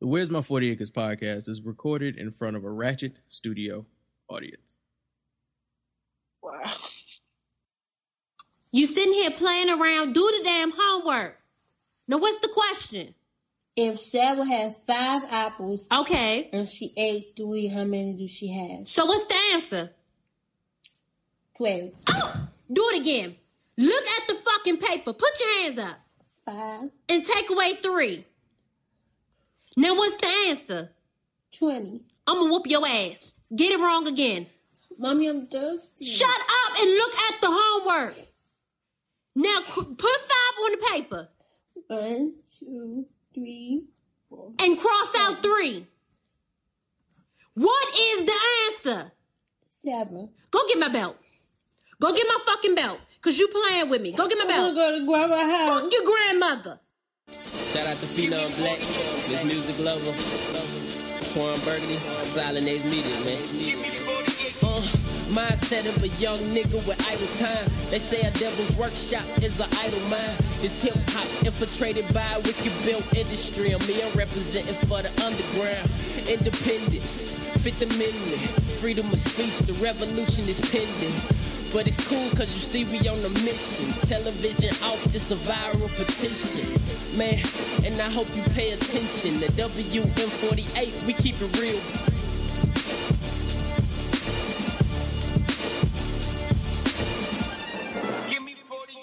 [0.00, 3.86] The Where's My 40 Acres podcast is recorded in front of a ratchet studio
[4.28, 4.80] audience.
[6.42, 6.62] Wow.
[8.72, 11.38] You sitting here playing around, do the damn homework.
[12.08, 13.14] Now, what's the question?
[13.74, 18.86] If Sarah had five apples Okay, and she ate three, how many do she have?
[18.86, 19.90] so what's the answer?
[21.56, 21.90] Twelve.
[22.10, 23.36] Oh, do it again.
[23.78, 25.12] Look at the fucking paper.
[25.12, 25.96] Put your hands up
[26.44, 26.90] Five.
[27.08, 28.24] and take away three.
[29.76, 30.90] Now, what's the answer?
[31.52, 32.00] Twenty.
[32.26, 33.34] I'm gonna whoop your ass.
[33.54, 34.46] Get it wrong again.
[34.98, 36.04] Mommy, I'm thirsty.
[36.06, 38.14] Shut up and look at the homework.
[39.34, 41.28] Now, put five on the paper
[41.88, 43.04] One, two,
[43.34, 43.84] three,
[44.30, 44.52] four.
[44.62, 45.86] and cross out three.
[47.54, 49.12] What is the answer?
[49.84, 50.30] Seven.
[50.50, 51.16] Go get my belt.
[52.00, 52.98] Go get my fucking belt.
[53.20, 54.12] Cause you playing with me.
[54.12, 54.74] Go get my I'm belt.
[54.74, 55.80] gonna grab my house.
[55.82, 56.80] Fuck your grandmother.
[57.28, 58.78] Shout out to Phenom Blak,
[59.28, 60.14] Miss Music Lover,
[61.34, 63.42] Twan Burgundy, SilentX Media, man.
[64.62, 64.78] Uh,
[65.34, 67.66] mindset of a young nigga with idle time.
[67.90, 70.38] They say a devil's workshop is an idle mind.
[70.62, 73.74] This hip hop infiltrated by a wicked built industry.
[73.74, 73.82] I'm
[74.14, 75.90] representing for the underground.
[76.30, 77.34] Independence,
[77.66, 78.46] Fifth Amendment,
[78.78, 81.55] freedom of speech, the revolution is pending.
[81.76, 83.84] But it's cool cause you see we on a mission.
[84.08, 86.64] Television off, this a viral petition.
[87.18, 87.38] Man,
[87.84, 89.38] and I hope you pay attention.
[89.40, 91.78] The WM40A, we keep it real.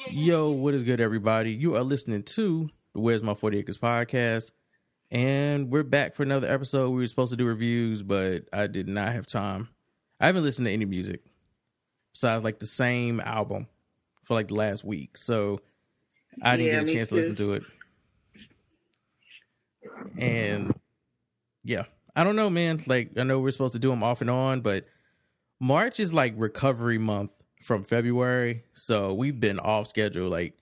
[0.09, 1.53] Yo, what is good, everybody?
[1.53, 4.51] You are listening to the Where's My 40 Acres podcast.
[5.11, 6.89] And we're back for another episode.
[6.89, 9.69] We were supposed to do reviews, but I did not have time.
[10.19, 11.21] I haven't listened to any music
[12.13, 13.67] besides like the same album
[14.23, 15.17] for like the last week.
[15.17, 15.59] So
[16.41, 17.63] I didn't Yeah, get a chance to listen to it.
[20.17, 20.73] And
[21.63, 21.83] yeah,
[22.15, 22.79] I don't know, man.
[22.87, 24.85] Like, I know we're supposed to do them off and on, but
[25.59, 28.63] March is like recovery month from February.
[28.73, 30.57] So we've been off schedule like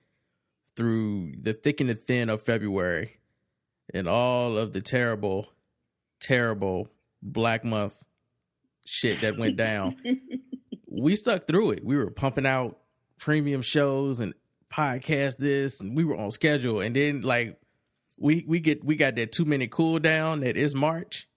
[0.76, 3.18] through the thick and the thin of February
[3.94, 5.50] and all of the terrible,
[6.20, 6.88] terrible
[7.22, 8.04] Black Month
[8.86, 9.98] shit that went down.
[10.92, 11.86] we stuck through it.
[11.86, 12.78] We were pumping out
[13.18, 14.34] premium shows and
[14.70, 16.82] podcast this and we were on schedule.
[16.82, 17.60] And then like
[18.18, 21.28] we we get we got that two minute cool down that is March.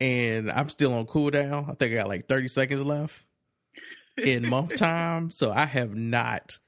[0.00, 1.70] And I'm still on cooldown.
[1.70, 3.24] I think I got like 30 seconds left
[4.16, 5.30] in month time.
[5.30, 6.58] So I have not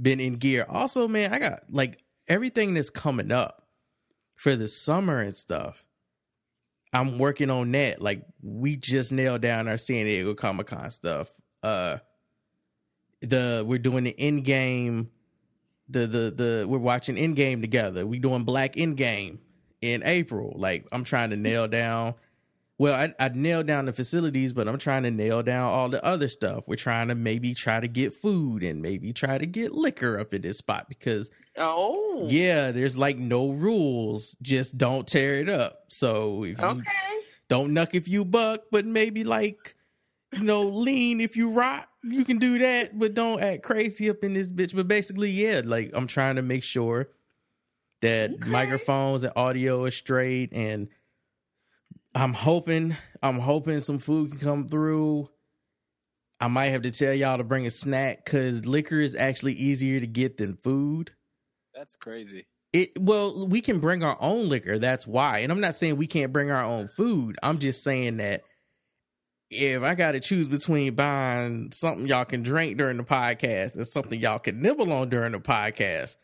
[0.00, 0.66] been in gear.
[0.68, 3.66] Also, man, I got like everything that's coming up
[4.34, 5.85] for the summer and stuff.
[6.96, 8.00] I'm working on that.
[8.00, 11.30] Like we just nailed down our San Diego Comic Con stuff.
[11.62, 11.98] Uh
[13.20, 15.10] the we're doing the in game
[15.88, 18.06] the the the we're watching in game together.
[18.06, 19.40] We doing black in game
[19.82, 20.54] in April.
[20.56, 22.14] Like I'm trying to nail down
[22.78, 26.04] well, I, I nailed down the facilities, but I'm trying to nail down all the
[26.04, 26.64] other stuff.
[26.66, 30.34] We're trying to maybe try to get food and maybe try to get liquor up
[30.34, 32.26] in this spot because Oh.
[32.28, 34.36] yeah, there's like no rules.
[34.42, 35.84] Just don't tear it up.
[35.88, 37.20] So if you Okay.
[37.48, 39.74] don't nuck if you buck, but maybe like
[40.34, 41.88] you know lean if you rock.
[42.02, 44.74] You can do that, but don't act crazy up in this bitch.
[44.76, 47.08] But basically, yeah, like I'm trying to make sure
[48.02, 50.88] that microphones and audio is straight and
[52.14, 55.30] I'm hoping I'm hoping some food can come through.
[56.38, 59.98] I might have to tell y'all to bring a snack because liquor is actually easier
[60.00, 61.12] to get than food.
[61.76, 62.46] That's crazy.
[62.72, 64.78] It well, we can bring our own liquor.
[64.78, 65.40] That's why.
[65.40, 67.36] And I'm not saying we can't bring our own food.
[67.42, 68.42] I'm just saying that
[69.50, 73.86] if I got to choose between buying something y'all can drink during the podcast and
[73.86, 76.16] something y'all can nibble on during the podcast,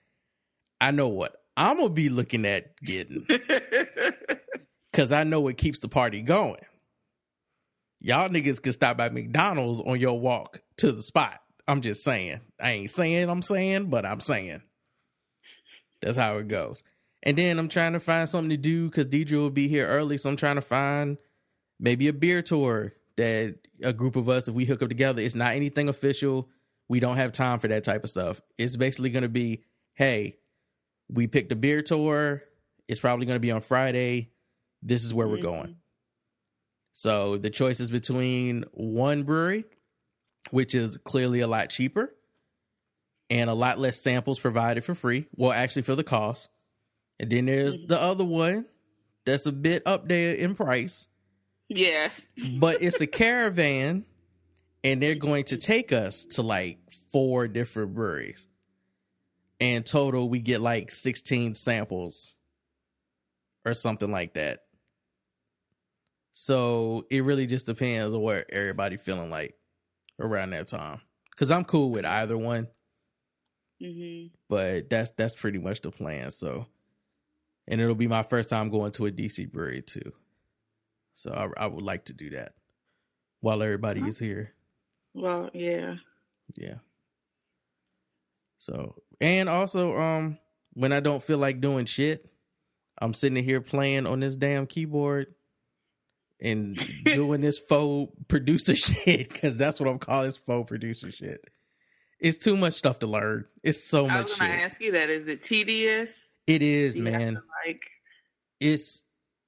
[0.80, 3.26] I know what I'm gonna be looking at getting
[4.90, 6.64] because I know it keeps the party going.
[8.00, 11.40] Y'all niggas can stop at McDonald's on your walk to the spot.
[11.68, 12.40] I'm just saying.
[12.58, 14.62] I ain't saying I'm saying, but I'm saying.
[16.02, 16.82] That's how it goes.
[17.22, 20.18] And then I'm trying to find something to do because Deirdre will be here early.
[20.18, 21.18] So I'm trying to find
[21.78, 25.34] maybe a beer tour that a group of us, if we hook up together, it's
[25.34, 26.48] not anything official.
[26.88, 28.40] We don't have time for that type of stuff.
[28.58, 29.62] It's basically going to be,
[29.94, 30.38] hey,
[31.08, 32.42] we picked a beer tour.
[32.88, 34.32] It's probably going to be on Friday.
[34.82, 35.46] This is where we're mm-hmm.
[35.46, 35.76] going.
[36.92, 39.64] So the choice is between one brewery,
[40.50, 42.12] which is clearly a lot cheaper
[43.32, 45.26] and a lot less samples provided for free.
[45.36, 46.50] Well, actually, for the cost.
[47.18, 48.66] And then there's the other one
[49.24, 51.08] that's a bit up there in price,
[51.66, 52.26] yes.
[52.58, 54.04] but it's a caravan,
[54.84, 56.78] and they're going to take us to like
[57.10, 58.48] four different breweries.
[59.60, 62.36] And total, we get like 16 samples
[63.64, 64.60] or something like that.
[66.32, 69.54] So it really just depends on what everybody feeling like
[70.20, 71.00] around that time.
[71.36, 72.68] Cause I'm cool with either one,
[73.82, 76.30] hmm but that's that's pretty much the plan.
[76.30, 76.66] So,
[77.66, 80.12] and it'll be my first time going to a DC brewery too.
[81.14, 82.52] So I, I would like to do that
[83.40, 84.52] while everybody is here.
[85.14, 85.96] Well, yeah.
[86.54, 86.76] Yeah.
[88.58, 90.38] So and also, um,
[90.74, 92.30] when I don't feel like doing shit,
[93.00, 95.34] I'm sitting here playing on this damn keyboard
[96.40, 101.42] and doing this faux producer shit because that's what I'm calling this faux producer shit.
[102.22, 103.44] It's too much stuff to learn.
[103.62, 104.64] It's so I much was gonna shit.
[104.64, 105.10] ask you that.
[105.10, 106.12] Is it tedious?
[106.46, 107.34] It is, man.
[107.34, 107.82] to, like,
[108.60, 109.04] it's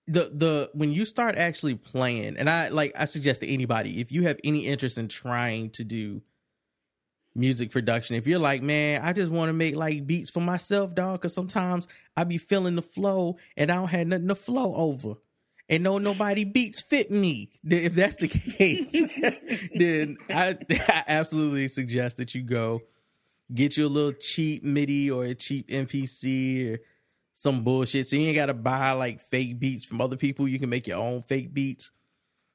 [0.07, 4.13] the the when you start actually playing and i like i suggest to anybody if
[4.13, 6.21] you have any interest in trying to do
[7.35, 10.95] music production if you're like man i just want to make like beats for myself
[10.95, 11.89] dog because sometimes
[12.19, 15.15] i be feeling the flow and i don't have nothing to flow over
[15.69, 18.29] and no nobody beats fit me if that's the
[18.59, 18.93] case
[19.75, 22.83] then I, I absolutely suggest that you go
[23.53, 26.79] get you a little cheap midi or a cheap mpc or
[27.37, 28.07] some bullshit.
[28.07, 30.47] So you ain't gotta buy like fake beats from other people.
[30.47, 31.91] You can make your own fake beats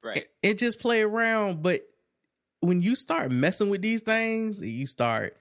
[0.01, 0.27] Right.
[0.41, 1.61] and just play around.
[1.61, 1.81] But
[2.61, 5.35] when you start messing with these things, you start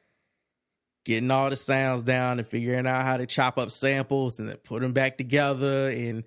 [1.05, 4.57] getting all the sounds down and figuring out how to chop up samples and then
[4.57, 6.25] put them back together and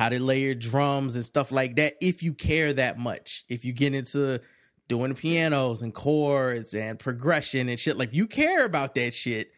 [0.00, 1.92] how to layer drums and stuff like that.
[2.00, 4.40] If you care that much, if you get into
[4.88, 9.52] doing pianos and chords and progression and shit, like you care about that shit,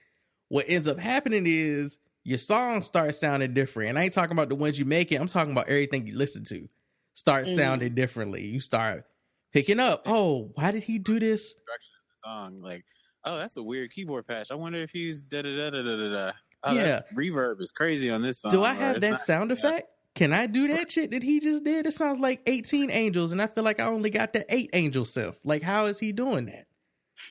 [0.49, 3.91] what ends up happening is your songs start sounding different.
[3.91, 6.17] And I ain't talking about the ones you make it, I'm talking about everything you
[6.17, 6.69] listen to
[7.15, 7.55] start Mhm.
[7.57, 8.45] sounding differently.
[8.45, 9.05] You start
[9.53, 11.51] picking up, oh, why did he do this?
[11.51, 12.85] Structure of the song, like,
[13.25, 14.51] oh, that's a weird keyboard patch.
[14.51, 16.33] I wonder if he's da da da da da da da.
[16.65, 16.83] Oh, Yeah.
[16.83, 18.51] that reverb is crazy on this song.
[18.51, 19.55] Do I or have it's that not- sound yeah.
[19.55, 19.89] effect?
[20.15, 21.87] Can I do that shit that he just did?
[21.87, 25.05] It sounds like 18 angels, and I feel like I only got the eight angel
[25.05, 25.39] synth.
[25.45, 26.67] Like, how is he doing that?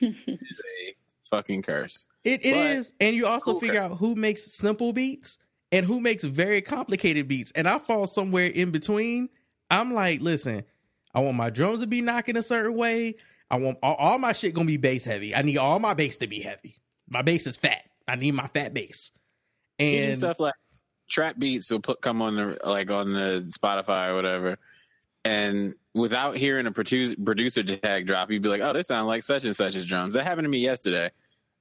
[0.00, 2.06] It's a fucking curse.
[2.24, 5.38] It it But- is, and you also Cool figure out who makes simple beats
[5.70, 7.52] and who makes very complicated beats.
[7.52, 9.28] And I fall somewhere in between.
[9.70, 10.64] I'm like, listen,
[11.14, 13.14] I want my drums to be knocking a certain way.
[13.50, 15.34] I want all, all my shit gonna be bass heavy.
[15.34, 16.76] I need all my bass to be heavy.
[17.08, 17.82] My bass is fat.
[18.08, 19.12] I need my fat bass.
[19.78, 20.54] And stuff like
[21.12, 24.58] trap beats will put come on the like on the Spotify or whatever,
[25.24, 29.22] and without hearing a producer producer tag drop, you'd be like, "Oh, this sounds like
[29.22, 31.10] such and such's drums." That happened to me yesterday.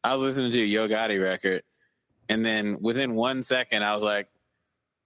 [0.03, 1.63] I was listening to a Yo Gotti record,
[2.29, 4.29] and then within one second, I was like,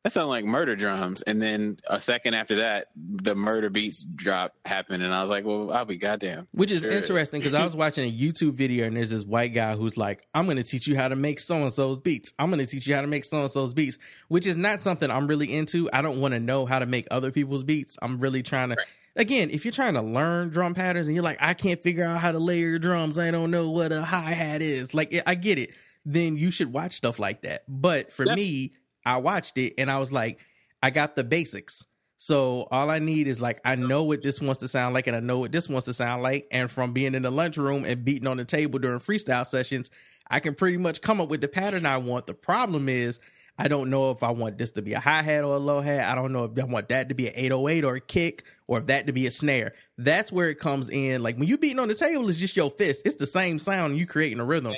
[0.05, 4.53] "That sounds like Murda drums." And then a second after that, the Murda Beatz drop
[4.63, 6.91] happened, and I was like, "Well, I'll be goddamn." Which is Sure.
[6.91, 10.27] interesting because I was watching a YouTube video and there's this white guy who's like,
[10.35, 12.33] I'm going to teach you how to make so and so's beats.
[12.37, 13.97] I'm going to teach you how to make so and so's beats,
[14.27, 15.89] which is not something I'm really into.
[15.91, 17.97] I don't want to know how to make other people's beats.
[18.01, 18.77] I'm really trying to,
[19.15, 22.19] again, if you're trying to learn drum patterns and you're like, I can't figure out
[22.19, 25.33] how to layer your drums, I don't know what a hi hat is, like, I
[25.33, 25.71] get it,
[26.05, 27.63] then you should watch stuff like that.
[27.67, 28.35] But for Yep.
[28.35, 28.73] me,
[29.05, 30.39] I watched it and I was like,
[30.81, 31.85] I got the basics.
[32.17, 35.15] So all I need is like I know what this wants to sound like and
[35.15, 36.47] I know what this wants to sound like.
[36.51, 39.91] And from being in the lunchroom and beating on the table during freestyle sessions,
[40.27, 42.25] I can pretty much come up with the pattern I want.
[42.25, 43.19] The problem is
[43.57, 45.81] I don't know if I want this to be a hi hat or a low
[45.81, 46.11] hat.
[46.11, 48.79] I don't know if I want that to be an 808 or a kick or
[48.79, 49.73] if that to be a snare.
[49.97, 51.23] That's where it comes in.
[51.23, 53.03] Like when you beating on the table, it's just your fist.
[53.05, 54.75] It's the same sound you creating a rhythm.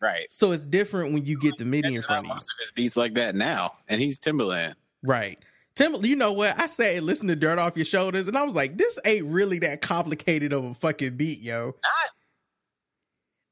[0.00, 0.30] Right.
[0.30, 2.34] So it's different when you get the MIDI in front of you.
[2.34, 4.74] most of his beats like that now, and he's Timbaland.
[5.02, 5.38] Right.
[5.74, 6.58] Tim, you know what?
[6.60, 9.26] I sat and listened to Dirt Off Your Shoulders, and I was like, this ain't
[9.26, 11.74] really that complicated of a fucking beat, yo.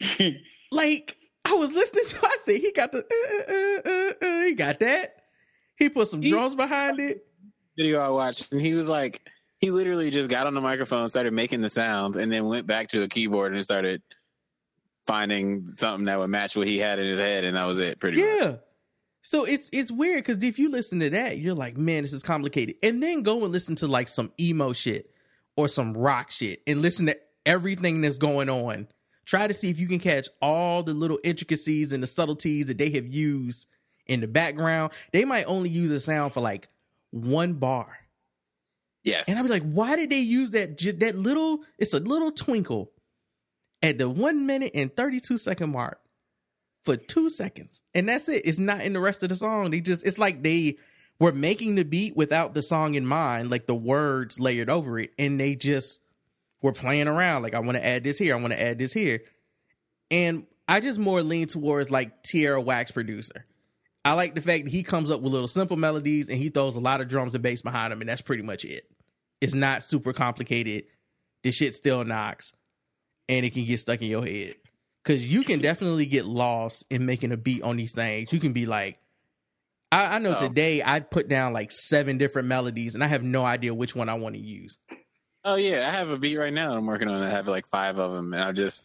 [0.00, 0.32] Not.
[0.72, 4.54] like, I was listening to I said, he got the, uh, uh, uh, uh, he
[4.54, 5.16] got that.
[5.76, 7.24] He put some He- drums behind it.
[7.76, 9.22] video I watched, and he was like,
[9.58, 12.88] he literally just got on the microphone, started making the sounds, and then went back
[12.88, 14.02] to a keyboard and started
[15.08, 17.98] finding something that would match what he had in his head, and that was it.
[17.98, 18.28] Pretty much.
[18.30, 18.56] Yeah.
[19.22, 22.22] So it's it's weird because if you listen to that, you're like, man, this is
[22.22, 22.76] complicated.
[22.82, 25.10] And then go and listen to like some emo shit
[25.56, 28.86] or some rock shit and listen to everything that's going on.
[29.24, 32.78] Try to see if you can catch all the little intricacies and the subtleties that
[32.78, 33.66] they have used
[34.06, 34.92] in the background.
[35.12, 36.68] They might only use a sound for like
[37.10, 37.98] one bar.
[39.04, 39.28] Yes.
[39.28, 42.92] And I'd be like, why did they use that that little it's a little twinkle
[43.82, 46.00] at the one minute and 32 second mark
[46.82, 47.82] for two seconds.
[47.94, 48.42] And that's it.
[48.44, 49.70] It's not in the rest of the song.
[49.70, 50.78] They just it's like they
[51.20, 55.10] were making the beat without the song in mind, like the words layered over it,
[55.18, 56.00] and they just
[56.62, 57.42] were playing around.
[57.42, 59.20] Like, I want to add this here, I want to add this here.
[60.10, 63.46] And I just more lean towards like Tierra Wax producer.
[64.04, 66.76] I like the fact that he comes up with little simple melodies and he throws
[66.76, 68.84] a lot of drums and bass behind them, and that's pretty much it.
[69.40, 70.84] It's not super complicated.
[71.42, 72.52] This shit still knocks,
[73.28, 74.54] and it can get stuck in your head.
[75.04, 78.32] Cause you can definitely get lost in making a beat on these things.
[78.32, 78.98] You can be like,
[79.90, 80.48] I, I know Oh.
[80.48, 84.08] today I'd put down like seven different melodies, and I have no idea which one
[84.10, 84.78] I want to use.
[85.44, 87.22] Oh yeah, I have a beat right now that I'm working on.
[87.22, 88.84] I have like five of them, and I just,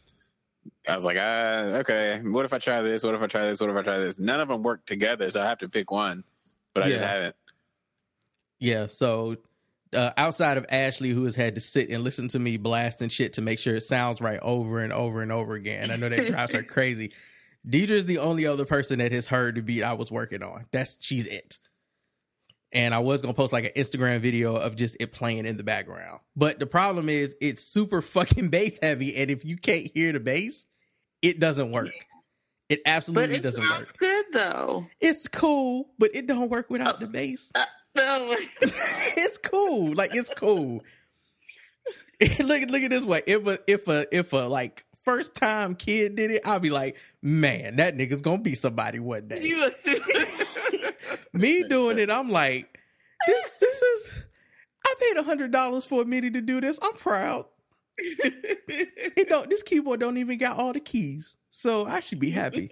[0.87, 2.21] I was like, ah, okay.
[2.23, 3.03] What if I try this?
[3.03, 3.59] What if I try this?
[3.59, 4.17] What if I try this?
[4.17, 6.23] None of them work together, so I have to pick one.
[6.73, 7.35] But I just haven't.
[8.59, 9.35] Yeah, so
[9.95, 13.33] uh, outside of Ashley, who has had to sit and listen to me blasting shit
[13.33, 16.25] to make sure it sounds right over and over and over again, I know that
[16.25, 17.13] drives her crazy.
[17.65, 20.65] Deirdre is the only other person that has heard the beat I was working on.
[20.71, 21.59] That's she's it.
[22.71, 25.63] And I was gonna post like an Instagram video of just it playing in the
[25.63, 26.19] background.
[26.35, 30.19] But the problem is it's super fucking bass heavy, and if you can't hear the
[30.19, 30.65] bass,
[31.21, 31.93] it doesn't work.
[32.69, 33.97] It absolutely doesn't work.
[33.97, 34.87] good though.
[34.99, 37.51] It's cool, but it don't work without the bass.
[37.97, 39.93] No, it's cool.
[39.93, 40.83] Like it's cool.
[42.39, 43.21] look look at this way.
[43.27, 46.97] If a if a if a like first time kid did it, I'll be like,
[47.21, 49.41] man, that nigga's gonna be somebody one day.
[49.43, 49.71] you.
[51.33, 52.79] Me doing it, I'm like,
[53.27, 54.13] this this is
[54.85, 56.79] I paid a hundred dollars for a MIDI to do this.
[56.81, 57.45] I'm proud.
[57.97, 61.35] It don't this keyboard don't even got all the keys.
[61.51, 62.71] So I should be happy.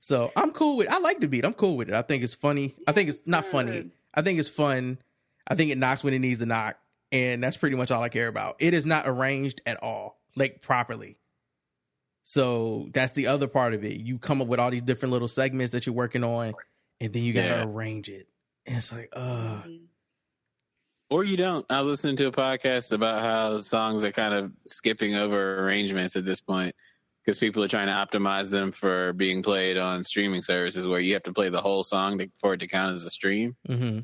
[0.00, 1.44] So I'm cool with I like the beat.
[1.44, 1.94] I'm cool with it.
[1.94, 2.74] I think it's funny.
[2.86, 3.90] I think it's not funny.
[4.14, 4.98] I think it's fun.
[5.46, 6.78] I think it knocks when it needs to knock.
[7.10, 8.56] And that's pretty much all I care about.
[8.60, 11.18] It is not arranged at all, like properly.
[12.22, 14.00] So that's the other part of it.
[14.00, 16.52] You come up with all these different little segments that you're working on,
[17.00, 17.64] and then you gotta Yeah.
[17.64, 18.28] arrange it.
[18.66, 19.62] And it's like, uh
[21.10, 21.64] Or you don't.
[21.70, 26.16] I was listening to a podcast about how songs are kind of skipping over arrangements
[26.16, 26.74] at this point
[27.28, 31.12] because people are trying to optimize them for being played on streaming services where you
[31.12, 33.54] have to play the whole song to, for it to count as a stream.
[33.66, 33.98] hmm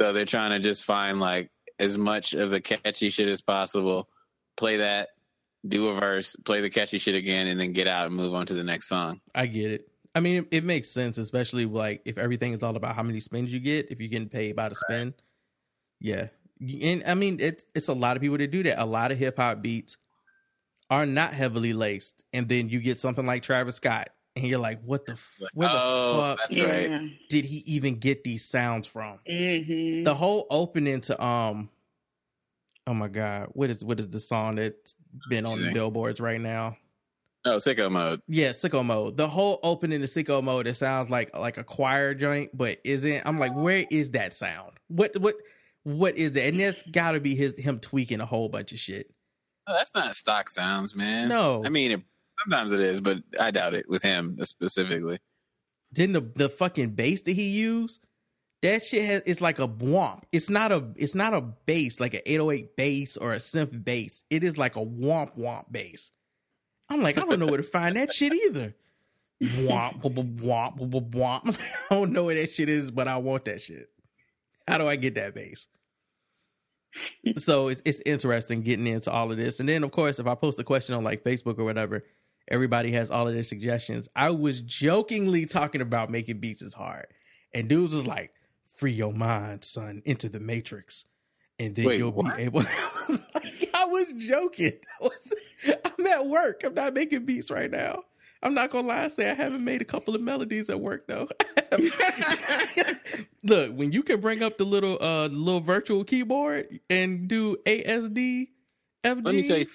[0.00, 4.08] So they're trying to just find like as much of the catchy shit as possible,
[4.56, 5.10] play that,
[5.68, 8.44] do a verse, play the catchy shit again, and then get out and move on
[8.46, 9.20] to the next song.
[9.32, 9.88] I get it.
[10.12, 13.20] I mean, it, it makes sense, especially like if everything is all about how many
[13.20, 13.92] spins you get.
[13.92, 15.14] If you're getting paid by the spin,
[16.00, 16.26] yeah.
[16.60, 18.82] And I mean, it's it's a lot of people that do that.
[18.82, 19.96] A lot of hip hop beats
[20.92, 24.82] are not heavily laced, and then you get something like Travis Scott, and you're like,
[24.82, 27.10] "What the f- where the oh, fuck that's right.
[27.30, 31.70] did he even get these sounds from?" hmm The whole opening to um,
[32.86, 34.94] oh my god, what is what is the song that's
[35.30, 36.76] been on the billboards right now?
[37.46, 38.20] Oh, sicko mode.
[38.28, 39.16] Yeah, sicko mode.
[39.16, 43.22] The whole opening to sicko mode, it sounds like like a choir joint, but isn't.
[43.24, 44.72] I'm like, where is that sound?
[44.88, 45.36] What what
[45.84, 46.48] what is that?
[46.48, 49.10] And that's got to be his him tweaking a whole bunch of shit.
[49.66, 51.28] Oh, that's not stock sounds, man.
[51.28, 51.62] No.
[51.64, 52.02] I mean, it,
[52.44, 55.18] sometimes it is, but I doubt it with him specifically.
[55.92, 58.06] Didn't the the fucking bass that he used?
[58.62, 60.22] That shit has it's like a womp.
[60.32, 64.24] It's not a it's not a bass like an 808 bass or a synth bass.
[64.30, 66.12] It is like a womp womp bass.
[66.88, 68.74] I'm like, I don't know where to find that shit either.
[69.42, 71.58] Womp womp womp womp womp.
[71.90, 73.88] I don't know where that shit is, but I want that shit.
[74.68, 75.68] How do I get that bass?
[77.36, 79.60] so it's it's interesting getting into all of this.
[79.60, 82.04] And then of course, if I post a question on like Facebook or whatever,
[82.48, 84.08] everybody has all of their suggestions.
[84.14, 87.06] I was jokingly talking about making beats is hard.
[87.54, 88.32] And dudes was like,
[88.66, 91.06] free your mind, son, into the matrix.
[91.58, 92.36] And then Wait, you'll what?
[92.36, 94.72] be able I was like, I was joking.
[95.00, 95.32] I was,
[95.84, 96.62] I'm at work.
[96.64, 98.02] I'm not making beats right now.
[98.42, 101.06] I'm not gonna lie and say I haven't made a couple of melodies at work
[101.06, 101.28] though.
[103.44, 108.48] Look, when you can bring up the little uh little virtual keyboard and do ASD
[109.04, 109.66] FG, Let me tell you-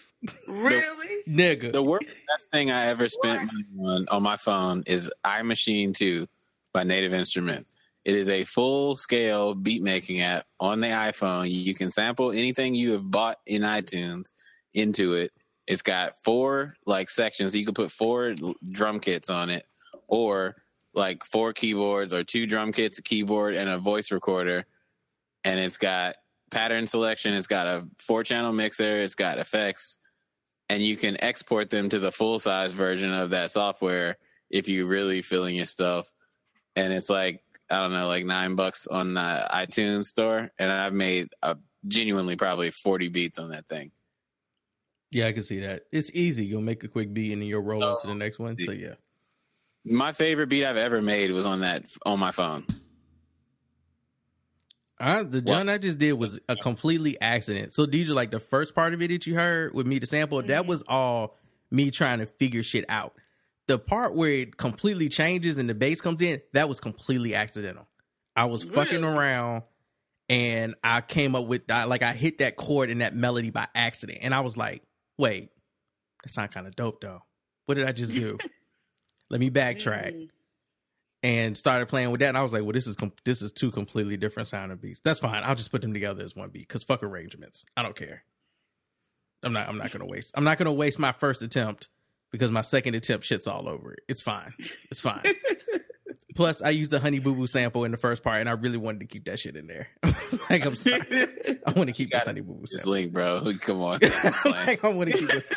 [0.48, 1.24] Really?
[1.28, 1.72] nigga.
[1.72, 6.28] The worst best thing I ever spent money on on my phone is iMaschine 2
[6.74, 7.74] by Native Instruments.
[8.06, 11.50] It is a full scale beat making app on the iPhone.
[11.52, 14.32] You can sample anything you have bought in iTunes
[14.74, 15.32] into it.
[15.68, 17.56] It's got four like sections.
[17.56, 18.34] You can put four
[18.72, 19.66] drum kits on it,
[20.08, 20.56] or
[20.94, 24.66] like four keyboards, or two drum kits, a keyboard, and a voice recorder.
[25.44, 26.16] And it's got
[26.50, 27.34] pattern selection.
[27.34, 29.02] It's got a four channel mixer.
[29.02, 29.98] It's got effects
[30.70, 34.18] and you can export them to the full size version of that software
[34.50, 36.12] if you're really feeling your stuff.
[36.76, 40.94] And it's like I don't know, like nine bucks on the iTunes store, and I've
[40.94, 41.58] made a
[41.88, 43.92] genuinely probably forty beats on that thing.
[45.12, 45.84] Yeah, I can see that.
[45.92, 46.46] It's easy.
[46.46, 48.58] You'll make a quick beat and then you'll roll on to the oh, next one.
[48.60, 48.96] So yeah.
[49.86, 52.66] My favorite beat I've ever made was on that on my phone.
[55.00, 57.74] I, the John I just did was a completely accident.
[57.74, 60.42] So DJ, like the first part of it that you heard with me the sample,
[60.42, 60.68] that mm-hmm.
[60.68, 61.38] was all
[61.72, 63.14] me trying to figure shit out.
[63.68, 67.86] the part where it completely changes and the bass comes in, that was completely accidental.
[68.36, 69.18] I was fucking Really?
[69.18, 69.64] around
[70.30, 73.68] and I came up with I, like I hit that chord and that melody by
[73.76, 74.84] accident, and I was like,
[75.18, 75.50] "Wait,
[76.24, 77.24] that sound kind of dope though.
[77.66, 78.38] What did I just do?
[79.30, 80.30] Let me backtrack." Mm.
[81.24, 83.52] And started playing with that, and I was like, "Well, this is com- this is
[83.52, 85.00] two completely different sounding beats.
[85.04, 85.44] That's fine.
[85.44, 87.66] I'll just put them together as one beat because fuck arrangements.
[87.76, 88.24] I don't care.
[89.44, 89.68] I'm not.
[89.68, 90.32] I'm not gonna waste.
[90.36, 91.90] I'm not gonna waste my first attempt
[92.32, 94.02] because my second attempt shits all over it.
[94.08, 94.54] It's fine.
[94.92, 95.24] It's fine.
[96.38, 98.78] Plus, I used the Honey Boo Boo sample in the first part, and I really
[98.78, 99.88] wanted to keep that shit in there.
[100.50, 101.02] like, I'm sorry.
[101.66, 102.92] I want to keep this Honey Boo Boo sample.
[102.92, 103.42] link, bro.
[103.60, 104.00] Come on.
[104.46, 105.52] like, I want to keep this.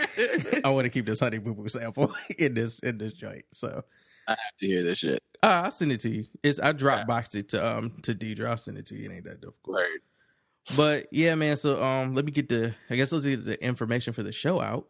[0.65, 3.43] I want to keep this Honey Boo Boo sample in this in this joint.
[3.53, 3.85] So,
[4.27, 5.23] I have to hear this shit.
[5.43, 6.25] uh, I'll send it to you.
[6.43, 8.49] It's I drop boxed it to um to Deirdre.
[8.49, 9.11] I'll send it to you.
[9.11, 9.77] It ain't that difficult.
[9.77, 10.01] Word.
[10.77, 11.57] But yeah, man.
[11.57, 12.75] So um, let me get the.
[12.89, 14.87] I guess let's get the information for the show out.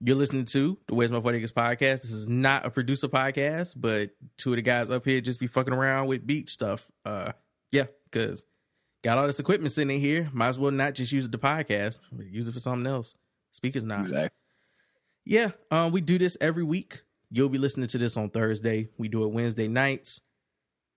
[0.00, 2.02] You're listening to the Where's My Forty Acres podcast.
[2.02, 5.46] This is not a producer podcast, but two of the guys up here just be
[5.46, 6.90] fucking around with beat stuff.
[7.06, 7.32] Uh,
[7.72, 8.44] yeah, because
[9.02, 10.28] got all this equipment sitting in here.
[10.34, 12.00] Might as well not just use it to podcast.
[12.30, 13.14] Use it for something else.
[13.52, 14.00] Speakers not.
[14.00, 14.36] Exactly.
[15.24, 17.00] Yeah, um, we do this every week.
[17.30, 18.90] You'll be listening to this on Thursday.
[18.98, 20.20] We do it Wednesday nights,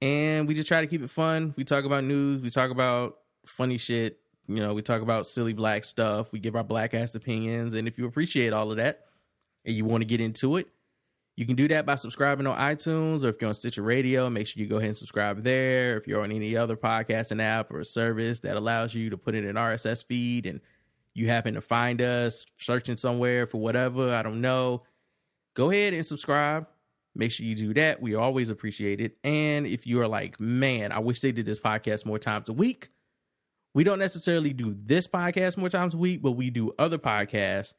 [0.02, 1.54] and we just try to keep it fun.
[1.56, 2.42] We talk about news.
[2.42, 4.20] We talk about funny shit.
[4.50, 6.32] You know, we talk about silly black stuff.
[6.32, 9.06] We give our black ass opinions, and if you appreciate all of that
[9.64, 10.68] and you want to get into it,
[11.38, 14.48] you can do that by subscribing on iTunes, or if you're on Stitcher Radio, make
[14.48, 15.98] sure you go ahead and subscribe there.
[15.98, 19.46] If you're on any other podcasting app or service that allows you to put in
[19.46, 20.62] an RSS feed and
[21.14, 24.82] you happen to find us searching somewhere for whatever, I don't know,
[25.54, 26.68] go ahead and subscribe.
[27.14, 28.02] Make sure you do that.
[28.02, 29.16] We always appreciate it.
[29.24, 32.54] And if you are like, man, I wish they did this podcast more times a
[32.54, 32.90] week,
[33.74, 37.74] we don't necessarily do this podcast more times a week, but we do other podcasts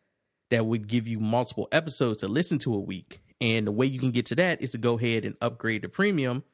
[0.51, 3.21] that would give you multiple episodes to listen to a week.
[3.41, 5.89] And the way you can get to that is to go ahead and upgrade to
[5.89, 6.45] premium,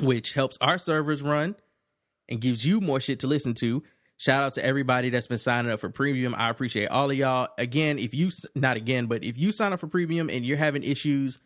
[0.00, 1.56] which helps our servers run
[2.28, 3.82] and gives you more shit to listen to.
[4.18, 6.34] Shout out to everybody that's been signing up for premium.
[6.36, 7.48] I appreciate all of y'all.
[7.58, 10.82] Again, if you not again, but if you sign up for premium and you're having
[10.82, 11.38] issues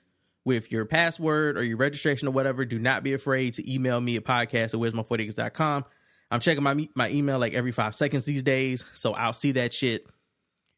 [0.44, 4.16] with your password or your registration or whatever, do not be afraid to email me
[4.16, 5.84] at podcast at com.
[6.30, 9.72] I'm checking my my email like every five seconds these days, so I'll see that
[9.72, 10.06] shit.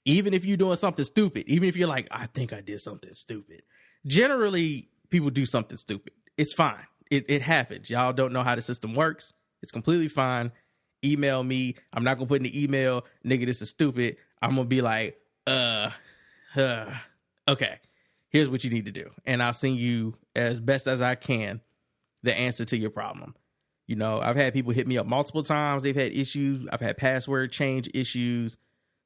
[0.05, 3.13] Even if you're doing something stupid, even if you're like, I think I did something
[3.13, 3.63] stupid.
[4.07, 6.13] Generally, people do something stupid.
[6.37, 6.83] It's fine.
[7.11, 7.89] It, it happens.
[7.91, 9.33] Y'all don't know how the system works.
[9.63, 10.51] It's completely fine.
[11.05, 11.77] Email me.
[11.93, 14.17] I'm not gonna put in the email, nigga, this is stupid.
[14.41, 15.91] I'm gonna be like, uh,
[16.57, 16.93] uh,
[17.47, 17.79] okay,
[18.31, 19.11] here's what you need to do.
[19.25, 21.61] And I'll send you as best as I can
[22.23, 23.35] the answer to your problem.
[23.93, 25.83] You know, I've had people hit me up multiple times.
[25.83, 26.67] They've had issues.
[26.73, 28.57] I've had password change issues.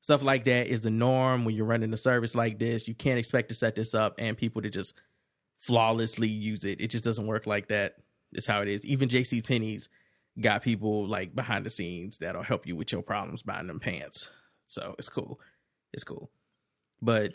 [0.00, 2.86] Stuff like that is the norm when you're running a service like this.
[2.86, 4.94] You can't expect to set this up and people to just
[5.58, 6.80] flawlessly use it.
[6.80, 7.96] It just doesn't work like that.
[8.30, 8.86] It's how it is.
[8.86, 9.88] Even JC Penney's
[10.38, 14.30] got people like behind the scenes that'll help you with your problems buying them pants.
[14.68, 15.40] So it's cool.
[15.92, 16.30] It's cool.
[17.02, 17.34] But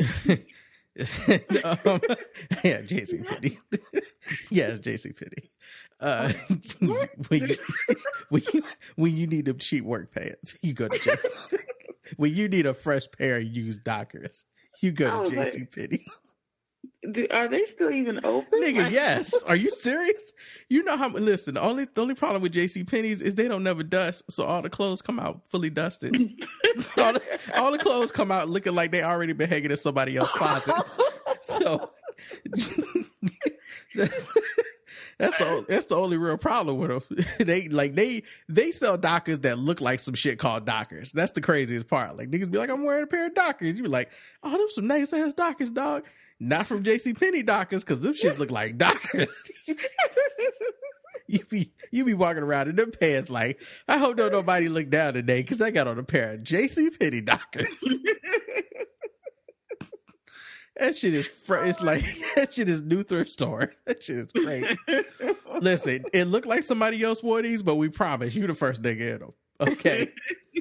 [0.98, 1.06] um,
[2.64, 3.58] yeah, JC Penney.
[4.50, 5.50] yeah, JC Penney.
[6.00, 6.32] Uh,
[7.28, 7.56] when you
[8.30, 8.62] when you
[8.96, 11.58] when you need them cheap work pants, you go to JC.
[12.16, 14.44] when you need a fresh pair of used Dockers,
[14.80, 16.04] you go to like- JC Penney.
[17.12, 18.62] Do, are they still even open?
[18.62, 19.42] Nigga, Like- yes.
[19.44, 20.34] Are you serious?
[20.68, 23.62] You know how listen, the only the only problem with JC Penney's is they don't
[23.62, 26.14] never dust, so all the clothes come out fully dusted.
[26.98, 27.22] all, the,
[27.54, 30.74] all the clothes come out looking like they already been hanging in somebody else's closet.
[31.42, 31.90] So
[33.94, 34.26] that's,
[35.20, 37.26] that's the that's the only real problem with them.
[37.46, 41.12] they like they they sell Dockers that look like some shit called Dockers.
[41.12, 42.16] That's the craziest part.
[42.16, 43.76] Like niggas be like, I'm wearing a pair of Dockers.
[43.76, 44.10] You be like,
[44.42, 46.06] oh, them some nice ass Dockers, dog.
[46.40, 49.50] Not from JC Penney Dockers, because them shit look like Dockers.
[51.26, 54.88] you be you be walking around in them pants like, I hope don't nobody look
[54.88, 57.84] down today because I got on a pair of JC Penney Dockers.
[60.80, 62.02] that shit is fr- it's like
[62.36, 63.72] that shit is new thrift store.
[63.86, 64.76] That shit is great.
[65.60, 69.14] Listen, it looked like somebody else wore these, but we promise you the first nigga
[69.14, 69.32] in them.
[69.60, 70.10] Okay.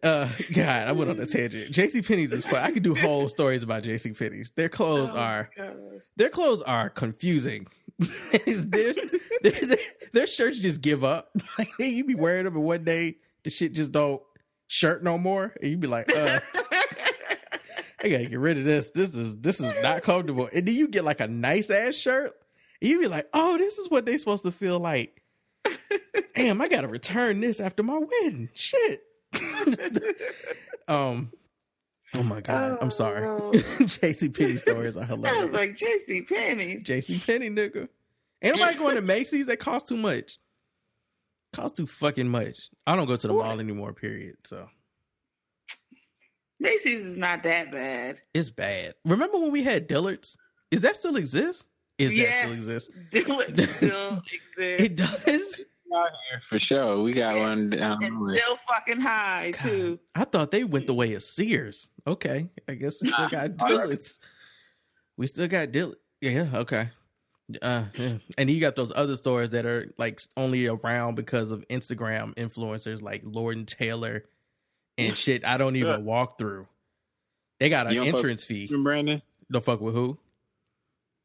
[0.00, 1.72] Uh, God, I went on a tangent.
[1.72, 2.60] JC Penney's is fun.
[2.60, 4.50] I could do whole stories about JC Penney's.
[4.50, 5.74] Their clothes Oh, are gosh.
[6.14, 7.66] their clothes are confusing.
[7.98, 8.94] Their,
[9.42, 9.76] their,
[10.12, 11.32] their, shirts just give up.
[11.58, 14.22] Like you be wearing them, and one day the shit just don't
[14.68, 16.38] shirt no more, and you be like, uh,
[18.02, 18.90] I gotta get rid of this.
[18.92, 20.48] This is this is not comfortable.
[20.54, 22.32] And then you get like a nice ass shirt,
[22.80, 25.22] and you be like, oh, this is what they supposed to feel like.
[26.36, 28.48] Damn, I gotta return this after my wedding.
[28.54, 29.00] Shit.
[30.88, 31.32] um,
[32.14, 33.20] Oh my god, I'm Oh, sorry.
[33.20, 33.50] no.
[33.52, 35.42] JC Penney stories are hilarious.
[35.42, 36.22] I was like J.C.
[36.22, 36.78] Penney.
[36.78, 37.88] JC Penney nigga.
[38.40, 39.46] Ain't nobody going to Macy's.
[39.46, 40.38] That costs too much.
[41.52, 42.70] Costs too fucking much.
[42.86, 43.44] I don't go to the What?
[43.46, 43.92] mall anymore.
[43.92, 44.36] Period.
[44.46, 44.68] So
[46.60, 48.20] Macy's is not that bad.
[48.34, 48.94] it's bad.
[49.04, 50.36] Remember when we had Dillard's?
[50.70, 51.68] Is that still exist?
[51.98, 52.90] Is that still exist?
[53.10, 54.22] Dillard still
[54.56, 54.84] exists.
[54.84, 55.60] It does.
[56.48, 57.00] For sure.
[57.02, 59.98] We got one down and still fucking high God, too.
[60.14, 61.88] I thought they went the way of Sears.
[62.06, 64.20] Okay, I guess we still got Dillard's.
[65.16, 65.96] We still got Dillard.
[66.20, 66.46] Yeah.
[66.54, 66.90] Okay.
[67.62, 68.18] Uh, yeah.
[68.36, 73.00] and you got those other stores that are like only around because of Instagram influencers
[73.00, 74.24] like Lord and Taylor
[74.98, 75.46] and shit.
[75.46, 76.66] I don't even walk through.
[77.60, 78.68] They got an You don't fuck- entrance fee.
[78.82, 79.22] Brandon?
[79.50, 80.18] Don't fuck with who,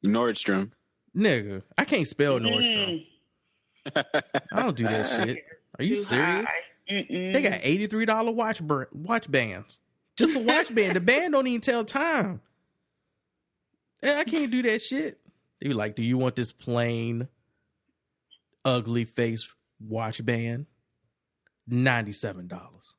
[0.06, 0.72] Nordstrom.
[1.16, 1.64] nigga.
[1.78, 3.06] I can't spell Nordstrom.
[3.96, 4.04] I
[4.64, 5.44] don't do that shit.
[5.78, 6.50] Are you serious?
[6.88, 9.80] They got eighty three dollar watch br- watch bands.
[10.16, 10.96] Just the watch band.
[10.96, 12.42] The band don't even tell time.
[14.04, 15.20] Yeah, I can't do that shit.
[15.62, 17.28] They be like, "Do you want this plain,
[18.66, 19.48] ugly face
[19.80, 20.66] watch band?
[21.68, 22.96] Ninety seven dollars."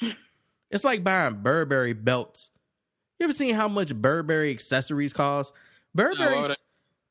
[0.70, 2.50] it's like buying Burberry belts.
[3.18, 5.54] You ever seen how much Burberry accessories cost?
[5.94, 6.54] Burberry, No,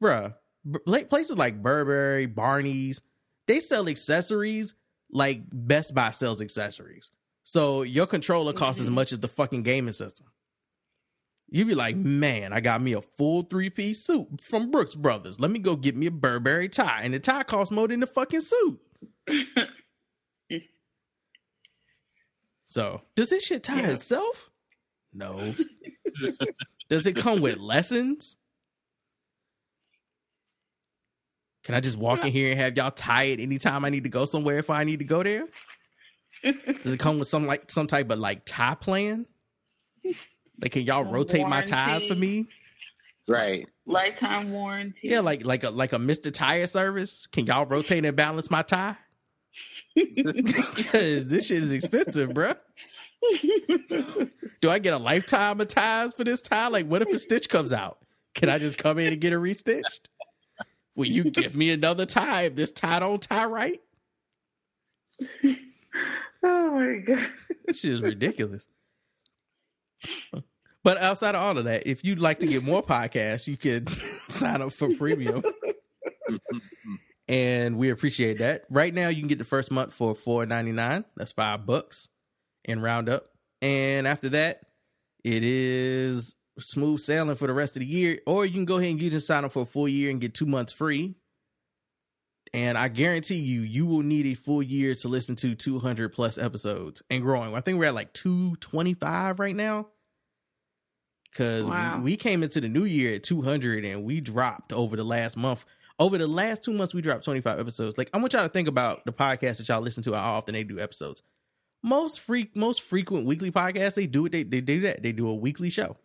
[0.01, 0.33] bruh,
[0.69, 3.01] b- places like Burberry, Barney's,
[3.47, 4.73] they sell accessories
[5.11, 7.11] like Best Buy sells accessories.
[7.43, 10.27] So your controller costs as much as the fucking gaming system.
[11.49, 15.39] You be like, man, I got me a full three piece suit from Brooks Brothers.
[15.39, 18.07] Let me go get me a Burberry tie, and the tie costs more than the
[18.07, 18.79] fucking suit.
[22.67, 23.91] so, does this shit tie Yeah.
[23.91, 24.49] itself?
[25.13, 25.55] No.
[26.89, 28.35] does it come with lessons?
[31.63, 34.09] Can I just walk in here and have y'all tie it anytime I need to
[34.09, 35.45] go somewhere if I need to go there?
[36.43, 39.25] Does it come with some like some type of like tie plan?
[40.61, 42.47] Like, can y'all Some rotate my ties for me?
[43.27, 43.67] Right.
[43.85, 45.09] Lifetime warranty.
[45.09, 47.27] Yeah, like like a like a Mister Tire service.
[47.27, 48.95] Can y'all rotate and balance my tie?
[49.97, 52.57] Because this shit is expensive, bruh.
[54.61, 56.67] Do I get a lifetime of ties for this tie?
[56.67, 57.97] Like, what if a stitch comes out?
[58.35, 60.09] Can I just come in and get it restitched?
[60.95, 63.81] Will you give me another tie if this tie don't tie right?
[66.43, 67.29] oh my god.
[67.65, 68.67] This shit is ridiculous.
[70.83, 73.89] But outside of all of that, if you'd like to get more podcasts, you could
[74.29, 75.43] sign up for premium.
[77.27, 78.65] And we appreciate that.
[78.69, 81.05] Right now, you can get the first month for four ninety nine.
[81.15, 82.09] That's five bucks
[82.65, 83.25] in roundup.
[83.61, 84.61] And after that,
[85.23, 88.19] it is smooth sailing for the rest of the year.
[88.27, 90.21] Or you can go ahead and you just sign up for a full year and
[90.21, 91.15] get two months free.
[92.53, 96.37] And I guarantee you, you will need a full year to listen to 200 plus
[96.37, 97.53] episodes and growing.
[97.55, 99.87] I think we're at like 225 right now.
[101.29, 101.97] Because Wow.
[101.97, 105.35] we, we came into the new year at 200 and we dropped over the last
[105.37, 105.65] month.
[105.99, 107.97] Over the last two months, we dropped 25 episodes.
[107.97, 110.53] Like, I want y'all to think about the podcast that y'all listen to, how often
[110.53, 111.23] they do episodes.
[111.83, 114.31] Most freak, most frequent weekly podcasts, they do it.
[114.31, 115.01] They, they do that.
[115.01, 115.97] They do a weekly show.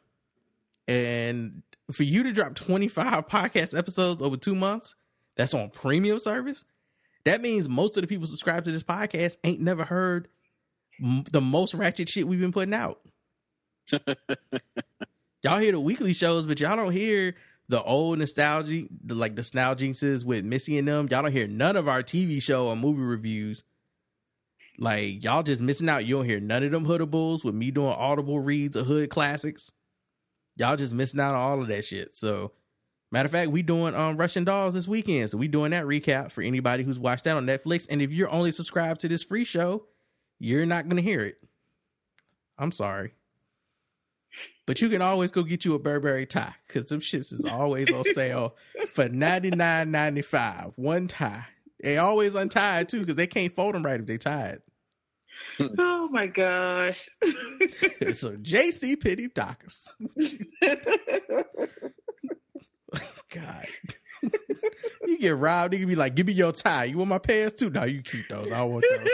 [0.88, 4.94] And for you to drop 25 podcast episodes over two months,
[5.36, 6.64] that's on premium service.
[7.24, 10.28] That means most of the people subscribed to this podcast ain't never heard
[11.02, 13.00] m- the most ratchet shit we've been putting out.
[15.42, 17.34] y'all hear the weekly shows, but y'all don't hear
[17.72, 21.08] the old nostalgia, like the like nostalgics with Missy and them.
[21.10, 23.64] Y'all don't hear none of our TV show or movie reviews.
[24.78, 26.04] Like y'all just missing out.
[26.04, 29.72] You don't hear none of them hoodables with me doing audible reads of hood classics.
[30.56, 32.14] Y'all just missing out on all of that shit.
[32.14, 32.52] So
[33.10, 36.30] Matter of fact, we doing um Russian Dolls this weekend, so we doing that recap
[36.30, 37.86] for anybody who's watched that on Netflix.
[37.88, 39.86] And if you're only subscribed to this free show,
[40.38, 41.36] you're not gonna hear it.
[42.58, 43.14] I'm sorry,
[44.66, 47.90] but you can always go get you a Burberry tie because them shits is always
[47.92, 48.56] on sale
[48.88, 50.72] for ninety nine ninety five.
[50.76, 51.46] One tie,
[51.82, 54.58] they always untied too because they can't fold them right if they tied.
[55.78, 57.08] Oh my gosh.
[58.12, 59.88] so JC Pity Dockers,
[63.30, 63.66] God.
[65.06, 66.84] You get robbed, nigga be like, give me your tie.
[66.84, 67.70] You want my pants too?
[67.70, 68.50] No, you keep those.
[68.52, 69.08] I want those.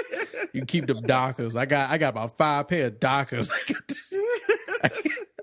[0.53, 1.57] You keep them Dockers.
[1.57, 3.51] I got I got about five pair of Dockers.
[4.83, 4.91] I,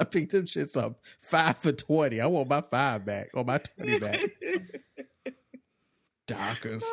[0.02, 2.22] I picked them shits up five for twenty.
[2.22, 4.20] I want my five back or my twenty back.
[6.28, 6.84] Dockers.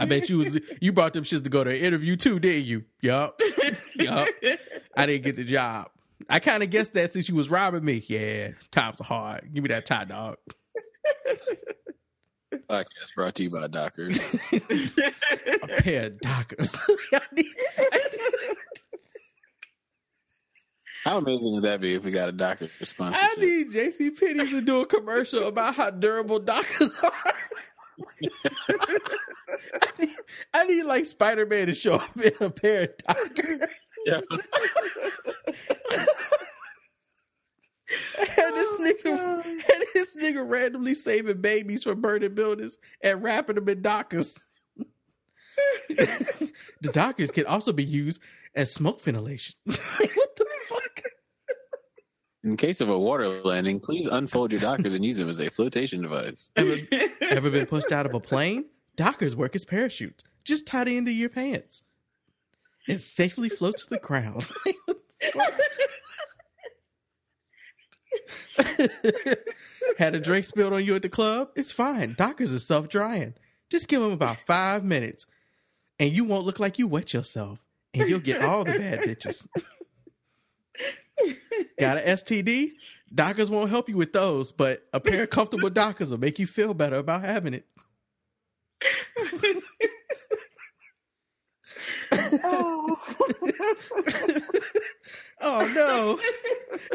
[0.00, 2.64] I bet you was you brought them shits to go to an interview too, didn't
[2.64, 2.84] you?
[3.00, 3.40] Yup.
[3.96, 4.28] Yup.
[4.96, 5.90] I didn't get the job.
[6.28, 8.02] I kind of guessed that since you was robbing me.
[8.06, 9.48] Yeah, times are hard.
[9.52, 10.36] Give me that tie, dog.
[12.68, 14.18] Podcast brought to you by Dockers.
[14.52, 16.74] A pair of Dockers.
[21.04, 23.30] How amazing would that be if we got a Docker sponsorship?
[23.38, 27.12] I need JC Penney to do a commercial about how durable Dockers are.
[28.70, 28.76] I,
[29.98, 30.16] need,
[30.54, 33.64] I need like Spider Man to show up in a pair of Dockers.
[34.04, 34.20] Yeah.
[38.18, 43.56] and this oh, nigga, and this nigga randomly saving babies from burning buildings and wrapping
[43.56, 44.38] them in Dockers.
[45.88, 46.52] the
[46.92, 48.20] Dockers can also be used
[48.54, 49.54] as smoke ventilation.
[49.66, 51.02] like, what the fuck?
[52.44, 55.50] In case of a water landing, please unfold your Dockers and use them as a
[55.50, 56.50] flotation device.
[56.56, 56.76] Ever,
[57.30, 58.66] ever been pushed out of a plane?
[58.96, 60.24] Dockers work as parachutes.
[60.44, 61.82] Just tie it into your pants
[62.88, 64.48] and safely float to the ground.
[69.98, 71.50] Had a drink spilled on you at the club?
[71.56, 72.14] It's fine.
[72.16, 73.34] Dockers is self drying.
[73.70, 75.26] Just give them about five minutes
[75.98, 77.60] and you won't look like you wet yourself
[77.92, 79.46] and you'll get all the bad bitches.
[81.78, 82.72] Got an STD?
[83.14, 86.46] Dockers won't help you with those, but a pair of comfortable Dockers will make you
[86.46, 87.66] feel better about having it.
[92.44, 92.96] oh.
[95.40, 96.18] Oh no,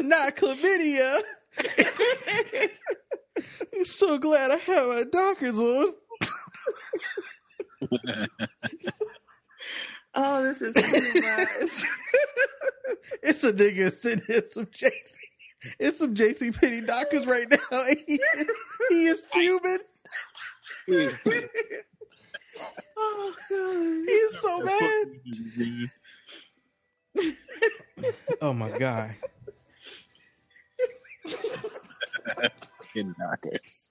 [0.06, 1.20] not chlamydia.
[3.74, 5.88] I'm so glad I have my Dockers on.
[10.14, 11.84] oh, this is too much.
[13.22, 15.16] It's a nigga sitting in some JC.
[15.78, 17.84] It's some JC Penney Dockers right now.
[18.06, 18.48] He is,
[18.88, 19.78] he is fuming.
[22.96, 24.04] oh god.
[24.06, 25.06] He is so mad.
[28.40, 29.14] Oh my god.
[32.94, 33.90] Fucking Dockers.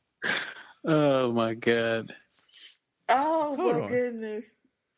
[0.86, 2.14] Oh my god.
[3.10, 3.90] Oh Hold my on.
[3.90, 4.46] goodness.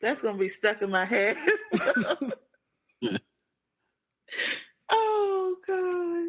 [0.00, 1.36] That's gonna be stuck in my head.
[4.90, 6.28] oh god.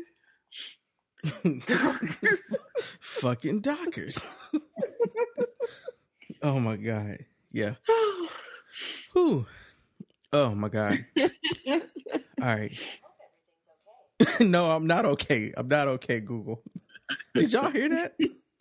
[3.00, 4.22] Fucking Dockers.
[6.42, 7.26] oh my god.
[7.52, 7.76] Yeah.
[9.13, 9.48] Whew.
[10.34, 11.06] Oh my god.
[11.68, 11.82] All
[12.42, 13.00] right.
[14.40, 15.52] no, I'm not okay.
[15.56, 16.63] I'm not okay, Google.
[17.34, 18.16] Did y'all hear that?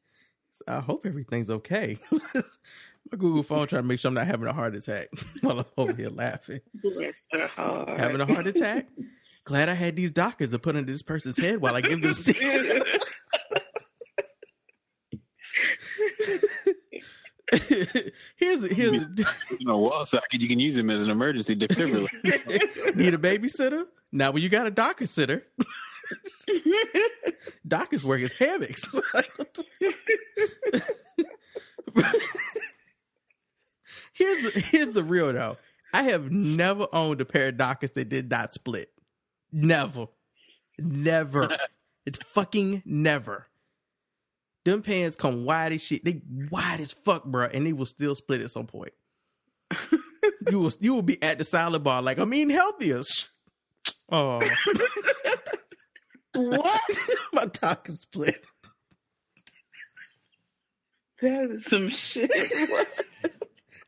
[0.69, 1.99] I hope everything's okay.
[2.13, 5.09] My Google phone trying to make sure I'm not having a heart attack
[5.43, 6.61] while I'm over here laughing.
[7.33, 8.01] Heart.
[8.01, 8.87] Having a heart attack?
[9.45, 12.15] Glad I had these Dockers to put under this person's head while I give them
[18.37, 19.07] here's here's
[19.59, 22.95] You know, wall socket, you can use them as an emergency defibrillator.
[22.97, 23.85] need a babysitter.
[24.11, 25.47] Now when you got a docker sitter,
[27.69, 28.95] dockers work as hammocks.
[34.13, 35.57] Here's the here's the real though.
[35.93, 38.91] I have never owned a pair of dockers that did not split.
[39.53, 40.07] Never.
[40.79, 41.49] Never.
[42.05, 43.47] it's fucking never.
[44.67, 46.05] Them pants come wide as shit.
[46.05, 48.91] They wide as fuck, bro, and they will still split at some point.
[50.51, 53.03] you will you will be at the salad bar like I'm eating healthier.
[54.09, 54.41] Oh,
[56.33, 56.81] what?
[57.33, 58.47] my docker split.
[61.21, 62.31] That is some shit.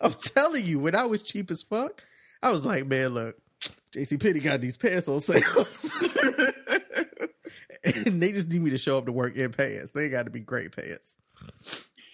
[0.00, 2.02] I'm telling you, when I was cheap as fuck,
[2.42, 3.36] I was like, man, look,
[3.94, 5.68] JC Penney got these pants on sale.
[8.06, 9.92] and they just need me to show up to work in pants.
[9.92, 11.18] They got to be great pants.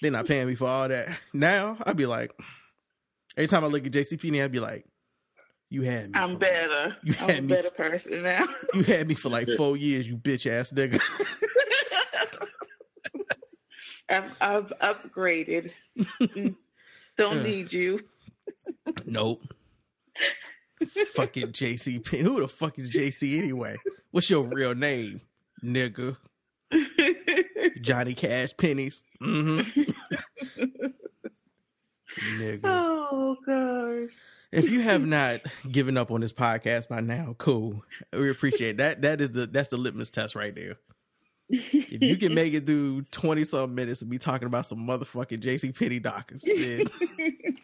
[0.03, 1.09] They're not paying me for all that.
[1.33, 2.33] Now I'd be like,
[3.37, 4.85] every time I look at JC Penney, I'd be like,
[5.71, 6.13] you had me.
[6.15, 6.97] I'm for- better.
[7.03, 8.45] You I'm had a me better person now.
[8.75, 11.01] You had me for like four years, you bitch ass nigga.
[14.09, 15.71] I've, I've upgraded.
[17.17, 18.01] Don't need you.
[19.07, 19.43] nope.
[21.15, 22.23] Fucking JC Penney.
[22.23, 23.77] Who the fuck is JC anyway?
[24.11, 25.21] What's your real name,
[25.65, 26.17] nigga?
[27.81, 29.05] Johnny Cash Pennies.
[29.21, 29.83] Mm-hmm.
[32.41, 32.61] nigga.
[32.65, 34.11] oh gosh.
[34.53, 37.83] If you have not given up on this podcast by now, cool.
[38.13, 39.03] We appreciate that.
[39.03, 40.77] That is the that's the litmus test right there.
[41.49, 45.41] If you can make it through twenty some minutes and be talking about some motherfucking
[45.41, 46.85] JC Penney Dockers, then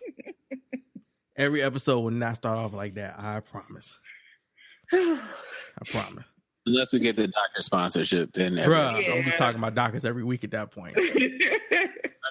[1.37, 3.19] every episode will not start off like that.
[3.19, 4.01] I promise.
[4.93, 5.19] I
[5.85, 6.27] promise.
[6.67, 10.25] Unless we get the Docker sponsorship, then Bruh, every- I'm be talking about Dockers every
[10.25, 10.97] week at that point.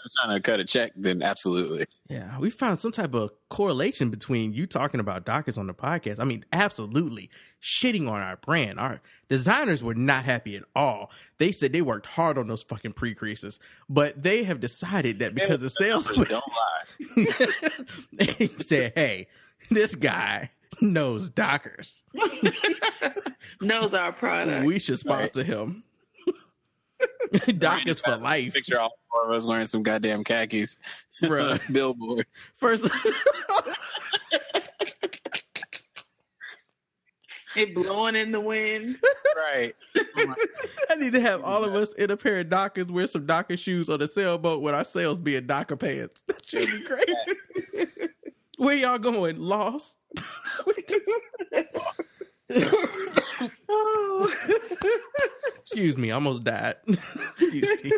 [0.02, 1.86] I'm trying to cut a check, then absolutely.
[2.10, 6.20] Yeah, we found some type of correlation between you talking about Dockers on the podcast.
[6.20, 7.30] I mean, absolutely
[7.62, 8.80] shitting on our brand.
[8.80, 11.12] Our designers were not happy at all.
[11.38, 15.36] They said they worked hard on those fucking pre creases, but they have decided that
[15.36, 17.28] because the sales Don't lie.
[18.14, 19.28] they said, hey,
[19.70, 20.52] this guy
[20.94, 22.04] knows Dockers.
[23.62, 24.66] Knows our product.
[24.66, 25.84] We should sponsor him.
[27.58, 30.78] Dockers for life, Picture all four of us wearing some goddamn khakis.
[31.22, 31.60] Bruh.
[31.72, 32.26] Billboard.
[32.56, 32.90] First,
[37.56, 38.98] it blowing in the wind.
[39.36, 39.74] Right.
[40.90, 43.58] I need to have all of us in a pair of Dockers, wear some Docker
[43.58, 46.22] shoes on a sailboat with our sails being Docker pants.
[46.28, 47.90] That should be great.
[48.58, 49.40] Where y'all going?
[49.40, 49.99] Lost?
[53.70, 54.34] Oh.
[55.62, 56.76] Excuse me, I almost died.
[56.88, 57.92] Excuse me.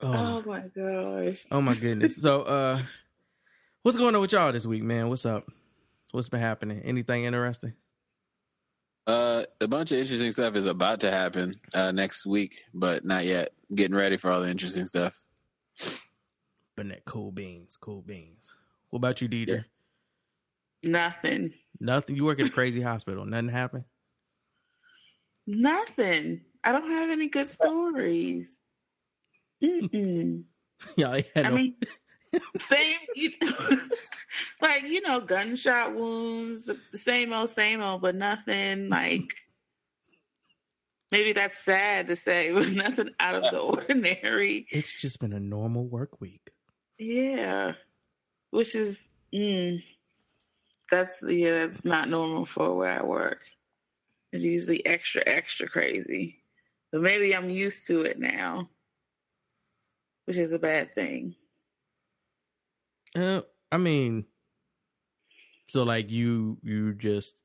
[0.00, 1.44] Oh, oh my gosh.
[1.50, 2.20] oh my goodness.
[2.20, 2.80] So uh
[3.82, 5.08] what's going on with y'all this week, man?
[5.08, 5.44] What's up?
[6.12, 6.80] What's been happening?
[6.84, 7.74] Anything interesting?
[9.06, 13.24] Uh, a bunch of interesting stuff is about to happen uh, next week, but not
[13.24, 13.52] yet.
[13.74, 15.18] Getting ready for all the interesting stuff.
[16.76, 18.54] Burnett, cool beans, cool beans.
[18.90, 19.64] What about you, Deirdre?
[20.82, 21.52] Nothing.
[21.80, 22.16] Nothing.
[22.16, 23.24] You work at a crazy hospital.
[23.24, 23.84] Nothing happened?
[25.46, 26.42] Nothing.
[26.64, 28.58] I don't have any good stories.
[29.62, 30.44] Mm-mm.
[30.96, 31.74] Y'all had I no mean,
[32.60, 33.32] same, you,
[34.60, 39.34] like you know, gunshot wounds, the same old, same old, but nothing like.
[41.10, 44.66] Maybe that's sad to say, but nothing out of the ordinary.
[44.70, 46.50] it's just been a normal work week.
[46.98, 47.72] Yeah,
[48.50, 48.98] which is,
[49.32, 49.82] mm,
[50.90, 53.40] that's yeah, that's not normal for where I work.
[54.32, 56.42] It's usually extra, extra crazy,
[56.92, 58.68] but maybe I'm used to it now,
[60.26, 61.34] which is a bad thing.
[63.14, 64.26] Uh, I mean,
[65.66, 67.42] so like you, you just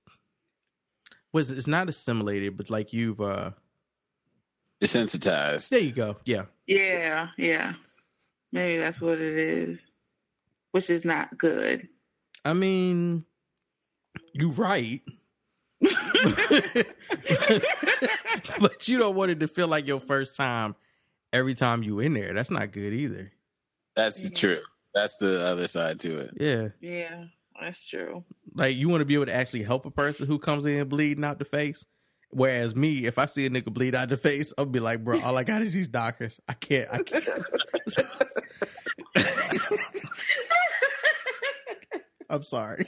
[1.32, 3.52] was it's not assimilated, but like you've uh,
[4.82, 5.70] Desensitized.
[5.70, 6.46] there you go, yeah.
[6.68, 7.74] Yeah, yeah.
[8.52, 9.90] Maybe that's what it is,
[10.74, 11.88] which is not good.
[12.44, 13.24] I mean,
[14.34, 15.02] you're right,
[18.60, 20.76] but you don't want it to feel like your first time
[21.32, 22.34] every time you in there.
[22.34, 23.32] That's not good either.
[23.96, 24.30] That's Yeah.
[24.36, 24.60] true.
[24.94, 26.32] That's the other side to it.
[26.40, 27.26] Yeah, Yeah,
[27.60, 28.24] that's true.
[28.54, 31.24] like you want to be able to actually help a person who comes in bleeding
[31.24, 31.86] out the face.
[32.30, 35.20] Whereas me, if I see a nigga bleed out the face, I'll be like, bro,
[35.22, 36.40] all I got is these Dockers.
[36.48, 37.28] I can't, I can't.
[42.30, 42.86] I'm sorry.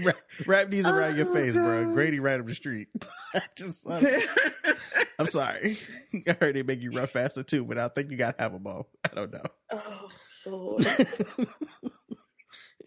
[0.00, 1.92] wrap, wrap these around your Oh, face, bro.
[1.92, 2.88] Grady right up the street.
[3.34, 4.72] I just, I'm, uh,
[5.18, 5.78] I'm sorry.
[6.28, 8.66] I heard they make you run faster too, but I think you gotta have them
[8.66, 8.88] all.
[9.04, 9.42] I don't know.
[9.72, 10.08] oh,
[10.46, 10.86] Lord.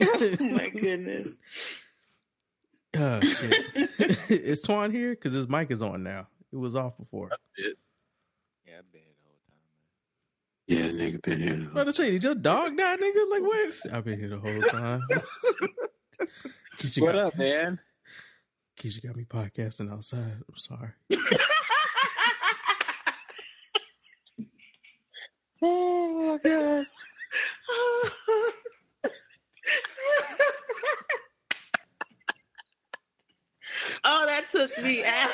[0.02, 1.36] oh, my goodness.
[2.98, 3.66] oh shit.
[4.30, 5.12] is Twan here?
[5.12, 6.28] Because his mic is on now.
[6.52, 7.30] It was off before.
[7.58, 7.68] Yeah,
[8.78, 10.59] I've been here the whole time, man.
[10.70, 11.54] Yeah, nigga been here.
[11.56, 13.32] I'm about to say, did your dog die, nigga?
[13.32, 13.74] Like what?
[13.92, 15.02] I've been here the whole time.
[16.78, 17.80] Keisha What got, up, man?
[18.80, 20.38] Keisha got me podcasting outside.
[20.48, 20.92] I'm sorry.
[25.62, 26.86] Oh my god.
[34.06, 35.30] oh, that took me out.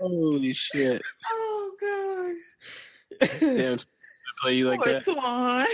[0.00, 1.02] Holy shit!
[1.30, 2.34] oh, God.
[3.40, 3.78] Damn,
[4.40, 5.04] play you like Poor that.
[5.04, 5.66] Twan.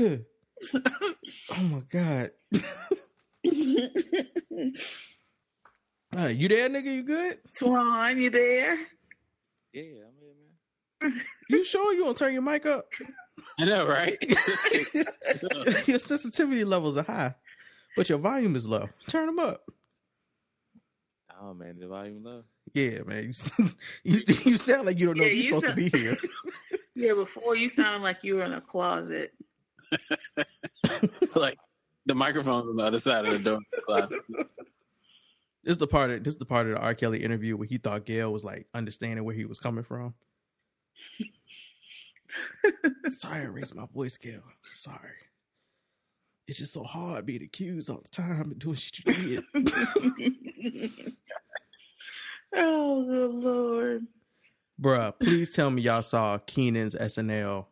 [1.50, 2.30] oh my god.
[6.12, 6.86] All right, you there, nigga?
[6.86, 7.38] You good?
[7.56, 8.78] Twan, you there?
[9.72, 10.34] Yeah, I'm here,
[11.00, 11.22] man.
[11.48, 12.86] You sure you want to turn your mic up?
[13.58, 14.16] I know, right?
[15.86, 17.34] your sensitivity levels are high,
[17.96, 18.88] but your volume is low.
[19.08, 19.62] Turn them up.
[21.40, 22.42] Oh man, the volume low.
[22.74, 23.32] Yeah, man.
[23.54, 23.68] You,
[24.04, 26.16] you, you sound like you don't know Yeah, if you're you supposed to be here.
[26.94, 29.32] Yeah, before you sounded like you were in a closet.
[31.34, 31.58] like
[32.06, 33.58] the microphone's on the other side of the door.
[33.84, 34.20] Closet.
[35.64, 36.94] This is the part of this is the part of the R.
[36.94, 40.14] Kelly interview where he thought Gayle was like understanding where he was coming from.
[43.08, 44.42] Sorry, I raised my voice, Gayle.
[44.74, 44.98] Sorry.
[46.48, 49.72] It's just so hard being accused all the time and doing shit you did.
[52.56, 54.06] oh, good Lord.
[54.80, 57.66] Bruh, please tell me y'all saw Kenan's SNL.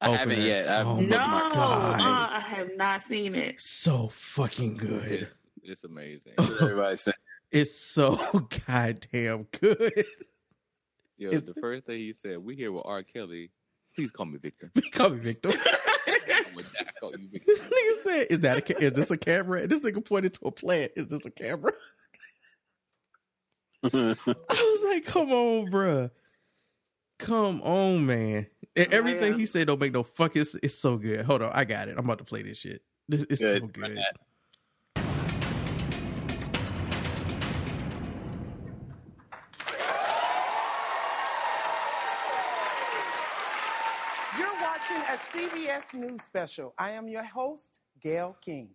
[0.00, 0.68] I haven't yet.
[0.68, 1.50] I've Oh No, my.
[1.52, 2.00] God.
[2.00, 3.60] uh, I have not seen it.
[3.60, 5.22] So fucking good.
[5.22, 6.32] It's, it's amazing.
[6.38, 7.14] That's what Everybody's saying.
[7.50, 8.16] It's so
[8.66, 10.04] goddamn good.
[11.18, 13.02] Yo, It's- the first thing he said, "We here with R.
[13.02, 13.50] Kelly.
[13.94, 15.50] Please call me Victor." Call me Victor.
[15.50, 16.86] I'm with that.
[16.88, 19.80] I call you This nigga said, "Is that a is this a camera?" And this
[19.80, 20.92] nigga pointed to a plant.
[20.96, 21.72] Is this a camera?
[23.84, 24.14] I
[24.50, 26.10] was like, come on, bruh.
[27.18, 28.46] Come on, man.
[28.76, 30.36] And everything he said don't make no fuck.
[30.36, 31.24] It's, it's so good.
[31.24, 31.92] Hold on, I got it.
[31.98, 32.82] I'm about to play this shit.
[33.08, 33.60] This it's Good.
[33.62, 33.98] so good.
[45.32, 46.74] CBS News special.
[46.78, 48.70] I am your host, Gayle King.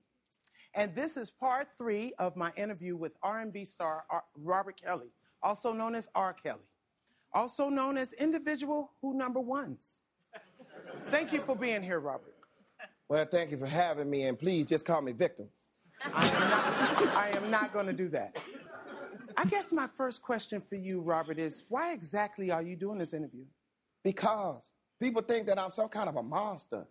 [0.75, 5.09] And this is part three of my interview with R&B star uh, Robert Kelly,
[5.41, 6.33] also known as R.
[6.33, 6.67] Kelly,
[7.33, 10.01] also known as individual who number ones.
[11.09, 12.35] Thank you for being here, Robert.
[13.09, 15.49] Well, thank you for having me, and please just call me victim.
[16.03, 18.37] I am not going to do that.
[19.37, 23.13] I guess my first question for you, Robert, is why exactly are you doing this
[23.13, 23.45] interview?
[24.03, 24.71] Because
[25.03, 26.85] people think that I'm some kind of a monster.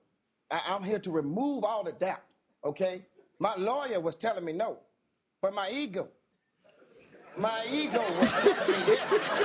[0.51, 2.23] I- I'm here to remove all the doubt,
[2.63, 3.07] okay?
[3.39, 4.79] My lawyer was telling me no,
[5.41, 6.09] but my ego,
[7.39, 9.43] my ego was telling me yes.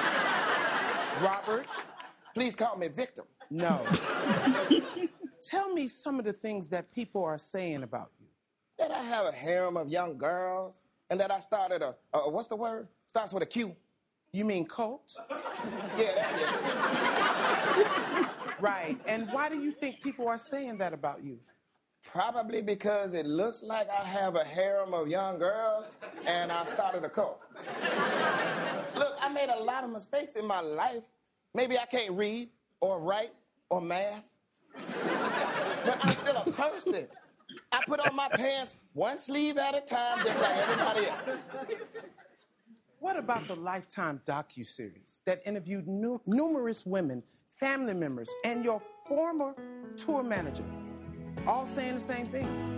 [1.21, 1.65] Robert,
[2.35, 3.25] Please call me victim.
[3.49, 3.83] no.
[5.41, 8.27] Tell me some of the things that people are saying about you.
[8.77, 12.49] That I have a harem of young girls, and that I started a, a what's
[12.49, 12.89] the word?
[13.05, 13.73] Starts with a Q.
[14.33, 15.15] You mean cult?
[15.97, 18.27] Yeah, that's it.
[18.59, 18.97] Right.
[19.07, 21.39] And why do you think people are saying that about you?
[22.03, 25.85] Probably because it looks like I have a harem of young girls
[26.25, 27.41] and I started a cult.
[28.95, 31.03] Look, I made a lot of mistakes in my life.
[31.53, 32.49] Maybe I can't read
[32.79, 33.31] or write
[33.69, 34.23] or math,
[34.73, 37.07] but I'm still a person.
[37.71, 41.39] I put on my pants one sleeve at a time, just like everybody else.
[42.99, 47.23] What about the Lifetime docu-series that interviewed nu- numerous women,
[47.57, 49.55] family members, and your former
[49.97, 50.63] tour manager,
[51.47, 52.71] all saying the same things?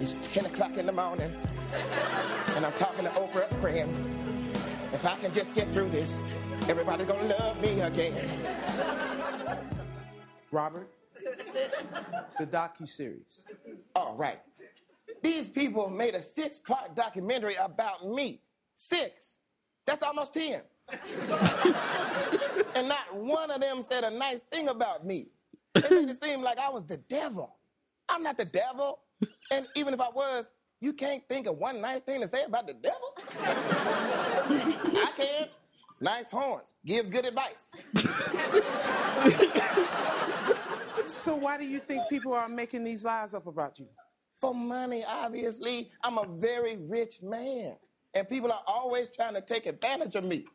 [0.00, 1.32] It's 10 o'clock in the morning,
[2.56, 3.90] and I'm talking to Oprah's friend.
[4.92, 6.18] If I can just get through this,
[6.68, 8.28] everybody's gonna love me again.
[10.50, 10.90] Robert,
[12.38, 13.46] the docu-series.
[13.96, 14.40] All right.
[15.22, 18.42] These people made a six part documentary about me.
[18.74, 19.38] Six.
[19.86, 20.60] That's almost 10.
[22.74, 25.28] and not one of them said a nice thing about me.
[25.74, 27.56] They made it seem like I was the devil.
[28.08, 29.00] I'm not the devil.
[29.50, 32.66] And even if I was, you can't think of one nice thing to say about
[32.66, 33.14] the devil?
[33.40, 35.48] I can.
[36.00, 36.74] Nice horns.
[36.84, 37.70] Gives good advice.
[41.06, 43.86] So why do you think people are making these lies up about you?
[44.40, 45.90] For money, obviously.
[46.02, 47.76] I'm a very rich man.
[48.14, 50.46] And people are always trying to take advantage of me.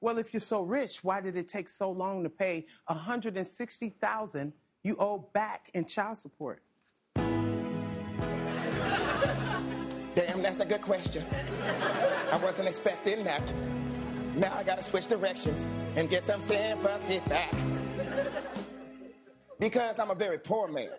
[0.00, 4.96] Well, if you're so rich, why did it take so long to pay 160,000 you
[4.98, 6.62] owe back in child support?
[10.14, 11.24] Damn, that's a good question.
[12.30, 13.52] I wasn't expecting that.
[14.36, 15.66] Now I gotta switch directions
[15.96, 17.52] and get some sympathy back.
[19.58, 20.90] Because I'm a very poor man.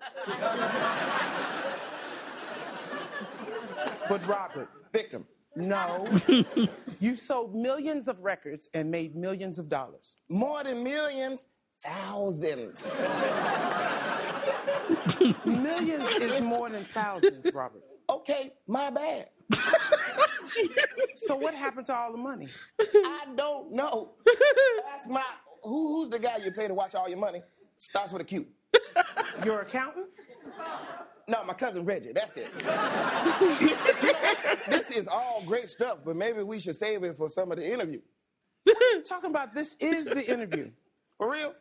[4.09, 5.27] But Robert, Victim.
[5.57, 6.07] No.
[6.99, 10.17] you sold millions of records and made millions of dollars.
[10.29, 11.47] More than millions,
[11.83, 12.91] thousands.
[15.45, 17.83] Millions is more than thousands, Robert.
[18.09, 19.29] Okay, my bad.
[21.15, 22.47] So what happened to all the money?
[22.79, 24.13] I don't know.
[24.93, 25.23] Ask my
[25.63, 27.41] who, who's the guy you pay to watch all your money?
[27.77, 28.47] Starts with a Q.
[29.45, 30.07] Your accountant?
[31.27, 32.13] No, my cousin Reggie.
[32.13, 32.47] That's it.
[34.69, 37.69] this is all great stuff, but maybe we should save it for some of the
[37.69, 37.99] interview.
[39.07, 40.71] Talking about this is the interview.
[41.17, 41.53] For real?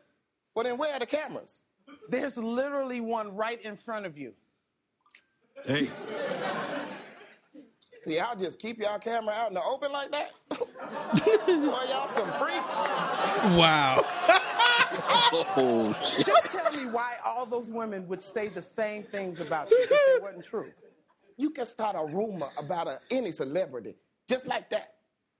[0.55, 1.63] Well, then where are the cameras?
[2.09, 4.35] There's literally one right in front of you.
[5.65, 5.89] Hey,
[8.07, 10.31] See, I'll just keep y'all camera out in the open like that.
[10.51, 10.59] Boy,
[11.91, 12.75] y'all some freaks.
[13.57, 14.05] wow.
[15.33, 16.27] Oh, shit.
[16.27, 19.91] Just tell me why all those women would say the same things about you if
[19.91, 20.71] it wasn't true.
[21.37, 23.97] You can start a rumor about a, any celebrity
[24.29, 24.95] just like that.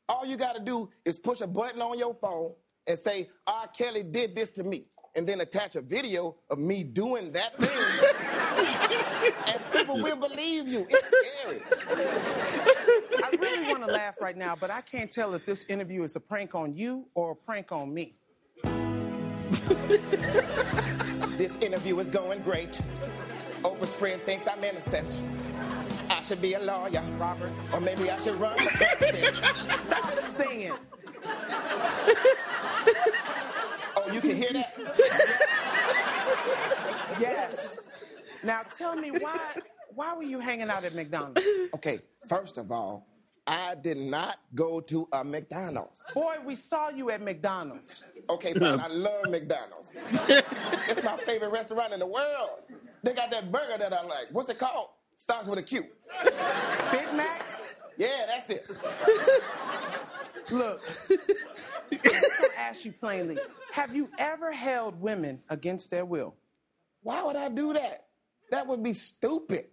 [0.09, 2.53] All you got to do is push a button on your phone
[2.87, 3.67] and say, R.
[3.69, 9.33] Kelly did this to me, and then attach a video of me doing that thing.
[9.47, 10.87] and people will believe you.
[10.89, 11.63] It's scary.
[13.25, 16.15] I really want to laugh right now, but I can't tell if this interview is
[16.15, 18.15] a prank on you or a prank on me.
[21.37, 22.81] This interview is going great.
[23.63, 25.21] Oprah's friend thinks I'm innocent.
[26.09, 29.37] I should be a lawyer, Robert, or maybe I should run for president.
[29.37, 30.73] stop singing.
[33.99, 34.73] Oh, you can hear that?
[37.19, 37.89] Yes.
[38.45, 39.39] Now tell me why
[39.95, 41.41] why were you hanging out at McDonald's?
[41.75, 43.07] Okay, first of all,
[43.47, 46.05] I did not go to a McDonald's.
[46.15, 48.03] Boy, we saw you at McDonald's.
[48.29, 48.81] Okay, fine.
[48.81, 49.97] I love McDonald's.
[50.89, 52.51] it's my favorite restaurant in the world.
[53.05, 54.27] They got that burger that I like.
[54.33, 54.89] What's it called?
[55.15, 55.87] Starts with a Q.
[56.91, 57.71] Big Macs?
[57.97, 58.67] Yeah, that's it.
[60.51, 63.39] Look, I'm just gonna ask you plainly.
[63.73, 66.35] Have you ever held women against their will?
[67.03, 68.07] Why would I do that?
[68.51, 69.67] That would be stupid.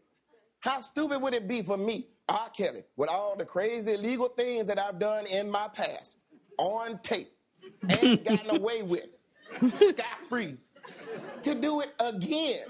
[0.60, 2.50] How stupid would it be for me, R.
[2.50, 6.18] Kelly, with all the crazy illegal things that I've done in my past,
[6.58, 7.32] on tape,
[8.02, 9.08] and gotten away with,
[9.76, 10.58] scot free,
[11.42, 12.66] to do it again?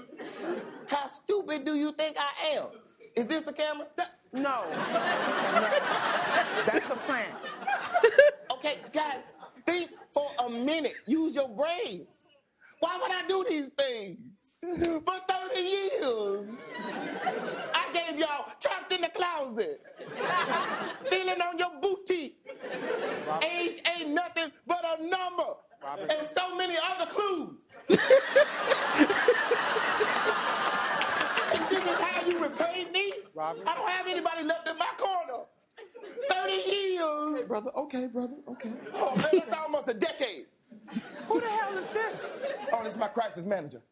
[0.86, 2.66] How stupid do you think I am?
[3.16, 3.86] Is this the camera?
[4.32, 4.40] No.
[4.42, 4.64] no.
[6.66, 7.26] That's the plan.
[8.50, 9.20] Okay, guys,
[9.64, 10.94] think for a minute.
[11.06, 12.24] Use your brains.
[12.80, 14.18] Why would I do these things?
[14.74, 16.48] For 30 years.
[17.74, 19.82] I gave y'all trapped in the closet.
[21.10, 22.36] Feeling on your booty.
[23.42, 25.52] Age ain't nothing but a number.
[26.08, 27.66] And so many other clues.
[27.90, 27.98] And
[31.70, 33.12] this is how you repay me?
[33.34, 33.62] Robert.
[33.66, 35.44] I don't have anybody left in my corner.
[36.30, 37.48] 30 years.
[37.48, 38.72] Brother, okay, brother, okay.
[38.94, 40.46] Oh, man, that's almost a decade.
[41.28, 42.46] Who the hell is this?
[42.72, 43.82] Oh, this is my crisis manager.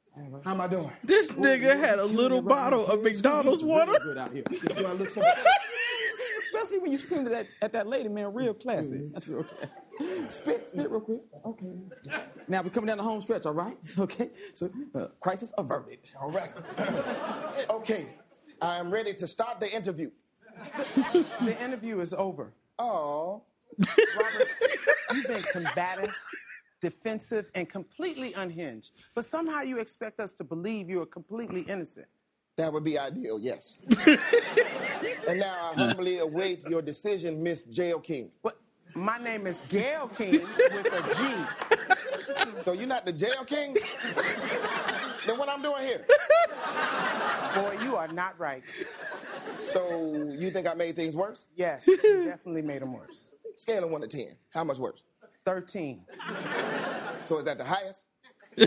[0.44, 0.90] How am I doing?
[1.02, 3.92] This nigga had a little bottle of McDonald's water.
[4.02, 4.42] Good out here.
[4.42, 5.22] Do I look so
[6.54, 9.08] Especially when you screamed at that, at that lady, man, real classy.
[9.12, 10.28] That's real classy.
[10.28, 11.20] Spit, spit real quick.
[11.46, 11.72] Okay.
[12.46, 13.76] Now we're coming down the home stretch, all right?
[13.98, 14.30] Okay.
[14.54, 15.98] So, uh, crisis averted.
[16.20, 16.52] All right.
[17.70, 18.06] okay,
[18.60, 20.10] I am ready to start the interview.
[21.40, 22.52] The interview is over.
[22.78, 23.42] Oh,
[23.78, 24.48] Robert,
[25.14, 26.14] you've been combative,
[26.82, 28.90] defensive, and completely unhinged.
[29.14, 32.06] But somehow you expect us to believe you are completely innocent.
[32.58, 33.78] that would be ideal, yes.
[34.06, 38.30] and now I humbly await your decision, Miss Jail King.
[38.42, 38.58] What?
[38.94, 40.32] My name is Gayle King
[40.74, 42.60] with a G.
[42.60, 43.74] So you're not the Jail King?
[45.26, 46.04] then what I'm doing here?
[47.54, 48.62] Boy, you are not right.
[49.62, 51.46] So you think I made things worse?
[51.56, 53.32] Yes, you definitely made them worse.
[53.56, 54.36] Scale of one to ten.
[54.50, 55.02] How much worse?
[55.44, 56.02] 13.
[57.24, 58.06] So is that the highest?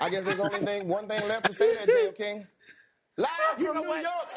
[0.00, 2.46] I guess there's only thing one thing left to say there, Jail King.
[3.16, 4.28] Live from New York.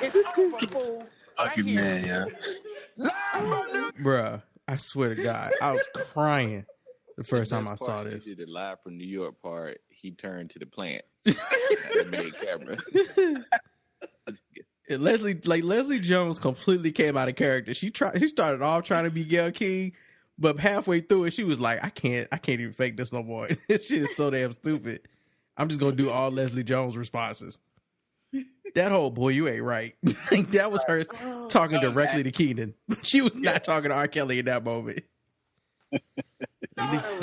[0.00, 1.06] It's over, fool.
[1.36, 2.24] Fucking man, yeah.
[2.96, 6.64] Live from New Bruh, I swear to God, I was crying
[7.16, 8.26] the first time I saw this.
[8.26, 9.80] He did the live from New York part.
[9.88, 11.02] He turned to the plant.
[11.26, 11.36] Had
[11.94, 12.76] the big camera.
[14.88, 17.74] And Leslie, like Leslie Jones, completely came out of character.
[17.74, 18.20] She tried.
[18.20, 19.92] She started off trying to be Gayle King,
[20.38, 22.28] but halfway through it, she was like, "I can't.
[22.30, 23.48] I can't even fake this no more.
[23.68, 25.00] this shit is so damn stupid.
[25.56, 27.58] I'm just gonna do all Leslie Jones responses."
[28.74, 29.94] That whole boy, you ain't right.
[30.50, 31.04] That was her
[31.48, 32.74] talking directly to Kenan.
[33.02, 34.08] She was not talking to R.
[34.08, 35.00] Kelly in that moment.
[36.78, 37.20] Oh,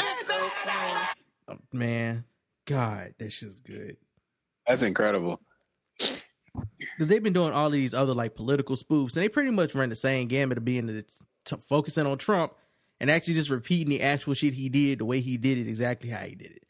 [1.71, 2.25] man,
[2.65, 3.97] God, that shit's good.
[4.65, 5.41] That's incredible.
[6.53, 9.89] Because they've been doing all these other like political spoofs, and they pretty much run
[9.89, 11.03] the same gamut of being the,
[11.45, 12.53] t- focusing on Trump
[12.99, 16.09] and actually just repeating the actual shit he did the way he did it exactly
[16.09, 16.63] how he did it.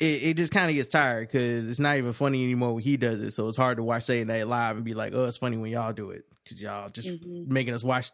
[0.00, 2.96] It, it just kind of gets tired because it's not even funny anymore when he
[2.96, 3.30] does it.
[3.30, 5.70] So it's hard to watch Saturday Night Live and be like, "Oh, it's funny when
[5.70, 7.52] y'all do it," because y'all just mm-hmm.
[7.52, 8.10] making us watch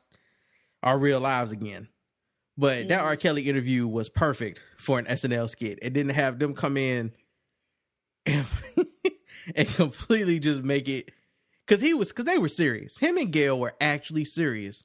[0.83, 1.89] our real lives again.
[2.57, 3.07] But that mm-hmm.
[3.07, 3.17] R.
[3.17, 5.79] Kelly interview was perfect for an SNL skit.
[5.81, 7.13] It didn't have them come in
[8.27, 8.47] and,
[9.57, 11.11] and completely just make it
[11.67, 12.99] because he was because they were serious.
[12.99, 14.85] Him and Gayle were actually serious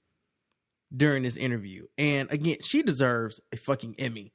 [0.96, 4.34] during this interview, and again, she deserves a fucking Emmy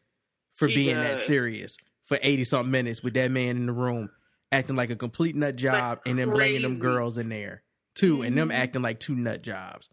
[0.55, 4.11] for She being that serious for eighty something minutes with that man in the room
[4.53, 7.63] acting like a complete nut job, and then bringing them girls in there
[7.95, 9.89] too, and them acting like two nut jobs.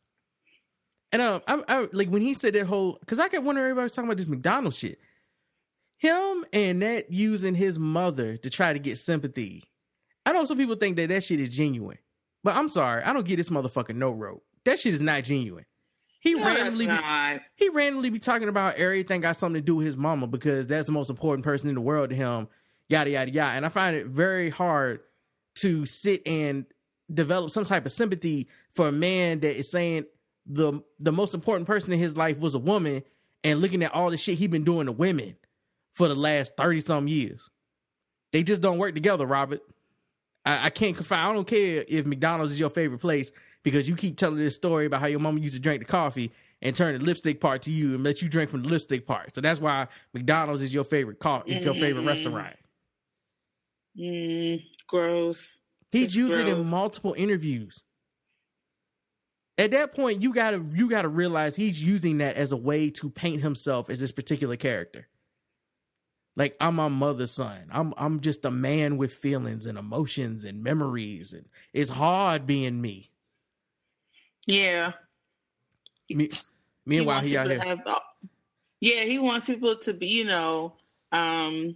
[1.12, 3.86] And um, I, I like when he said that whole because I kept wondering everybody
[3.86, 5.00] was talking about this McDonald's shit.
[6.00, 9.64] Him and that using his mother to try to get sympathy.
[10.28, 11.98] I know some people think that that shit is genuine,
[12.44, 14.44] but I'm sorry, I don't get this motherfucker no rope.
[14.66, 15.66] That shit is not genuine.
[16.20, 16.98] He No, randomly be,
[17.56, 20.88] he randomly be talking about everything got something to do with his mama because that's
[20.88, 22.50] the most important person in the world to him.
[22.90, 23.56] Yada yada yada.
[23.56, 25.00] And I find it very hard
[25.56, 26.66] to sit and
[27.14, 30.08] develop some type of sympathy for a man that is saying
[30.46, 33.02] the the most important person in his life was a woman
[33.46, 35.38] and looking at all the shit he been doing to women
[35.94, 37.50] for the last 30 some years.
[38.34, 39.62] They just don't work together, Robert.
[40.48, 41.20] I, I can't confide.
[41.28, 43.32] I don't care if McDonald's is your favorite place
[43.64, 46.32] because you keep telling this story about how your mama used to drink the coffee
[46.62, 49.36] and turn the lipstick part to you and let you drink from the lipstick part.
[49.36, 52.08] So that's why McDonald's is your favorite co- is your favorite Mm.
[52.08, 52.56] restaurant.
[54.00, 55.58] Mm, gross.
[55.92, 57.84] He's It's used it in multiple interviews.
[59.58, 63.10] At that point, you gotta you gotta realize he's using that as a way to
[63.10, 65.08] paint himself as this particular character.
[66.38, 67.68] Like I'm my mother's son.
[67.72, 72.80] I'm I'm just a man with feelings and emotions and memories, and it's hard being
[72.80, 73.10] me.
[74.46, 74.94] Yeah.
[76.08, 76.30] me
[76.86, 77.60] meanwhile, wants he, out here.
[77.60, 77.82] have-
[78.80, 80.76] yeah, he wants people to be, you know,
[81.12, 81.76] um,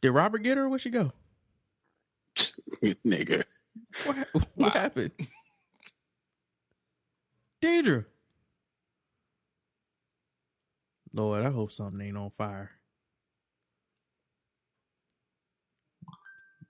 [0.00, 0.68] Did Robert get her?
[0.68, 1.10] Where'd she go?
[3.04, 3.42] Nigga.
[4.04, 5.10] What, what happened?
[7.60, 8.06] Deirdre.
[11.12, 12.70] Lord, I hope something ain't on fire.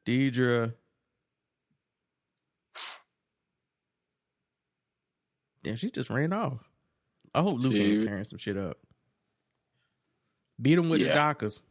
[0.05, 0.75] Deirdre.
[5.63, 6.59] Damn, she just ran off.
[7.35, 8.79] I hope Luke ain't tearing some shit up.
[10.61, 11.15] Beat him with the Yeah.
[11.15, 11.63] Dockers.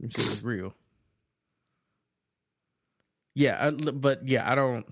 [0.00, 0.74] Them shit was real.
[3.34, 4.86] Yeah, I, but yeah, I don't,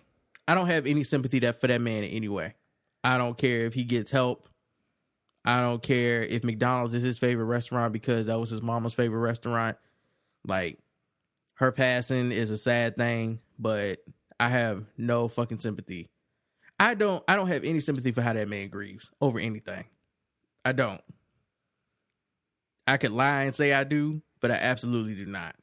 [0.48, 2.54] I don't have any sympathy that for that man anyway.
[3.04, 4.48] I don't care if he gets help.
[5.44, 9.20] I don't care if McDonald's is his favorite restaurant because that was his mama's favorite
[9.20, 9.76] restaurant.
[10.46, 10.78] Like,
[11.54, 13.98] her passing is a sad thing, but
[14.38, 16.08] I have no fucking sympathy.
[16.78, 19.84] I don't, I don't have any sympathy for how that man grieves over anything.
[20.64, 21.00] I don't.
[22.86, 25.54] I could lie and say I do, but I absolutely do not.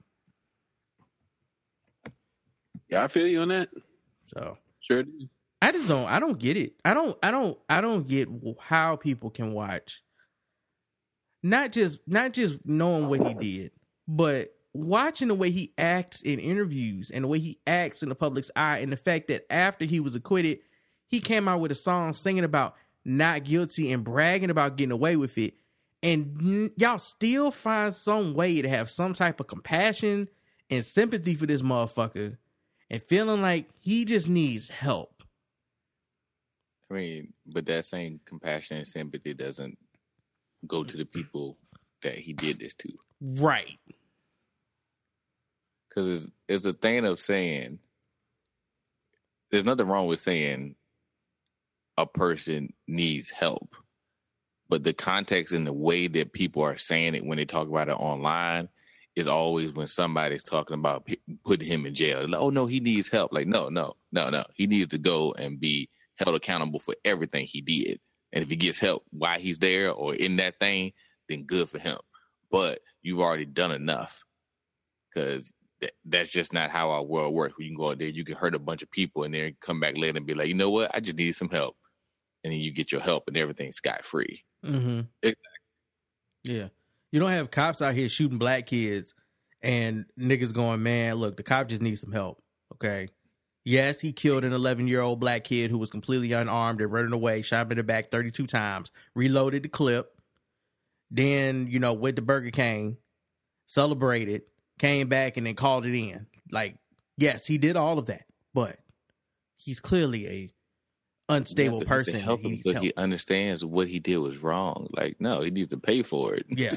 [2.89, 3.69] Yeah, I feel you on that.
[4.27, 5.03] So Sure.
[5.61, 6.07] I just don't.
[6.07, 6.73] I don't get it.
[6.85, 7.17] I don't.
[7.21, 7.57] I don't.
[7.69, 10.01] I don't get how people can watch.
[11.43, 13.71] Not just not just knowing what he did,
[14.07, 18.15] but watching the way he acts in interviews and the way he acts in the
[18.15, 20.59] public's eye, and the fact that after he was acquitted,
[21.07, 25.15] he came out with a song singing about not guilty and bragging about getting away
[25.15, 25.55] with it,
[26.03, 30.27] and y'all still find some way to have some type of compassion
[30.69, 32.37] and sympathy for this motherfucker,
[32.89, 35.23] and feeling like he just needs help.
[36.89, 39.77] I mean, but that same compassion and sympathy doesn't
[40.67, 41.57] go to the people
[42.01, 42.89] that he did this to.
[43.21, 43.77] Right.
[45.87, 47.79] Because it's, it's a thing of saying,
[49.51, 50.75] there's nothing wrong with saying
[51.97, 53.75] a person needs help.
[54.67, 57.89] But the context and the way that people are saying it when they talk about
[57.89, 58.69] it online
[59.19, 62.27] is always when somebody's talking about p- putting him in jail.
[62.27, 63.33] Like, oh, no, he needs help.
[63.33, 64.45] Like, no, no, no, no.
[64.55, 67.99] He needs to go and be held accountable for everything he did.
[68.31, 70.93] And if he gets help while he's there or in that thing,
[71.27, 71.97] then good for him.
[72.51, 74.23] But you've already done enough
[75.13, 75.51] because
[75.81, 77.57] th- that's just not how our world works.
[77.57, 79.55] When you can go out there, you can hurt a bunch of people and then
[79.61, 80.93] come back later and be like, you know what?
[80.93, 81.75] I just need some help.
[82.43, 84.43] And then you get your help and everything's scot free.
[84.65, 85.01] Mm-hmm.
[85.21, 85.43] Exactly.
[86.45, 86.67] Yeah.
[87.11, 89.13] You don't have cops out here shooting black kids
[89.61, 92.41] and niggas going, man, look, the cop just needs some help.
[92.75, 93.09] Okay.
[93.65, 97.13] Yes, he killed an 11 year old black kid who was completely unarmed and running
[97.13, 100.11] away, shot him in the back 32 times, reloaded the clip,
[101.11, 102.97] then, you know, went to Burger King,
[103.65, 104.43] celebrated,
[104.77, 106.27] came back, and then called it in.
[106.51, 106.77] Like,
[107.17, 108.77] yes, he did all of that, but
[109.55, 110.51] he's clearly a
[111.29, 112.19] unstable You have to- you have to person.
[112.21, 112.83] help he him needs so help.
[112.83, 114.87] he understands what he did was wrong.
[114.91, 116.45] Like, no, he needs to pay for it.
[116.49, 116.75] Yeah.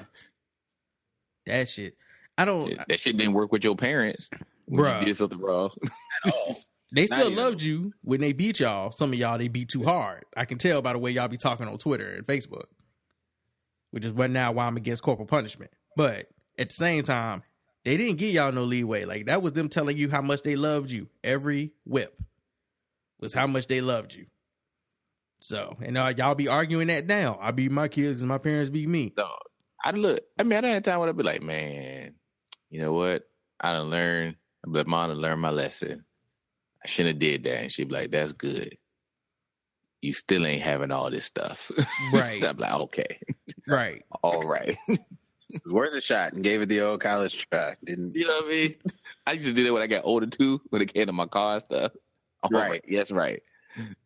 [1.47, 1.97] that shit.
[2.39, 2.77] I don't.
[2.89, 4.31] that shit didn't work with your parents.
[4.69, 5.01] bro.
[5.01, 5.71] You did something wrong.
[6.95, 7.43] They Not still even.
[7.43, 8.91] loved you when they beat y'all.
[8.93, 10.25] Some of y'all they beat too hard.
[10.37, 12.65] I can tell by the way y'all be talking on Twitter and Facebook,
[13.93, 15.71] which is what now why I'm against corporal punishment.
[15.97, 16.27] But
[16.59, 17.45] at the same time,
[17.87, 19.07] they didn't give y'all no leeway.
[19.07, 21.09] Like that was them telling you how much they loved you.
[21.25, 22.15] Every whip
[23.21, 24.27] was how much they loved you.
[25.43, 27.37] So and uh, y'all be arguing that now.
[27.41, 29.13] I be my kids and my parents be me.
[29.17, 29.29] No,
[29.85, 30.23] I look.
[30.39, 32.15] I mean, I done had time when I'd be like, man,
[32.71, 33.25] you know what?
[33.61, 34.37] I done learned.
[34.65, 36.05] I'm like, mom, I learned my lesson.
[36.85, 37.61] I shouldn't have did that.
[37.61, 38.79] And she'd be like, that's good.
[40.01, 41.71] You still ain't having all this stuff.
[42.13, 42.43] Right.
[42.45, 43.19] I'm like, okay.
[43.67, 44.05] Right.
[44.23, 44.77] All right.
[44.89, 47.77] It was worth a shot and gave it the old college try.
[47.85, 48.75] Didn't You know what I mean?
[49.27, 51.27] I used to do that when I got older too, when it came to my
[51.27, 51.93] car and stuff.
[52.43, 52.71] Oh, Right.
[52.71, 52.85] right.
[52.89, 53.43] Yes, right.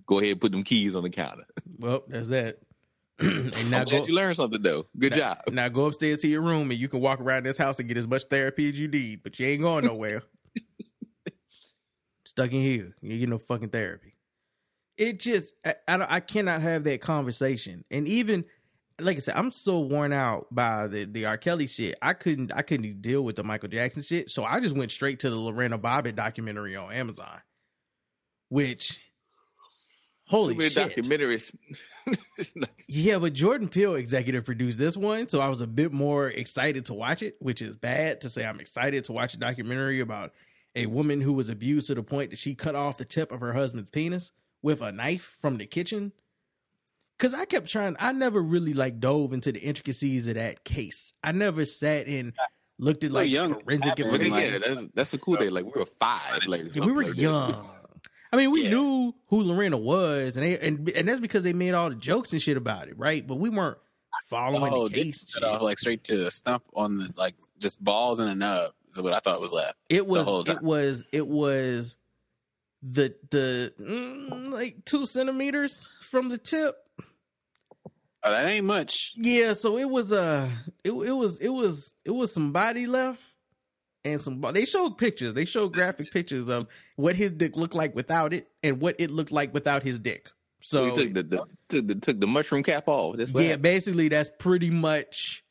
[0.07, 1.45] Go ahead and put them keys on the counter.
[1.79, 2.59] Well, that's that.
[3.19, 4.87] and now go you learned something though.
[4.99, 5.39] Good now, job.
[5.53, 7.99] Now go upstairs to your room and you can walk around this house and get
[7.99, 10.23] as much therapy as you need, but you ain't going nowhere.
[12.25, 14.15] Stuck in here, you get no fucking therapy.
[14.97, 17.85] It just, I, I, don't- I cannot have that conversation.
[17.91, 18.45] And even,
[18.99, 21.37] like I said, I'm so worn out by the the R.
[21.37, 21.97] Kelly shit.
[22.01, 24.31] I couldn't, I couldn't deal with the Michael Jackson shit.
[24.31, 27.41] So I just went straight to the Lorena Bobbitt documentary on Amazon,
[28.49, 28.99] which
[30.29, 30.93] Holy Too many shit.
[30.97, 31.55] documentaries.
[32.89, 36.85] Yeah, but Jordan Peele executive produced this one, so I was a bit more excited
[36.85, 40.33] to watch it, which is bad to say I'm excited to watch a documentary about
[40.77, 43.41] a woman who was abused to the point that she cut off the tip of
[43.41, 44.31] her husband's penis
[44.63, 46.13] with a knife from the kitchen.
[47.19, 51.13] Cause I kept trying, I never really like dove into the intricacies of that case.
[51.25, 52.35] I never sat and
[52.79, 54.53] looked at Well, like young forensic happened, But information.
[54.53, 55.49] yeah, that's, that's a cool day.
[55.49, 56.41] Like we were five.
[56.47, 57.76] Like Yeah, we were something like that.
[58.33, 58.71] I mean, we Yeah.
[58.71, 62.33] knew who Lorena was, and they, and and that's because they made all the jokes
[62.33, 63.27] and shit about it, right?
[63.27, 63.79] But we weren't
[64.25, 65.33] following Oh, the case.
[65.33, 68.73] cut off like straight to the stump on the like just balls and a nub
[68.91, 69.77] is what I thought was left.
[69.89, 71.97] It was whole it was it was
[72.83, 76.77] the the mm, like two centimeters from the tip.
[78.25, 79.13] Oh, that ain't much.
[79.17, 80.51] Yeah, so it was uh
[80.83, 83.35] it, it was it was it was some body left
[84.07, 85.35] and some they showed pictures.
[85.35, 89.11] They showed graphic pictures of what his dick looked like without it and what it
[89.11, 90.29] looked like without his dick.
[90.61, 93.17] So he took the, the, took the took the mushroom cap off.
[93.17, 93.63] That's what yeah, happened.
[93.63, 95.45] basically that's pretty much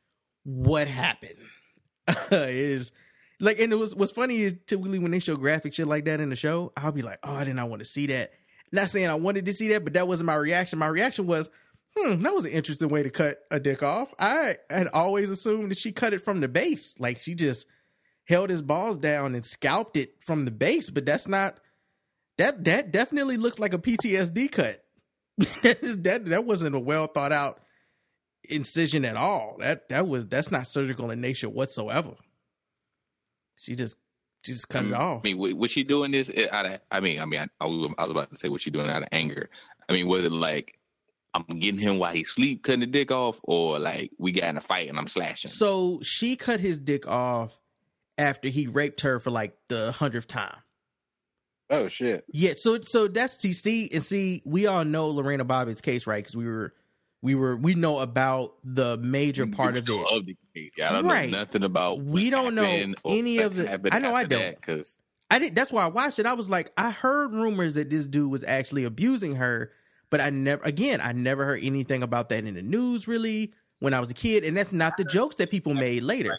[0.43, 1.37] what happened.
[2.31, 2.91] is
[3.39, 6.19] like, and it was what's funny is typically when they show graphic shit like that
[6.19, 8.31] in the show, I'll be like, oh, I did not want to see that.
[8.71, 10.79] Not saying I wanted to see that, but that wasn't my reaction.
[10.79, 11.49] My reaction was,
[11.95, 14.13] hmm, that was an interesting way to cut a dick off.
[14.19, 17.67] I had always assumed that she cut it from the base, like she just
[18.25, 21.57] held his balls down and scalped it from the base, but that's not.
[22.37, 24.83] That that definitely looks like a PTSD cut.
[25.63, 27.59] that is that that wasn't a well thought out
[28.49, 29.57] incision at all.
[29.59, 32.15] That that was that's not surgical in nature whatsoever.
[33.55, 33.97] She just
[34.45, 35.21] she just cut it off.
[35.23, 36.79] I mean, wa- was she doing this out of?
[36.91, 39.01] I mean, I mean, I, I was about to say, was she doing it out
[39.03, 39.49] of anger?
[39.87, 40.77] I mean, was it like
[41.33, 44.57] I'm getting him while he sleep, cutting the dick off, or like we got in
[44.57, 45.51] a fight and I'm slashing?
[45.51, 47.59] So she cut his dick off
[48.17, 50.57] after he raped her for like the hundredth time.
[51.69, 52.25] Oh shit.
[52.31, 56.23] Yeah, so so that's see and see we all know Lorena Bobbitt's case, right?
[56.23, 56.73] Because we were
[57.21, 60.07] we were we know about the major part of it.
[60.11, 60.71] Of the case.
[60.83, 61.29] I don't Right.
[61.29, 62.01] know nothing about.
[62.01, 64.55] We don't know any of the- I know I don't.
[64.55, 64.99] because
[65.31, 65.55] I did.
[65.55, 66.27] That's why I watched it.
[66.27, 69.71] I was like, I heard rumors that this dude was actually abusing her,
[70.11, 70.61] but I never.
[70.63, 74.13] Again, I never heard anything about that in the news really when I was a
[74.13, 76.37] kid, and that's not the jokes that people made later.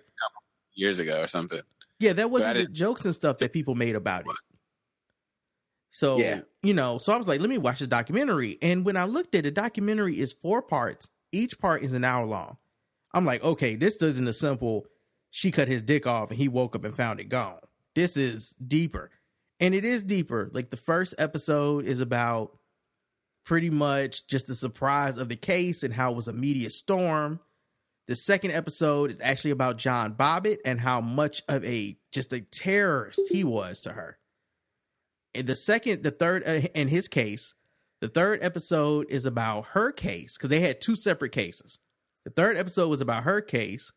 [0.77, 1.61] Years ago or something.
[1.99, 4.37] Yeah, that wasn't the jokes and stuff that people made about it.
[5.91, 6.41] So Yeah.
[6.63, 8.59] you know, so I was like, let me watch the documentary.
[8.61, 11.09] And when I looked at it, the documentary is four parts.
[11.33, 12.59] Each part is an hour long.
[13.15, 14.87] I'm like, okay, this isn't a simple.
[15.31, 17.61] She cut his dick off and he woke up and found it gone.
[17.95, 19.11] This is deeper,
[19.59, 20.51] and it is deeper.
[20.53, 22.59] Like the first episode is about
[23.45, 27.41] pretty much just the surprise of the case and how it was a media storm.
[28.07, 32.41] The second episode is actually about John Bobbitt and how much of a just a
[32.41, 34.19] terrorist he was to her.
[35.35, 37.55] And the second, the third, uh, in his case,
[38.01, 41.79] the third episode is about her case because they had two separate cases.
[42.25, 43.93] The third episode was about her case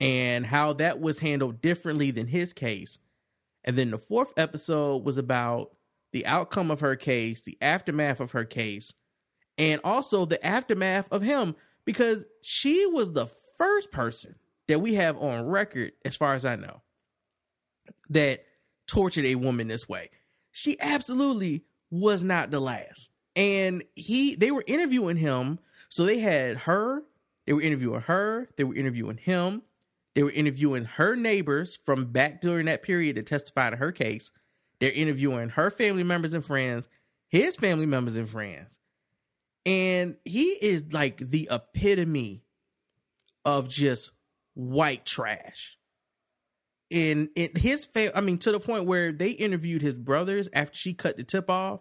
[0.00, 2.98] and how that was handled differently than his case.
[3.64, 5.70] And then the fourth episode was about
[6.12, 8.92] the outcome of her case, the aftermath of her case,
[9.58, 11.56] and also the aftermath of him
[11.86, 13.26] because she was the
[13.56, 14.34] first person
[14.68, 16.82] that we have on record, as far as I know,
[18.10, 18.44] that
[18.86, 20.10] tortured a woman this way.
[20.52, 23.10] She absolutely was not the last.
[23.34, 25.58] And he they were interviewing him.
[25.88, 27.02] So they had her,
[27.46, 29.62] they were interviewing her, they were interviewing him,
[30.14, 34.32] they were interviewing her neighbors from back during that period to testify to her case.
[34.80, 36.88] They're interviewing her family members and friends,
[37.28, 38.78] his family members and friends.
[39.66, 42.44] And he is like the epitome
[43.44, 44.12] of just
[44.54, 45.76] white trash.
[46.88, 50.78] In in his fam- I mean, to the point where they interviewed his brothers after
[50.78, 51.80] she cut the tip off,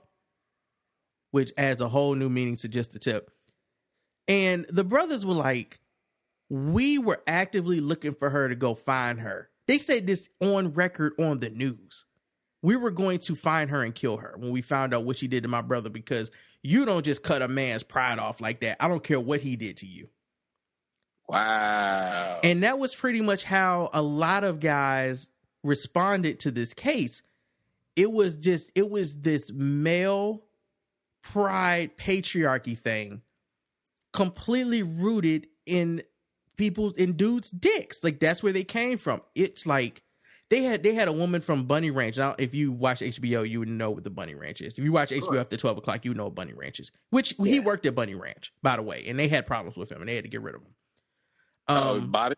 [1.29, 3.29] which adds a whole new meaning to just the tip.
[4.27, 5.79] And the brothers were like,
[6.49, 9.49] we were actively looking for her to go find her.
[9.67, 12.05] They said this on record on the news.
[12.63, 15.27] We were going to find her and kill her when we found out what she
[15.27, 16.31] did to my brother because
[16.65, 18.77] you don't just cut a man's pride off like that.
[18.83, 20.09] I don't care what he did to you.
[21.27, 22.39] Wow.
[22.43, 25.29] And that was pretty much how a lot of guys
[25.63, 27.23] responded to this case.
[27.95, 30.43] It was just, it was this male
[31.23, 33.21] pride patriarchy thing
[34.13, 36.03] completely rooted in
[36.55, 40.03] people's in dudes dicks like that's where they came from it's like
[40.49, 43.59] they had they had a woman from bunny ranch now if you watch hbo you
[43.59, 46.13] would know what the bunny ranch is if you watch hbo after 12 o'clock you
[46.13, 49.17] know what bunny ranch is which he worked at bunny ranch by the way and
[49.17, 50.73] they had problems with him and they had to get rid of him
[51.67, 52.35] Oh, um Bobby.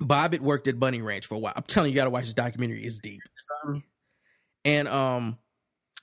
[0.00, 1.52] Bobbitt worked at Bunny Ranch for a while.
[1.56, 2.84] I'm telling you, you got to watch this documentary.
[2.84, 3.20] It's deep.
[4.64, 5.38] And um,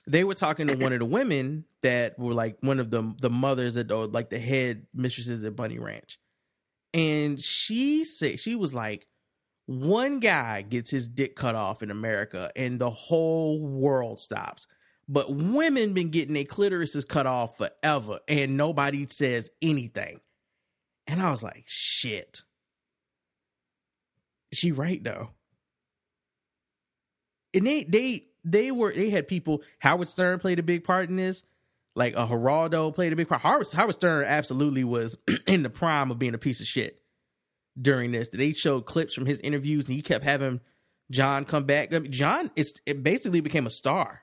[0.06, 3.30] they were talking to one of the women that were like one of the the
[3.30, 6.18] mothers at or like the head mistresses at Bunny Ranch,
[6.94, 9.06] and she said she was like,
[9.66, 14.66] one guy gets his dick cut off in America, and the whole world stops.
[15.08, 20.20] But women been getting their clitorises cut off forever, and nobody says anything.
[21.06, 22.42] And I was like, shit.
[24.52, 25.30] She right though.
[27.54, 29.62] And they they they were they had people.
[29.78, 31.44] Howard Stern played a big part in this.
[31.94, 33.42] Like a Geraldo played a big part.
[33.42, 37.01] Howard, Howard Stern absolutely was in the prime of being a piece of shit
[37.80, 38.28] during this.
[38.28, 40.60] They showed clips from his interviews, and he kept having
[41.10, 41.92] John come back.
[41.94, 44.22] I mean, John is it basically became a star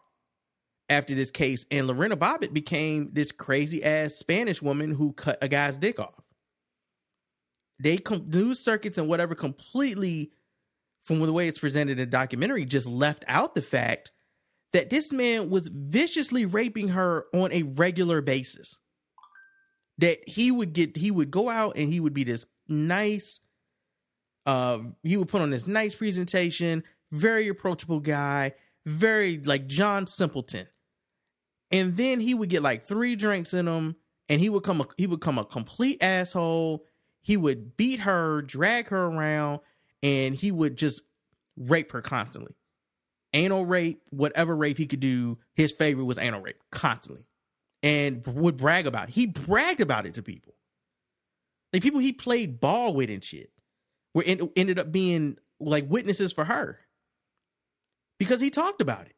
[0.90, 5.48] after this case, and Lorena Bobbitt became this crazy ass Spanish woman who cut a
[5.48, 6.24] guy's dick off.
[7.82, 10.32] They com- news circuits and whatever completely,
[11.04, 14.12] from the way it's presented in the documentary, just left out the fact
[14.74, 18.80] that this man was viciously raping her on a regular basis.
[20.00, 23.40] That he would get, he would go out and he would be this nice,
[24.46, 28.54] uh, he would put on this nice presentation, very approachable guy,
[28.86, 30.68] very like John Simpleton.
[31.72, 33.96] And then he would get like three drinks in him,
[34.28, 36.86] and he would come a, he would come a complete asshole.
[37.22, 39.60] He would beat her, drag her around,
[40.02, 41.02] and he would just
[41.58, 42.56] rape her constantly.
[43.34, 47.26] Anal rape, whatever rape he could do, his favorite was anal rape constantly,
[47.84, 49.14] and would brag about it.
[49.14, 50.56] He bragged about it to people,
[51.72, 53.52] like people he played ball with and shit,
[54.14, 56.80] were en- ended up being like witnesses for her
[58.18, 59.16] because he talked about it.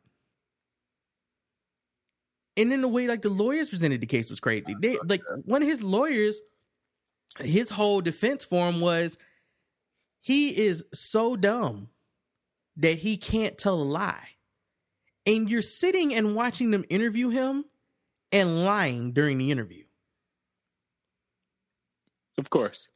[2.57, 4.75] And then the way like the lawyers presented the case was crazy.
[4.79, 6.41] They like one of his lawyers,
[7.39, 9.17] his whole defense for him was
[10.19, 11.89] he is so dumb
[12.77, 14.27] that he can't tell a lie.
[15.25, 17.65] And you're sitting and watching them interview him
[18.31, 19.83] and lying during the interview.
[22.41, 22.89] Of course.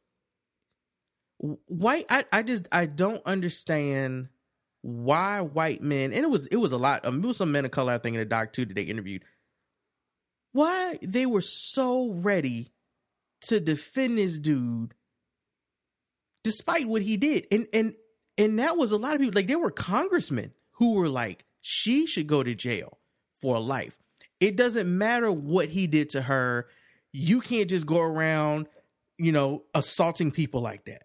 [1.38, 4.28] White I, I just I don't understand
[4.82, 7.64] why white men and it was it was a lot um, it was some men
[7.64, 9.24] of color I think in the doc too that they interviewed.
[10.50, 12.72] Why they were so ready
[13.42, 14.94] to defend this dude
[16.42, 17.46] despite what he did.
[17.52, 17.94] And and
[18.36, 22.04] and that was a lot of people like there were congressmen who were like she
[22.04, 22.98] should go to jail
[23.40, 23.96] for life.
[24.40, 26.66] It doesn't matter what he did to her.
[27.12, 28.68] You can't just go around
[29.18, 31.02] you know assaulting people like that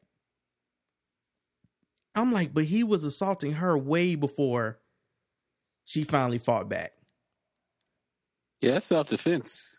[2.15, 4.79] i'm like but he was assaulting her way before
[5.85, 6.91] she finally fought back
[8.61, 9.77] Yeah, that's self defense.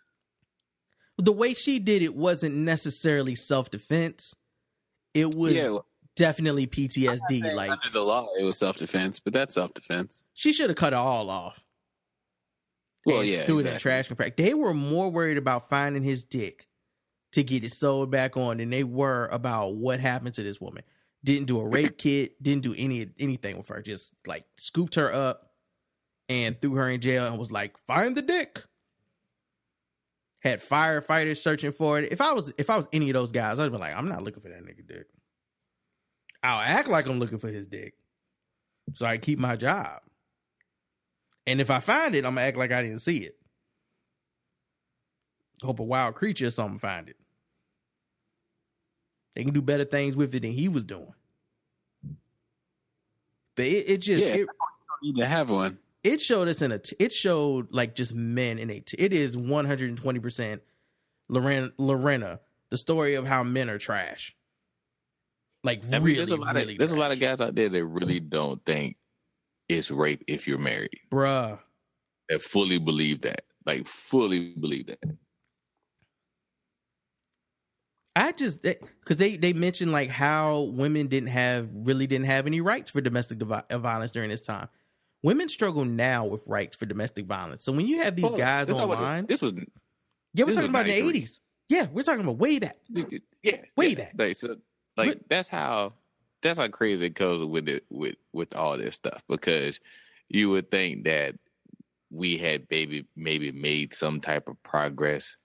[1.18, 4.34] the way she did it wasn't necessarily self-defense
[5.14, 9.32] it was Yeah, well- definitely ptsd like Under the law, it was self defense, but
[9.32, 10.24] that's self defense.
[10.34, 11.64] she should have cut it all off
[13.06, 13.72] Well, yeah, threw it in exactly.
[13.74, 14.36] the trash compact.
[14.36, 16.66] They were more worried about finding his dick
[17.32, 20.82] to get it sewed back on than they were about what happened to this woman.
[21.24, 23.82] Didn't do a rape kit, didn't do any anything with her.
[23.82, 25.52] Just like scooped her up
[26.28, 28.62] and threw her in jail and was like, "Find the dick."
[30.40, 32.10] Had firefighters searching for it.
[32.10, 34.22] If I was if I was any of those guys, I'd be like, "I'm not
[34.22, 35.06] looking for that nigga dick."
[36.42, 37.94] I'll act like I'm looking for his dick,
[38.94, 40.00] so I keep my job.
[41.46, 43.36] And if I find it, I'm gonna act like I didn't see it.
[45.62, 47.16] Hope a wild creature or something find it.
[49.34, 51.14] They can do better things with it than he was doing.
[53.54, 55.78] But it, it just Yeah, it, you don't need to have one.
[56.02, 59.12] it showed us in a t- it showed like just men in a t- it
[59.12, 60.62] is 120 percent
[61.28, 64.34] Lorena Lorena the story of how men are trash.
[65.64, 67.54] Like I mean, really, there's a lot really of there's a lot of guys out
[67.54, 68.96] there that really don't think
[69.68, 71.00] it's rape if you're married.
[71.10, 71.60] bruh.
[72.28, 75.02] That fully believe that, like fully believe that.
[78.14, 82.60] I just because they they mentioned like how women didn't have really didn't have any
[82.60, 84.68] rights for domestic uh, violence during this time.
[85.22, 87.64] Women struggle now with rights for domestic violence.
[87.64, 88.38] So when you have these Hold on.
[88.40, 89.52] guys This online, This was
[90.34, 91.40] yeah, we're talking about the eighties.
[91.68, 92.76] Yeah, we're talking about way back.
[93.42, 93.94] yeah, Way yeah.
[93.94, 94.12] back.
[94.18, 94.56] Like, so,
[94.96, 95.94] like But- that's how
[96.42, 99.78] that's how crazy it goes with it with with all this stuff because
[100.28, 101.34] you would think that
[102.10, 105.36] we had maybe maybe made some type of progress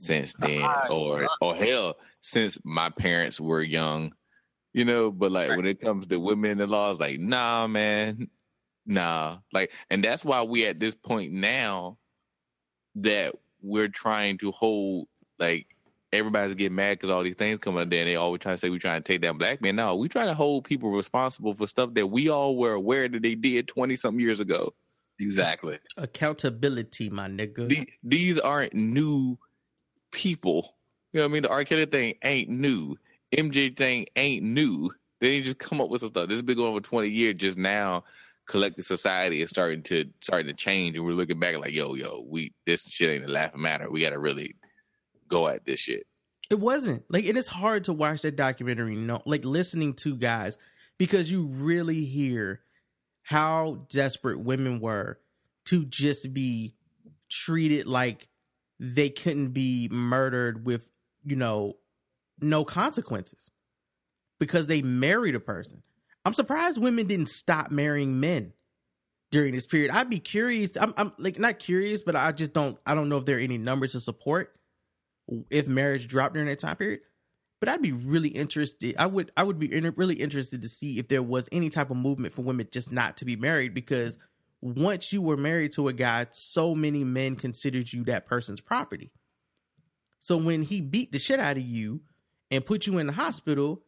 [0.00, 4.12] since then or or hell since my parents were young
[4.72, 7.66] you know but like when it comes to women in the law it's like nah
[7.66, 8.28] man
[8.86, 11.98] nah like and that's why we at this point now
[12.94, 15.66] that we're trying to hold like
[16.12, 18.60] everybody's getting mad because all these things come out there and they always trying to
[18.60, 19.76] say we trying to take down black men.
[19.76, 23.22] No, we trying to hold people responsible for stuff that we all were aware that
[23.22, 24.72] they did 20 something years ago.
[25.20, 25.78] Exactly.
[25.96, 27.68] Accountability, my nigga.
[27.68, 29.38] The- these aren't new
[30.10, 30.74] people.
[31.12, 31.42] You know what I mean?
[31.42, 31.64] The R.
[31.64, 32.96] Kelly thing ain't new.
[33.36, 34.90] MJ thing ain't new.
[35.20, 36.28] They didn't just come up with some stuff.
[36.28, 37.36] This has been going for 20 years.
[37.36, 38.04] Just now,
[38.46, 42.24] collective society is starting to starting to change, and we're looking back like, yo, yo,
[42.26, 43.90] we this shit ain't a laughing matter.
[43.90, 44.56] We got to really
[45.28, 46.06] go at this shit.
[46.50, 48.96] It wasn't like it is hard to watch that documentary.
[48.96, 50.56] No, like listening to guys
[50.98, 52.62] because you really hear
[53.22, 55.18] how desperate women were
[55.66, 56.74] to just be
[57.28, 58.28] treated like
[58.78, 60.88] they couldn't be murdered with
[61.24, 61.76] you know
[62.40, 63.50] no consequences
[64.38, 65.82] because they married a person.
[66.24, 68.52] I'm surprised women didn't stop marrying men
[69.30, 69.90] during this period.
[69.90, 70.76] I'd be curious.
[70.76, 72.78] I'm, I'm like not curious, but I just don't.
[72.86, 74.54] I don't know if there are any numbers to support
[75.50, 77.00] if marriage dropped during that time period.
[77.60, 78.94] But I'd be really interested.
[78.98, 79.32] I would.
[79.36, 82.42] I would be really interested to see if there was any type of movement for
[82.42, 84.16] women just not to be married because
[84.60, 89.10] once you were married to a guy, so many men considered you that person's property.
[90.20, 92.02] So when he beat the shit out of you
[92.50, 93.82] and put you in the hospital,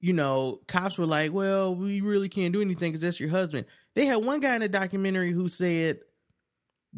[0.00, 3.66] you know, cops were like, well, we really can't do anything because that's your husband.
[3.94, 6.00] They had one guy in a documentary who said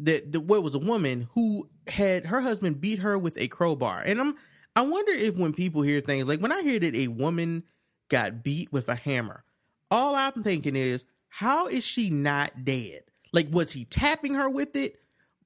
[0.01, 4.01] that the what was a woman who had her husband beat her with a crowbar.
[4.05, 4.35] And I'm
[4.75, 7.63] I wonder if when people hear things like when I hear that a woman
[8.09, 9.43] got beat with a hammer,
[9.91, 13.03] all I'm thinking is, how is she not dead?
[13.31, 14.99] Like, was he tapping her with it?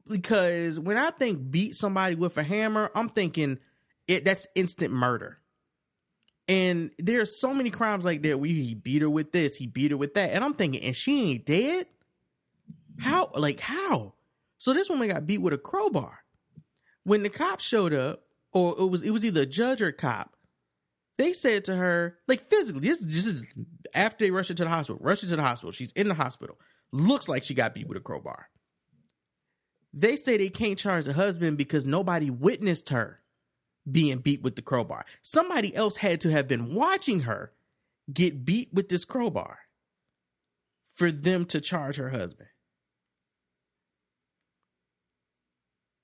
[0.10, 3.60] Because when I think beat somebody with a hammer, I'm thinking
[4.08, 5.38] it that's instant murder.
[6.48, 9.92] And there's so many crimes like that where he beat her with this, he beat
[9.92, 10.32] her with that.
[10.32, 11.88] And I'm thinking, and she ain't dead?
[13.00, 13.30] How?
[13.36, 14.14] Like, how?
[14.58, 16.20] So this woman got beat with a crowbar.
[17.04, 19.94] When the cops showed up, or it was it was either a judge or a
[19.94, 20.36] cop,
[21.18, 23.54] they said to her, like physically, this, this is
[23.94, 25.72] after they rushed her to the hospital, rushed her to the hospital.
[25.72, 26.58] She's in the hospital.
[26.92, 28.50] Looks like she got beat with a crowbar.
[29.94, 33.22] They say they can't charge the husband because nobody witnessed her
[33.90, 35.06] being beat with the crowbar.
[35.22, 37.52] Somebody else had to have been watching her
[38.12, 39.60] get beat with this crowbar
[40.94, 42.50] for them to charge her husband.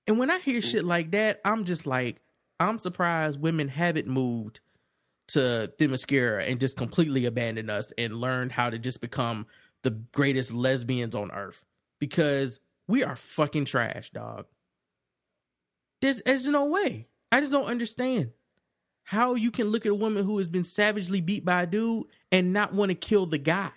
[0.08, 2.22] And when I hear shit like that, I'm just like,
[2.60, 4.60] I'm surprised women haven't moved
[5.30, 9.48] to Themyscira and just completely abandoned us and learned how to just become
[9.84, 11.66] the greatest lesbians on earth
[12.00, 14.46] because we are fucking trash, dog.
[16.02, 17.08] There's, there's no way.
[17.32, 18.32] I just don't understand
[19.04, 22.06] how you can look at a woman who has been savagely beat by a dude
[22.32, 23.72] and not want to kill the guy.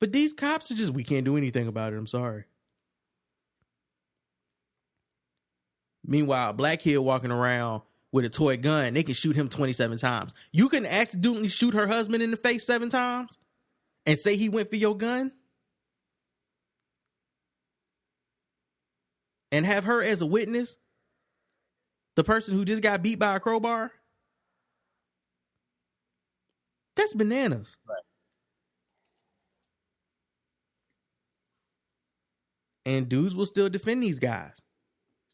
[0.00, 1.96] But these cops are just, we can't do anything about it.
[1.96, 2.44] I'm sorry.
[6.04, 7.82] Meanwhile, black kid walking around
[8.12, 10.34] with a toy gun, they can shoot him 27 times.
[10.52, 13.36] You can accidentally shoot her husband in the face seven times
[14.06, 15.32] and say he went for your gun
[19.52, 20.76] and have her as a witness,
[22.16, 23.92] the person who just got beat by a crowbar.
[26.96, 27.76] That's bananas.
[27.88, 28.02] Right.
[32.86, 34.62] And dudes will still defend these guys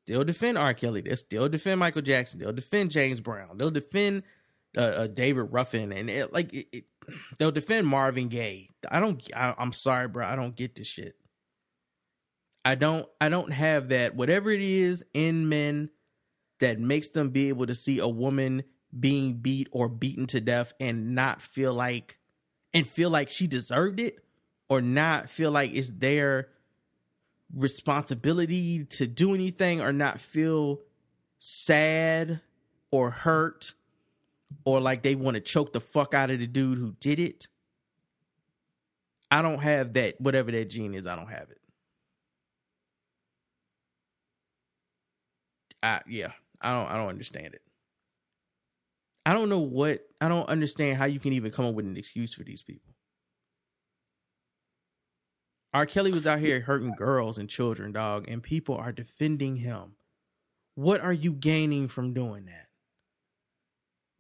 [0.05, 0.75] still defend R.
[0.75, 1.01] Kelly.
[1.01, 2.41] They'll still defend Michael Jackson.
[2.41, 3.57] They'll defend James Brown.
[3.57, 4.23] They'll defend
[4.77, 6.85] uh, uh, David Ruffin, and it, like it, it,
[7.39, 8.69] they'll defend Marvin Gaye.
[8.91, 9.23] I don't.
[9.35, 10.27] I, I'm sorry, bro.
[10.27, 11.15] I don't get this shit.
[12.65, 13.07] I don't.
[13.21, 14.15] I don't have that.
[14.15, 15.91] Whatever it is in men
[16.61, 18.65] that makes them be able to see a woman
[18.99, 22.19] being beat or beaten to death and not feel like
[22.73, 24.19] and feel like she deserved it
[24.69, 26.49] or not feel like it's their
[27.55, 30.81] responsibility to do anything or not feel
[31.39, 32.41] sad
[32.91, 33.75] or hurt
[34.65, 37.49] or like they want to choke the fuck out of the dude who did it.
[39.31, 41.59] I don't have that, whatever that gene is, I don't have it.
[45.83, 46.33] I yeah,
[46.63, 47.61] I don't I don't understand it.
[49.27, 51.97] I don't know what I don't understand how you can even come up with an
[51.97, 52.94] excuse for these people.
[55.75, 55.87] R.
[55.87, 59.97] Kelly was out here hurting girls and children, dog, and people are defending him.
[60.77, 62.69] What are you gaining from doing that?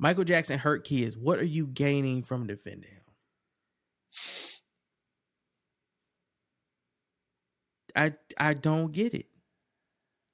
[0.00, 1.16] Michael Jackson hurt kids.
[1.16, 3.00] What are you gaining from defending him?
[7.96, 9.26] I I don't get it.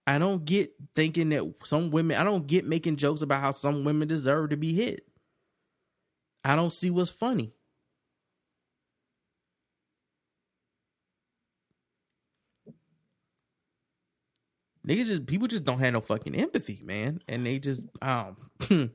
[0.06, 3.84] I don't get thinking that some women I don't get making jokes about how some
[3.84, 5.06] women deserve to be hit.
[6.42, 7.52] I don't see what's funny.
[14.86, 17.20] Niggas just people just don't have no fucking empathy, man.
[17.28, 18.36] And they just um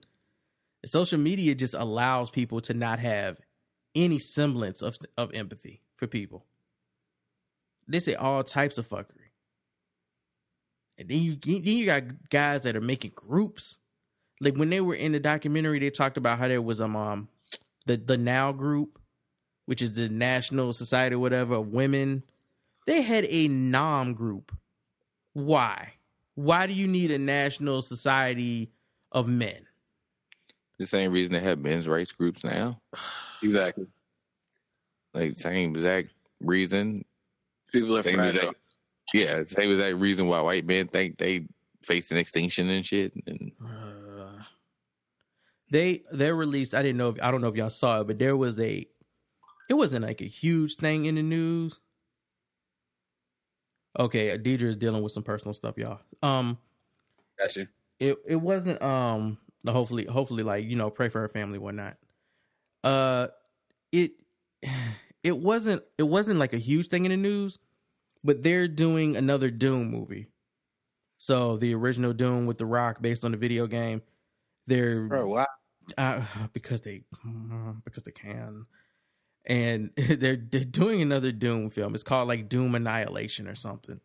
[0.86, 3.38] social media just allows people to not have
[3.94, 5.82] any semblance of of empathy.
[5.98, 6.46] for people.
[7.88, 9.32] They say all types of fuckery.
[10.98, 13.80] And then you then you got guys that are making groups.
[14.42, 17.30] Like when they were in the documentary, they talked about how there was um, um
[17.86, 19.00] the the Now group,
[19.66, 22.24] which is the National Society whatever of women.
[22.88, 24.56] They had a NOM group.
[25.36, 25.92] Why?
[26.36, 28.72] Why do you need a national society
[29.12, 29.68] of men?
[30.80, 32.82] The same reason they have men's rights groups now.
[33.44, 33.86] Exactly.
[35.14, 36.10] Like same exact
[36.40, 37.04] reason.
[37.72, 38.40] People are Same fragile.
[38.40, 38.58] exact,
[39.14, 41.48] yeah, same exact reason why white men think they
[41.84, 43.14] facing extinction and shit.
[43.28, 44.40] And Uh,
[45.70, 46.74] they they released.
[46.74, 47.10] I didn't know.
[47.10, 48.88] If, I don't know if y'all saw it, but there was a.
[49.70, 51.80] It wasn't like a huge thing in the news.
[53.98, 56.00] Okay, Deirdre is dealing with some personal stuff, y'all.
[56.22, 56.58] Um,
[57.40, 57.68] Gotcha.
[58.00, 59.38] it it wasn't um
[59.68, 61.98] hopefully hopefully like you know pray for her family whatnot
[62.84, 63.28] uh
[63.92, 64.12] it
[65.24, 67.60] it wasn't it wasn't like a huge thing in the news
[68.24, 70.28] but they're doing another doom movie
[71.18, 74.02] so the original doom with the rock based on the video game
[74.68, 75.48] they're Bro, wow.
[75.98, 76.22] uh,
[76.54, 77.04] because they
[77.86, 78.66] because they can
[79.46, 81.94] and they're they're doing another doom film.
[81.94, 84.00] It's called like doom annihilation or something.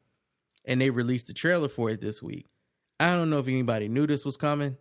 [0.65, 2.47] And they released the trailer for it this week.
[2.99, 4.77] I don't know if anybody knew this was coming.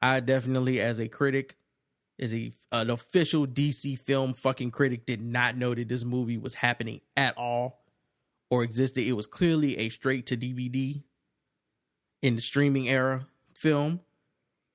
[0.00, 1.56] I definitely as a critic
[2.18, 6.54] as a an official dc film fucking critic did not know that this movie was
[6.54, 7.82] happening at all
[8.50, 9.04] or existed.
[9.04, 11.02] It was clearly a straight to dvd
[12.22, 14.00] in the streaming era film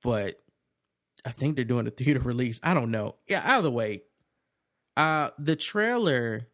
[0.02, 0.38] but
[1.24, 2.60] I think they're doing a theater release.
[2.62, 3.16] I don't know.
[3.26, 4.02] Yeah, either way,
[4.96, 6.48] uh the trailer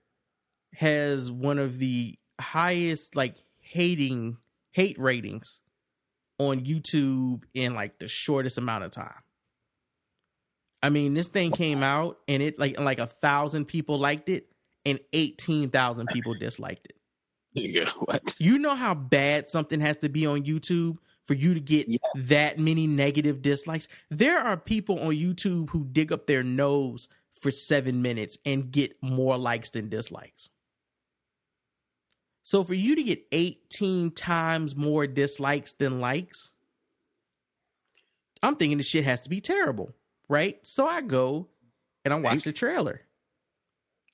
[0.75, 4.39] has one of the highest like hating
[4.71, 5.61] hate ratings
[6.39, 9.23] on YouTube in like the shortest amount of time.
[10.83, 14.47] I mean, this thing came out and it like like a thousand people liked it
[14.87, 16.97] and eighteen thousand people disliked it.
[17.55, 18.37] Yeah, what?
[18.39, 22.59] You know how bad something has to be on YouTube for you to get that
[22.59, 23.89] many negative dislikes?
[24.11, 27.09] There are people on YouTube who dig up their nose
[27.39, 30.51] for seven minutes and get more likes than dislikes.
[32.43, 36.53] So for you to get 18 times more dislikes than likes,
[38.43, 39.95] I'm thinking the shit has to be terrible,
[40.29, 40.65] right?
[40.67, 41.49] So I go
[42.05, 43.03] and I watch the trailer.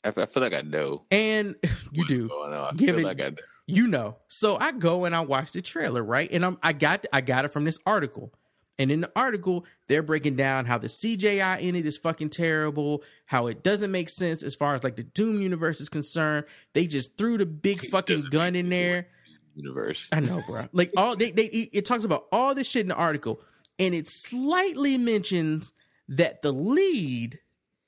[0.03, 1.05] I, feel like I know.
[1.11, 1.55] And
[1.93, 2.29] you do.
[2.77, 3.37] Give feel it- like I know.
[3.67, 4.17] you know.
[4.29, 6.29] So I go and I watch the trailer, right?
[6.31, 8.33] And I'm I got I got it from this article.
[8.79, 13.05] And in the article, they're breaking down how the CGI in it is fucking terrible,
[13.27, 16.47] how it doesn't make sense as far as like the Doom universe is concerned.
[16.73, 19.07] They just threw the big fucking gun in there.
[19.55, 20.09] Universe.
[20.11, 20.67] I know, bro.
[20.73, 23.41] Like all they they it talks about all this shit in the article,
[23.79, 25.73] and it slightly mentions
[26.09, 27.39] that the lead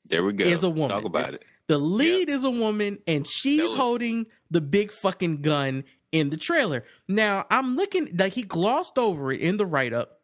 [0.09, 0.45] There we go.
[0.45, 0.91] is a woman.
[0.91, 1.43] Talk about it.
[1.67, 5.83] The lead is a woman, and she's was- holding the big fucking gun
[6.13, 6.85] in the trailer.
[7.09, 10.16] Now, I'm looking like he glossed over it in the write up,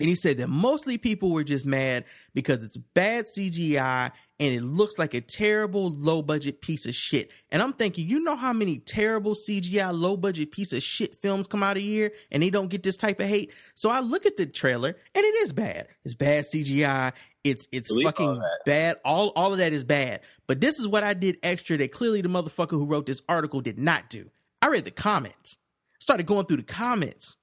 [0.00, 4.62] and he said that mostly people were just mad because it's bad CGI and it
[4.62, 7.30] looks like a terrible low budget piece of shit.
[7.50, 11.46] And I'm thinking, you know how many terrible CGI low budget piece of shit films
[11.46, 13.52] come out a year and they don't get this type of hate?
[13.74, 15.86] So I look at the trailer and it is bad.
[16.04, 17.12] It's bad CGI.
[17.44, 18.58] It's it's all fucking that.
[18.66, 18.96] bad.
[19.04, 20.22] All all of that is bad.
[20.48, 23.60] But this is what I did extra that clearly the motherfucker who wrote this article
[23.60, 24.30] did not do.
[24.60, 25.58] I read the comments.
[26.00, 27.36] Started going through the comments.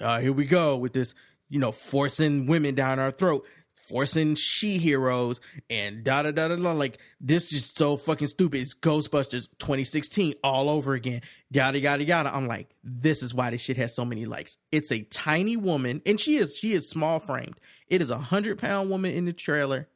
[0.00, 1.14] Uh, here we go with this,
[1.52, 3.44] you know, forcing women down our throat,
[3.74, 6.72] forcing she heroes, and da da da da da.
[6.72, 8.62] Like this is so fucking stupid.
[8.62, 11.20] It's Ghostbusters 2016 all over again.
[11.50, 12.34] Yada yada yada.
[12.34, 14.56] I'm like, this is why this shit has so many likes.
[14.72, 17.60] It's a tiny woman, and she is she is small framed.
[17.86, 19.88] It is a hundred pound woman in the trailer,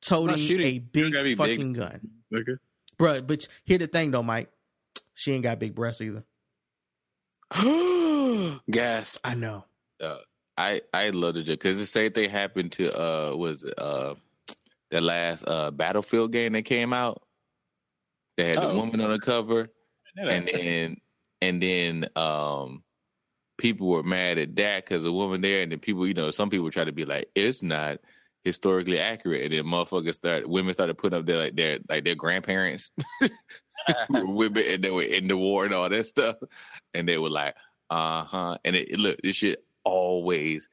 [0.00, 1.82] toting a big fucking big.
[1.82, 2.00] gun,
[2.34, 2.52] Okay.
[2.98, 4.48] Bruh, But here the thing though, Mike,
[5.12, 6.24] she ain't got big breasts either.
[8.70, 9.20] Gasp.
[9.22, 9.66] I know.
[10.02, 10.16] Uh,
[10.56, 14.14] I I love it because the same thing happened to uh was it, uh
[14.90, 17.22] the last uh Battlefield game that came out.
[18.36, 18.76] They had the Oh.
[18.76, 19.68] woman on the cover,
[20.36, 20.96] and then
[21.42, 22.82] and then um
[23.58, 26.50] people were mad at that because the woman there, and then people you know some
[26.50, 27.98] people try to be like it's not
[28.44, 32.14] historically accurate, and then motherfuckers start women started putting up their like their like their
[32.14, 32.90] grandparents
[34.10, 36.36] women and they were in the war and all that stuff,
[36.92, 37.54] and they were like
[37.90, 40.68] uh huh, and it, it- look this shit always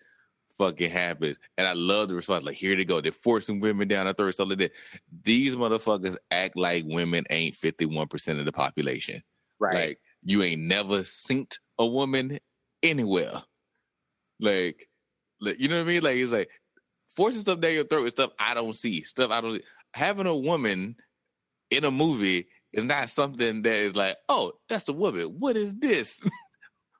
[0.57, 1.37] fucking happens.
[1.57, 2.43] And I love the response.
[2.43, 3.01] Like, here they go.
[3.01, 4.33] They're forcing women down our throat.
[4.33, 4.71] Stuff like that.
[5.23, 9.23] These motherfuckers act like women ain't 51% of the population.
[9.59, 9.75] Right.
[9.75, 12.39] Like, you ain't never synced a woman
[12.83, 13.41] anywhere.
[14.39, 14.87] Like,
[15.39, 16.03] like, you know what I mean?
[16.03, 16.49] Like, it's like
[17.15, 19.01] forcing stuff down your throat is stuff I don't see.
[19.03, 19.63] Stuff I don't see.
[19.93, 20.95] Having a woman
[21.71, 25.35] in a movie is not something that is like, oh, that's a woman.
[25.39, 26.21] What is this?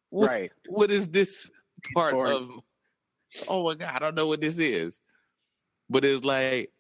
[0.09, 0.51] What- Right.
[0.67, 1.49] What is this
[1.93, 2.49] part of?
[3.47, 4.99] Oh my god, I don't know what this is.
[5.89, 6.71] But it's like,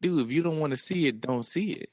[0.00, 1.90] dude, if you don't want to see it, don't see it.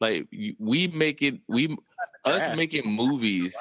[0.00, 1.76] Like we make it, we
[2.24, 3.54] us making movies,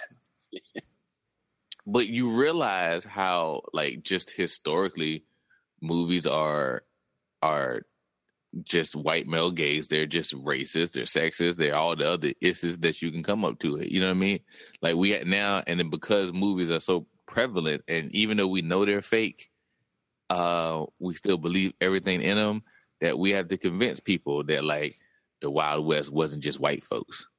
[1.85, 5.25] but you realize how like just historically,
[5.81, 6.83] movies are
[7.41, 7.83] are
[8.63, 9.87] just white male gaze.
[9.87, 10.93] They're just racist.
[10.93, 11.57] They're sexist.
[11.57, 13.89] They're all the other issues that you can come up to it.
[13.89, 14.39] You know what I mean?
[14.81, 18.61] Like we at now, and then because movies are so prevalent, and even though we
[18.61, 19.49] know they're fake,
[20.29, 22.63] uh, we still believe everything in them.
[23.01, 24.99] That we have to convince people that like
[25.41, 27.29] the Wild West wasn't just white folks.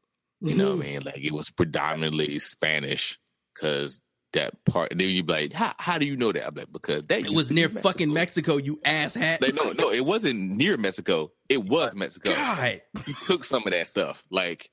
[0.41, 1.03] You know what I mean?
[1.03, 3.19] Like it was predominantly Spanish
[3.55, 4.01] because
[4.33, 4.91] that part.
[4.91, 6.47] And then you be like, how how do you know that?
[6.47, 9.43] I'm like, because that It was to be near fucking Mexico, you asshat.
[9.43, 11.31] like, no, no, it wasn't near Mexico.
[11.49, 12.31] It was Mexico.
[12.31, 12.81] God.
[13.05, 14.25] He took some of that stuff.
[14.31, 14.71] Like,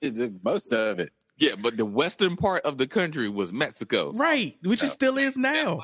[0.00, 1.10] It most of it.
[1.36, 4.12] Yeah, but the western part of the country was Mexico.
[4.12, 5.82] Right, which it still is now.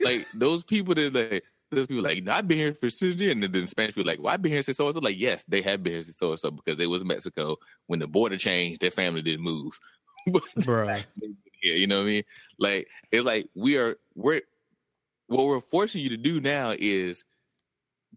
[0.00, 3.32] Like those people that like those people like, know, I've been here for six years,
[3.32, 5.00] and then the Spanish people like, well, I've been here since so and so.
[5.00, 7.56] Like, yes, they have been here since so and so because it was Mexico.
[7.86, 9.78] When the border changed, their family didn't move.
[10.30, 11.04] But Bruh.
[11.62, 12.22] yeah, you know what I mean?
[12.58, 14.42] Like it's like we are we're
[15.28, 17.24] what we're forcing you to do now is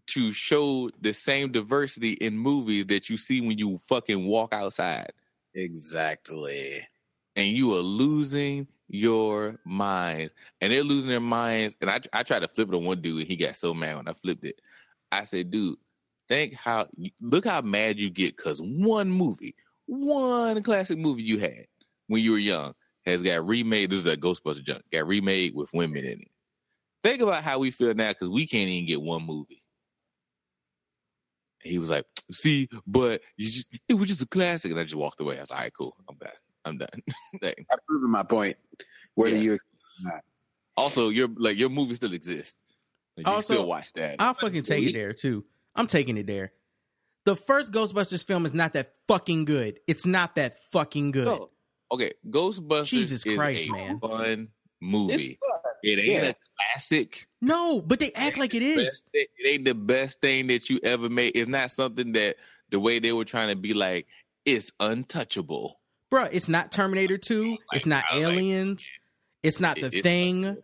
[0.08, 5.12] to show the same diversity in movies that you see when you fucking walk outside.
[5.54, 6.86] Exactly.
[7.36, 10.30] And you are losing your mind.
[10.60, 11.76] And they're losing their minds.
[11.80, 13.96] And I I tried to flip it on one dude and he got so mad
[13.96, 14.60] when I flipped it.
[15.10, 15.78] I said, dude,
[16.28, 16.86] think how
[17.20, 19.54] look how mad you get because one movie,
[19.86, 21.66] one classic movie you had
[22.06, 22.74] when you were young
[23.04, 23.90] has got remade.
[23.90, 26.28] This is a Ghostbuster junk, got remade with women in it.
[27.04, 29.61] Think about how we feel now because we can't even get one movie.
[31.64, 34.84] And he was like, "See, but you just it was just a classic," and I
[34.84, 35.36] just walked away.
[35.36, 36.30] I was like, "All right, cool, I'm done.
[36.64, 37.02] I'm done."
[37.42, 38.56] Like, I've proven my point.
[39.14, 39.58] Where do you
[40.02, 40.22] not?
[40.76, 42.56] also, your like your movie still exists.
[43.16, 44.16] Like, you Also, still watch that.
[44.18, 45.44] I'll fucking take it there too.
[45.74, 46.52] I'm taking it there.
[47.24, 49.78] The first Ghostbusters film is not that fucking good.
[49.86, 51.26] It's not that fucking good.
[51.26, 51.50] No.
[51.92, 54.00] Okay, Ghostbusters Jesus is Christ, a man.
[54.00, 54.48] fun
[54.82, 55.38] movie.
[55.82, 56.22] It ain't Yeah.
[56.30, 56.34] a
[56.74, 57.26] classic.
[57.40, 58.82] No, but they act like it is.
[58.88, 61.32] Best it ain't the best thing that you ever made.
[61.36, 62.36] It's not something that
[62.70, 64.06] the way they were trying to be like
[64.44, 65.78] it's untouchable.
[66.10, 67.56] Bruh, it's not Terminator 2.
[67.72, 68.88] It's not I like- Aliens.
[69.42, 70.56] It's not The it's Thing.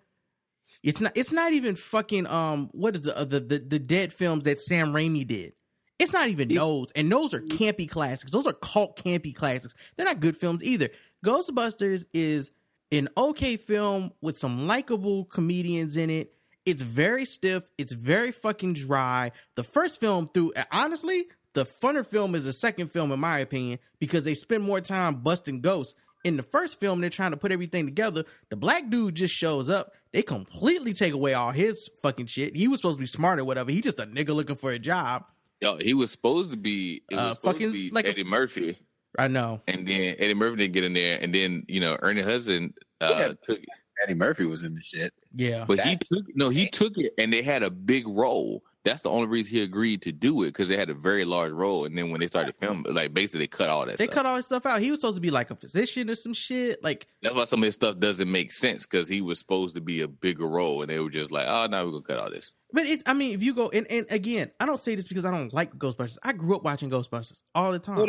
[0.83, 4.13] It's not it's not even fucking um what is the, uh, the the the dead
[4.13, 5.55] films that Sam Raimi did.
[5.99, 6.93] It's not even those.
[6.95, 8.31] And those are campy classics.
[8.31, 9.75] Those are cult campy classics.
[9.97, 10.91] They're not good films either.
[11.27, 12.53] Ghostbusters is
[12.93, 16.33] an okay film with some likable comedians in it.
[16.65, 17.65] It's very stiff.
[17.79, 19.33] It's very fucking dry.
[19.57, 21.25] The first film through honestly,
[21.55, 25.17] the funner film is the second film in my opinion because they spend more time
[25.17, 25.95] busting ghosts.
[26.25, 28.25] In the first film, they're trying to put everything together.
[28.51, 29.93] The black dude just shows up.
[30.13, 32.57] They completely take away all his fucking shit.
[32.57, 33.71] He was supposed to be smart or whatever.
[33.71, 35.25] He just a nigga looking for a job.
[35.61, 38.79] Yo, he was supposed to be Uh, fucking to be like a- Eddie Murphy.
[39.19, 39.61] I know.
[39.69, 43.15] And then Eddie Murphy didn't get in there, and then you know Ernie Hudson uh,
[43.19, 43.29] Yeah.
[43.45, 43.61] took
[44.03, 45.13] Eddie Murphy was in the shit.
[45.35, 45.65] Yeah.
[45.67, 48.63] But he took no, he took it, and they had a big role.
[48.85, 51.53] That's the only reason he agreed to do it because they had a very large
[51.53, 51.85] role.
[51.85, 53.99] And then when they started filming, like basically they cut all that.
[53.99, 54.15] They stuff.
[54.15, 54.81] cut all his stuff out.
[54.81, 56.83] He was supposed to be like a physician or some shit.
[56.83, 59.83] Like That's why some of his stuff doesn't make sense because he was supposed to
[59.83, 62.31] be a bigger role, and they were just like, "Oh, now we're gonna cut all
[62.31, 65.09] this." But it's, I mean, if you go, and, and again, I don't say this
[65.09, 66.19] because I don't like Ghostbusters.
[66.23, 68.07] I grew up watching Ghostbusters all the time.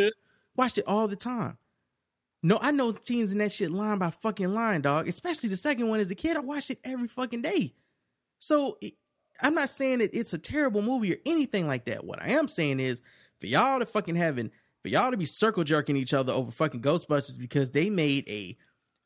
[0.60, 1.58] Watched it all the time.
[2.44, 5.08] No, I know scenes in that shit line by fucking line, dog.
[5.08, 6.36] Especially the second one as a kid.
[6.36, 7.74] I watched it every fucking day.
[8.40, 8.94] So it,
[9.42, 12.04] I'm not saying that it's a terrible movie or anything like that.
[12.04, 13.02] What I am saying is
[13.40, 16.82] for y'all to fucking having, for y'all to be circle jerking each other over fucking
[16.82, 18.58] Ghostbusters because they made a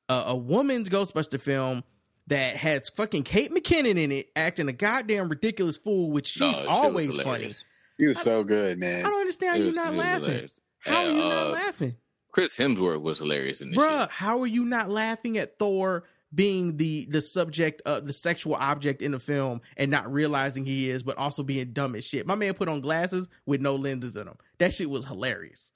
[0.10, 1.84] a, a woman's Ghostbuster film
[2.28, 6.48] that has fucking Kate McKinnon in it acting a goddamn ridiculous fool, which she's No,
[6.52, 7.24] that shit was always funny.
[7.26, 7.66] hilarious.
[8.00, 9.06] He was so good, man.
[9.06, 10.22] I don't understand how It you was- not laughing.
[10.24, 10.52] hilarious.
[10.86, 11.96] How are you not uh, laughing?
[12.32, 14.10] Chris Hemsworth was hilarious in this Bruh, shit.
[14.12, 16.04] how are you not laughing at Thor
[16.34, 20.90] being the the subject of the sexual object in the film and not realizing he
[20.90, 22.26] is, but also being dumb as shit?
[22.26, 24.38] My man put on glasses with no lenses in them.
[24.58, 25.72] That shit was hilarious.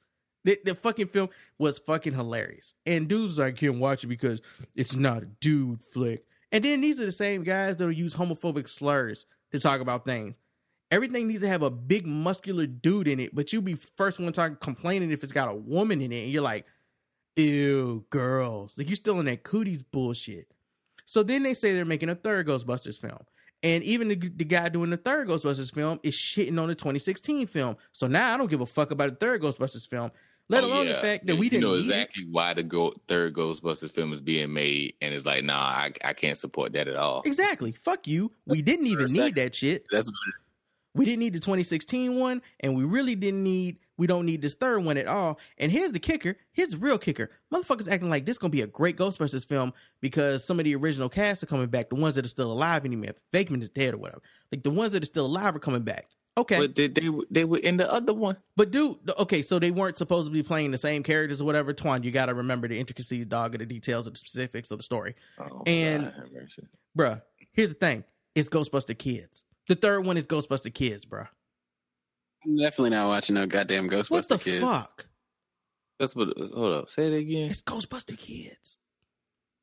[0.45, 1.29] The, the fucking film
[1.59, 2.73] was fucking hilarious.
[2.85, 4.41] And dudes like can't watch it because
[4.75, 6.23] it's not a dude flick.
[6.51, 10.39] And then these are the same guys that'll use homophobic slurs to talk about things.
[10.89, 14.31] Everything needs to have a big muscular dude in it, but you be first one
[14.31, 16.65] talking complaining if it's got a woman in it, and you're like,
[17.35, 18.77] ew, girls.
[18.77, 20.47] Like you're still in that cooties bullshit.
[21.05, 23.19] So then they say they're making a third Ghostbusters film.
[23.64, 27.47] And even the, the guy doing the third Ghostbusters film is shitting on the 2016
[27.47, 27.76] film.
[27.91, 30.11] So now I don't give a fuck about the third Ghostbusters film,
[30.49, 30.93] let Oh, alone yeah.
[30.93, 31.80] the fact that You- we didn't know it.
[31.80, 35.91] exactly why the go- third Ghostbusters film is being made, and it's like, nah, I,
[36.03, 37.23] I can't support that at all.
[37.26, 37.72] Exactly.
[37.72, 38.31] Fuck you.
[38.45, 39.85] We didn't even need that shit.
[39.91, 40.11] That's
[40.98, 43.80] We didn't need the 2016 one, and we really didn't need.
[43.98, 45.40] We don't need this third one at all.
[45.57, 46.38] And here's the kicker.
[46.52, 47.32] Here's the real kicker.
[47.53, 51.10] Motherfuckers acting like this gonna be a great Ghostbusters film because some of the original
[51.10, 51.90] cast are coming back.
[51.90, 53.14] The ones that are still alive anymore.
[53.34, 54.22] Fakeman is dead or whatever.
[54.52, 56.10] Like the ones that are still alive are coming back.
[56.38, 58.38] Okay, But they, they they were in the other one.
[58.56, 61.74] but dude, okay, so they weren't supposed to be playing the same characters or whatever.
[61.74, 64.78] Twan, you got to remember the intricacies, dog, of the details of the specifics of
[64.78, 65.15] the story.
[65.40, 66.49] Oh, And- God.
[66.95, 67.22] Bruh,
[67.53, 68.03] here's the thing:
[68.36, 69.45] it's Ghostbuster Kids.
[69.68, 71.26] The third one is Ghostbuster Kids, bro.
[72.45, 74.61] I'm definitely not watching no goddamn Ghostbuster What the kids.
[74.61, 75.07] fuck?
[75.99, 76.30] That's what.
[76.38, 77.49] Hold up, say it again.
[77.49, 78.77] It's Ghostbuster Kids.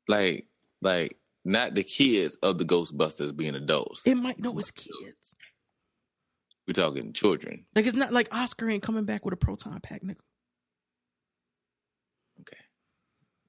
[0.07, 0.47] Like
[0.81, 4.01] like not the kids of the Ghostbusters being adults.
[4.05, 5.35] It might know it's kids.
[6.67, 7.65] We're talking children.
[7.75, 10.17] Like it's not like Oscar ain't coming back with a proton pack, nigga.
[12.41, 12.57] Okay.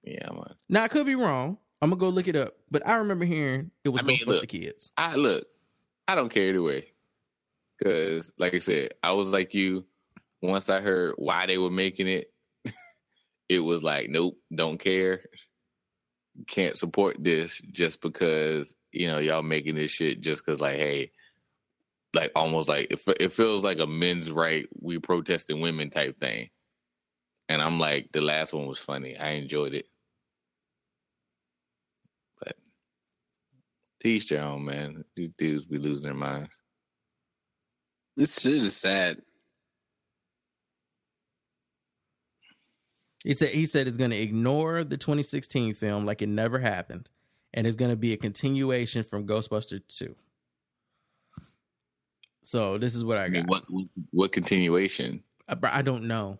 [0.05, 0.55] Yeah, I'm on.
[0.69, 1.59] Now I could be wrong.
[1.83, 4.27] I'm gonna go look it up, but I remember hearing it was I mean, Ghostbuster
[4.27, 4.49] look.
[4.49, 4.93] Kids.
[4.97, 5.47] I look,
[6.09, 6.93] I don't care either way.
[7.83, 9.85] Cause like I said, I was like you.
[10.43, 12.33] Once I heard why they were making it,
[13.49, 15.23] it was like, nope, don't care.
[16.47, 21.11] Can't support this just because you know y'all making this shit just because like, hey,
[22.15, 26.51] like almost like it, it feels like a men's right we protesting women type thing.
[27.49, 29.17] And I'm like, the last one was funny.
[29.17, 29.87] I enjoyed it.
[34.07, 35.05] Teach their own, man.
[35.17, 36.51] These dudes be losing their minds.
[38.17, 39.19] This shit is sad.
[43.25, 47.09] He said he said it's gonna ignore the 2016 film like it never happened,
[47.53, 50.15] and it's gonna be a continuation from Ghostbuster 2.
[52.45, 53.33] So this is what I I got.
[53.33, 55.23] mean, what what, what continuation?
[55.49, 56.39] Uh, but I don't know.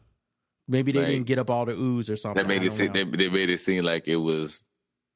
[0.69, 2.41] Maybe they Like- didn't get up all the ooze or something.
[2.43, 4.65] That made it seem, they, they made it seem like it was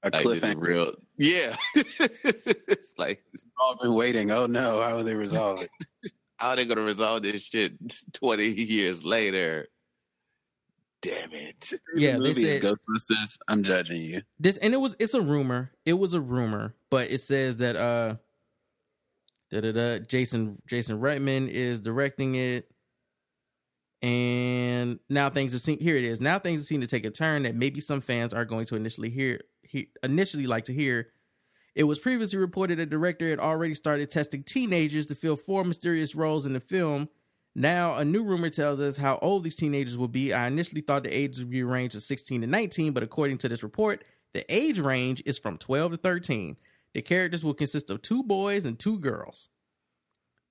[0.03, 0.61] A like cliffhanger.
[0.61, 0.95] real.
[1.19, 3.23] Yeah, it's like
[3.59, 4.31] All been waiting.
[4.31, 5.71] Oh no, how will they resolve it?
[6.37, 7.75] how are they gonna resolve this shit
[8.15, 9.69] twenty years later?
[11.03, 11.73] Damn it!
[11.95, 13.39] Yeah, the they is said- Ghostbusters.
[13.49, 14.23] I'm judging you.
[14.39, 17.77] this and it was it's a rumor it was a rumor but it says that
[17.77, 18.17] uh
[19.51, 22.71] da, da, da, jason jason reitman is directing it
[24.03, 27.11] and now things have seen here it is now things have seemed to take a
[27.11, 29.41] turn that maybe some fans are going to initially hear
[29.71, 31.09] he, initially like to hear
[31.75, 36.15] it was previously reported that director had already started testing teenagers to fill four mysterious
[36.15, 37.09] roles in the film
[37.55, 40.33] now, a new rumor tells us how old these teenagers will be.
[40.33, 43.49] I initially thought the age would be range of 16 to 19, but according to
[43.49, 46.57] this report, the age range is from 12 to 13.
[46.95, 49.49] The characters will consist of two boys and two girls.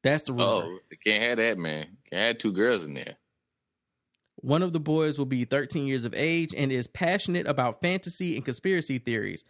[0.04, 0.46] That's the rumor.
[0.46, 1.98] Oh, can't have that, man.
[2.10, 3.16] Can't have two girls in there.
[4.42, 8.38] One of the boys will be 13 years of age and is passionate about fantasy
[8.38, 9.44] and conspiracy theories.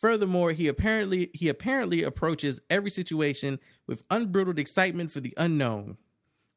[0.00, 5.96] Furthermore, he apparently he apparently approaches every situation with unbridled excitement for the unknown.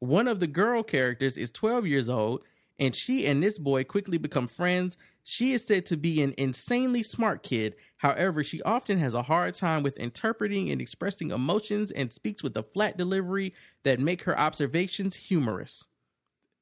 [0.00, 2.42] One of the girl characters is 12 years old,
[2.76, 4.96] and she and this boy quickly become friends.
[5.22, 7.76] She is said to be an insanely smart kid.
[7.98, 12.56] However, she often has a hard time with interpreting and expressing emotions and speaks with
[12.56, 13.54] a flat delivery
[13.84, 15.84] that make her observations humorous.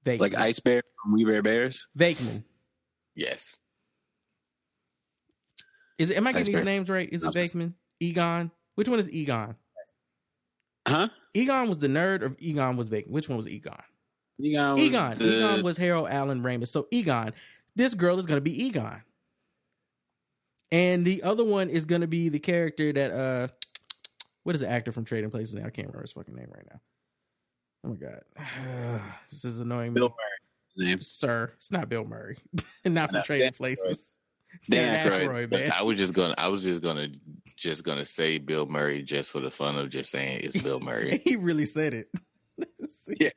[0.05, 0.21] Vakeman.
[0.21, 1.87] Like Ice Bear from We Bare Bears.
[1.99, 2.45] Vakeman.
[3.15, 3.57] Yes.
[5.99, 6.17] Is it?
[6.17, 6.65] Am I getting these Iceberg.
[6.67, 7.09] names right?
[7.11, 7.51] Is it Synopsis.
[7.53, 7.73] Vakeman?
[8.01, 8.51] Egon?
[8.75, 9.57] Which one is Egon?
[10.87, 11.09] Huh?
[11.33, 13.11] Egon was the nerd, or Egon was Vakeman?
[13.11, 13.75] Which one was Egon?
[14.41, 14.73] Egon.
[14.73, 15.19] Was Egon.
[15.19, 16.69] the- Egon was Harold Allen Ramis.
[16.69, 17.33] So Egon,
[17.77, 19.03] this girl is going to be Egon,
[20.73, 23.49] and the other one is going to be the character that uh,
[24.43, 25.55] what is the actor from Trading Places?
[25.55, 26.81] Now I can't remember his fucking name right now.
[27.85, 28.21] Oh my god,
[29.31, 30.89] this is annoying me, Bill Murray.
[30.89, 31.01] Name.
[31.03, 31.53] sir.
[31.57, 32.39] It's not Bill Murray,
[32.85, 34.15] and not from Trading Dan Places.
[34.69, 35.29] Dan Dan Aykroyd.
[35.29, 35.73] Aykroyd, man.
[35.73, 37.09] I was just gonna I was just gonna
[37.57, 41.21] just gonna say Bill Murray just for the fun of just saying it's Bill Murray.
[41.25, 42.09] he really said it.
[42.89, 43.17] See.
[43.21, 43.31] Yeah.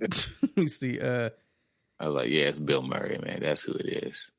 [0.00, 1.00] Let me see.
[1.00, 1.30] Uh,
[2.00, 3.40] I was like, yeah, it's Bill Murray, man.
[3.40, 4.30] That's who it is.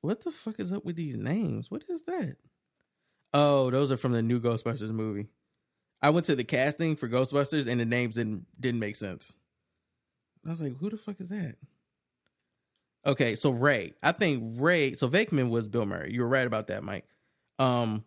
[0.00, 1.70] what the fuck is up with these names?
[1.70, 2.36] What is that?
[3.32, 5.28] Oh, those are from the new Ghostbusters movie.
[6.02, 9.36] I went to the casting for Ghostbusters and the names didn't didn't make sense.
[10.46, 11.56] I was like, who the fuck is that?
[13.06, 13.94] Okay, so Ray.
[14.02, 14.94] I think Ray.
[14.94, 16.12] So Vakeman was Bill Murray.
[16.12, 17.06] You were right about that, Mike.
[17.58, 18.04] Um,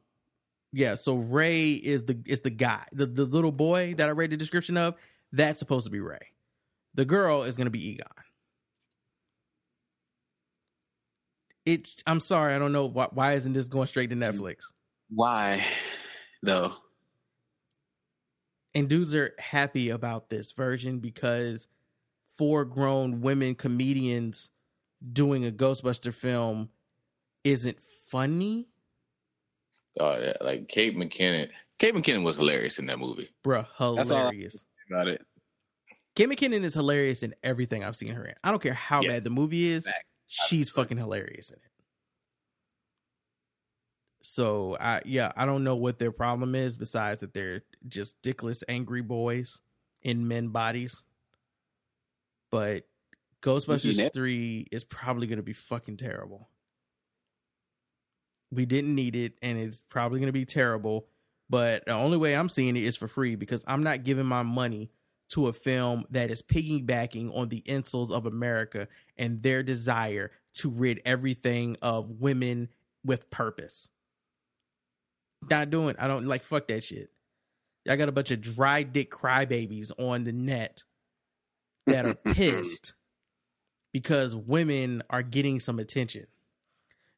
[0.72, 0.96] yeah.
[0.96, 4.38] So Ray is the is the guy, the the little boy that I read the
[4.38, 4.96] description of.
[5.32, 6.28] That's supposed to be Ray.
[6.94, 8.08] The girl is to be Egon.
[11.66, 12.04] It's.
[12.06, 12.54] I'm sorry.
[12.54, 13.08] I don't know why.
[13.12, 14.58] Why isn't this going straight to Netflix?
[15.10, 15.66] Why,
[16.44, 16.74] though?
[18.76, 21.68] And dudes are happy about this version because
[22.30, 24.52] four grown women comedians
[25.12, 26.70] doing a Ghostbuster film
[27.44, 28.68] isn't funny,
[30.00, 31.50] Oh yeah, like Kate McKinnon.
[31.78, 33.30] Kate McKinnon was hilarious in that movie.
[33.46, 33.68] bruh.
[33.96, 34.66] That's all I- Hilarious.
[34.90, 35.22] About it.
[36.16, 38.34] Kate McKinnon is hilarious in everything I've seen her in.
[38.44, 39.10] I don't care how Yeah.
[39.10, 39.86] bad the movie is.
[39.86, 40.06] Fact.
[40.28, 41.72] She's fucking hilarious in it.
[44.26, 48.64] So I yeah, I don't know what their problem is besides that they're just dickless
[48.70, 49.62] angry boys
[50.02, 51.04] in men bodies.
[52.50, 52.84] But
[53.42, 54.14] Ghostbusters it.
[54.14, 56.48] 3 is probably going to be fucking terrible.
[58.50, 61.08] We didn't need it and it's probably going to be terrible,
[61.50, 64.44] but the only way I'm seeing it is for free because I'm not giving my
[64.44, 64.90] money
[65.32, 68.88] to a film that is piggybacking on the insults of America
[69.18, 72.70] and their desire to rid everything of women
[73.04, 73.90] with purpose.
[75.50, 75.96] Not doing.
[76.00, 77.10] I don't like fuck that shit.
[77.86, 80.84] Y'all got a bunch of dry dick crybabies on the net
[81.86, 82.94] that are pissed
[83.92, 86.28] because women are getting some attention.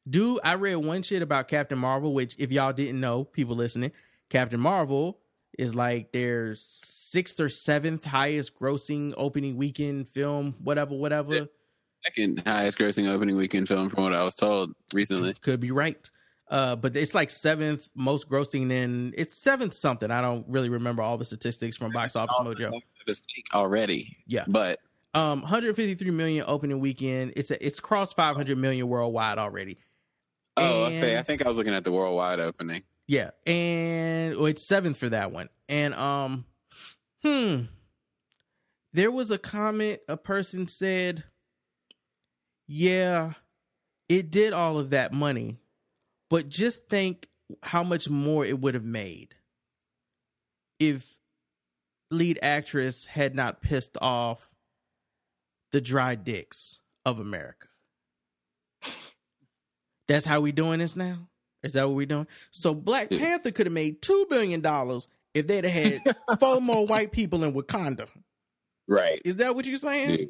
[0.08, 3.92] Dude, I read one shit about Captain Marvel, which if y'all didn't know, people listening,
[4.28, 5.18] Captain Marvel
[5.58, 11.48] is like their sixth or seventh highest grossing opening weekend film, whatever, whatever.
[12.04, 15.34] Second highest grossing opening weekend film from what I was told recently.
[15.40, 16.08] Could be right.
[16.48, 20.10] Uh, but it's like seventh most grossing in it's seventh something.
[20.10, 22.70] I don't really remember all the statistics from Box Office Mojo.
[23.06, 24.16] Mistake already.
[24.26, 24.44] Yeah.
[24.46, 24.78] But
[25.14, 27.32] Um, 153 million opening weekend.
[27.36, 29.78] It's a, it's crossed 500 million worldwide already.
[30.56, 31.16] oh, And- okay.
[31.18, 32.82] I think I was looking at the worldwide opening.
[33.08, 35.48] Yeah, and well, it's seventh for that one.
[35.68, 36.44] And um,
[37.24, 37.62] hmm,
[38.92, 40.00] there was a comment.
[40.08, 41.22] A person said,
[42.66, 43.34] "Yeah,
[44.08, 45.58] it did all of that money,
[46.30, 47.28] but just think
[47.62, 49.34] how much more it would have made
[50.78, 51.18] if
[52.10, 54.50] lead actress had not pissed off
[55.72, 57.68] the dry dicks of America."
[60.08, 61.28] That's how we doing this now.
[61.62, 62.28] Is that what we're doing?
[62.52, 66.86] So Black Panther could have made two billion dollars if they'd have had four more
[66.86, 68.08] white people in Wakanda.
[68.86, 69.20] Right.
[69.24, 70.16] Is that what you're saying?
[70.16, 70.28] Dude,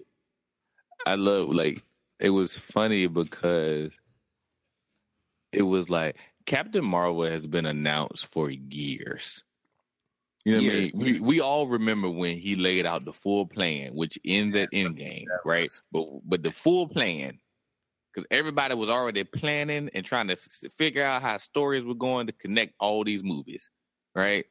[1.06, 1.82] I love like
[2.18, 3.93] it was funny because
[5.56, 9.42] it was like Captain Marvel has been announced for years.
[10.44, 10.76] You know what.
[10.76, 10.92] I mean?
[10.94, 15.24] We we all remember when he laid out the full plan, which ends at Endgame,
[15.44, 15.70] right?
[15.90, 17.40] But but the full plan,
[18.12, 22.26] because everybody was already planning and trying to f- figure out how stories were going
[22.26, 23.70] to connect all these movies,
[24.14, 24.44] right?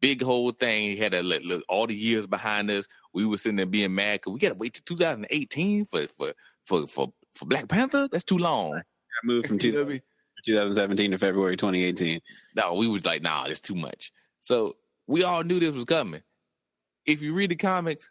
[0.00, 0.90] Big whole thing.
[0.90, 2.86] He had to look, look all the years behind us.
[3.12, 6.32] We were sitting there being mad because we got to wait to 2018 for for
[6.64, 8.08] for for for Black Panther.
[8.10, 8.80] That's too long.
[9.22, 10.02] I moved from You know what I 2000 mean?
[10.44, 12.20] 2017 to February 2018.
[12.56, 14.12] No, we was like, nah, it's too much.
[14.38, 14.76] So
[15.06, 16.22] we all knew this was coming.
[17.04, 18.10] If you read the comics,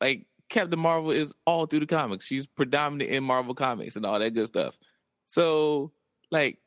[0.00, 2.26] like Captain Marvel is all through the comics.
[2.26, 4.76] She's predominant in Marvel comics and all that good stuff.
[5.24, 5.92] So,
[6.30, 6.58] like,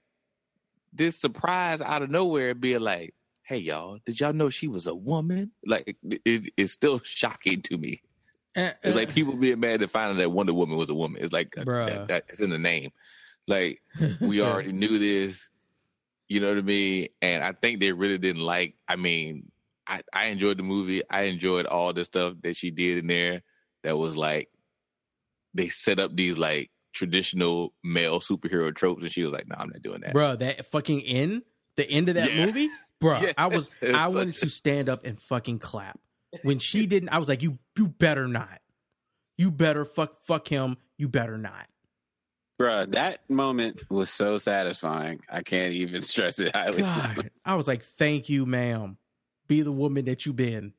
[0.91, 3.13] this surprise out of nowhere being like,
[3.43, 5.51] hey, y'all, did y'all know she was a woman?
[5.65, 8.01] Like, it, it's still shocking to me.
[8.57, 10.95] Uh, It's uh, like people being mad to find out that Wonder Woman was a
[10.95, 11.21] woman.
[11.21, 12.07] It's like, Bruh.
[12.07, 12.91] that, that's in the name.
[13.47, 13.81] Like,
[14.21, 15.49] we already knew this.
[16.27, 17.09] You know what I mean?
[17.21, 18.75] And I think they really didn't like.
[18.87, 19.51] I mean,
[19.87, 21.03] I, I enjoyed the movie.
[21.09, 23.43] I enjoyed all the stuff that she did in there.
[23.83, 24.49] That was like
[25.53, 29.69] they set up these like traditional male superhero tropes, and she was like, "No, I'm
[29.69, 31.43] not doing that." Bro, that fucking end,
[31.75, 32.45] the end of that Yeah.
[32.47, 32.69] movie,
[32.99, 33.19] bro.
[33.21, 33.33] Yeah.
[33.37, 35.99] I was It's I wanted a- to stand up and fucking clap
[36.41, 37.09] when she didn't.
[37.09, 38.59] I was like, you you better not,
[39.37, 41.67] you better fuck fuck him, you better not.
[42.59, 45.19] Bruh, that moment was so satisfying.
[45.29, 46.81] I can't even stress it highly.
[46.83, 48.97] God, I was like, thank you, ma'am.
[49.47, 50.73] Be the woman that you been.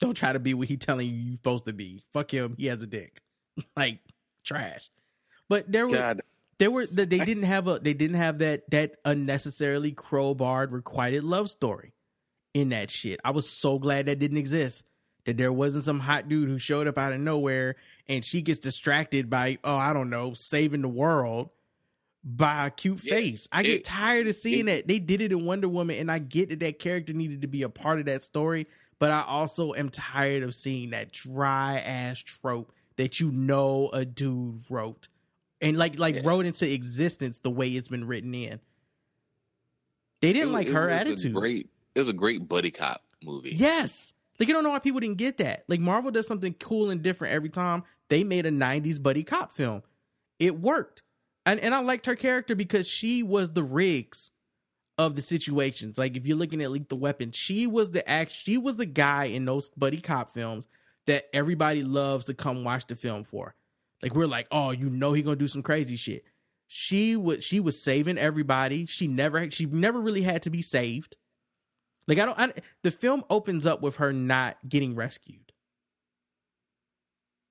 [0.00, 2.02] Don't try to be what he telling you you supposed to be.
[2.12, 2.56] Fuck him.
[2.58, 3.20] He has a dick.
[3.76, 3.98] like
[4.44, 4.90] trash.
[5.48, 6.20] But there were God.
[6.58, 11.50] there were they didn't have a they didn't have that that unnecessarily crowbarred requited love
[11.50, 11.92] story
[12.54, 13.20] in that shit.
[13.24, 14.84] I was so glad that didn't exist.
[15.26, 17.76] That there wasn't some hot dude who showed up out of nowhere
[18.08, 21.50] and she gets distracted by oh I don't know saving the world
[22.22, 23.48] by a cute Yeah, face.
[23.50, 24.86] I get it- tired of seeing that.
[24.86, 27.62] They did it in Wonder Woman, and I get that that character needed to be
[27.62, 28.66] a part of that story.
[28.98, 34.04] But I also am tired of seeing that dry ass trope that you know a
[34.04, 35.08] dude wrote
[35.62, 36.22] and like like Yeah.
[36.24, 38.60] wrote into existence the way it's been written in.
[40.20, 41.34] They didn't It- like her was attitude.
[41.34, 41.70] Great.
[41.94, 43.54] It was a great buddy cop movie.
[43.58, 44.12] Yes.
[44.40, 45.64] Like you don't know why people didn't get that.
[45.68, 47.84] Like Marvel does something cool and different every time.
[48.08, 49.82] They made a 90s buddy cop film.
[50.38, 51.02] It worked.
[51.44, 54.30] And and I liked her character because she was the Riggs
[54.96, 55.98] of the situations.
[55.98, 58.32] Like if you're looking at Lethal Weapon, she was the act.
[58.32, 60.66] She was the guy in those buddy cop films
[61.06, 63.54] that everybody loves to come watch the film for.
[64.02, 66.24] Like we're like, oh, you know, he gonna do some crazy shit.
[66.66, 68.86] She was she was saving everybody.
[68.86, 71.16] She never she never really had to be saved.
[72.10, 72.38] Like I don't.
[72.40, 75.52] I, the film opens up with her not getting rescued.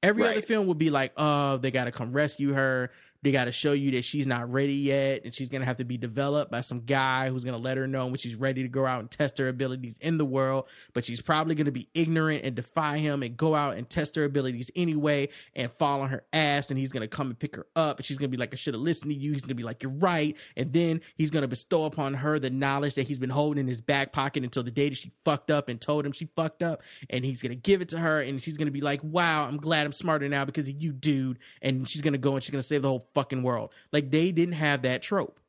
[0.04, 2.92] Every other film would be like, oh, they got to come rescue her.
[3.22, 5.84] They got to show you that she's not ready yet, and she's gonna have to
[5.84, 8.86] be developed by some guy who's gonna let her know when she's ready to go
[8.86, 10.70] out and test her abilities in the world.
[10.94, 14.24] But she's probably gonna be ignorant and defy him and go out and test her
[14.24, 16.70] abilities anyway and fall on her ass.
[16.70, 18.74] And he's gonna come and pick her up, and she's gonna be like, "I should
[18.74, 21.84] have listened to you." He's gonna be like, "You're right," and then he's gonna bestow
[21.84, 24.88] upon her the knowledge that he's been holding in his back pocket until the day
[24.88, 27.90] that she fucked up and told him she fucked up, and he's gonna give it
[27.90, 30.82] to her, and she's gonna be like, "Wow, I'm glad I'm smarter now because of
[30.82, 33.74] you, dude." And she's gonna go and she's gonna save the whole fucking world.
[33.92, 35.40] Like they didn't have that trope.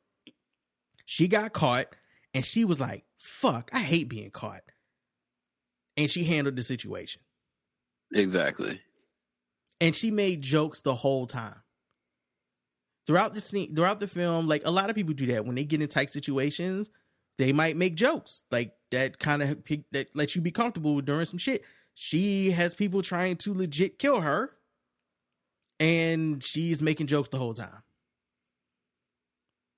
[1.05, 1.87] She got caught,
[2.33, 4.61] and she was like, "Fuck, I hate being caught,"
[5.97, 7.21] and she handled the situation
[8.13, 8.81] Exactly.
[9.79, 11.61] and she made jokes the whole time.
[13.07, 15.63] Throughout the scene, throughout the film, like a lot of people do that when they
[15.65, 16.89] get in tight situations,
[17.37, 21.39] they might make jokes like that kind of that lets you be comfortable during some
[21.39, 21.63] shit.
[21.95, 24.55] She has people trying to legit kill her,
[25.81, 27.81] and she's making jokes the whole time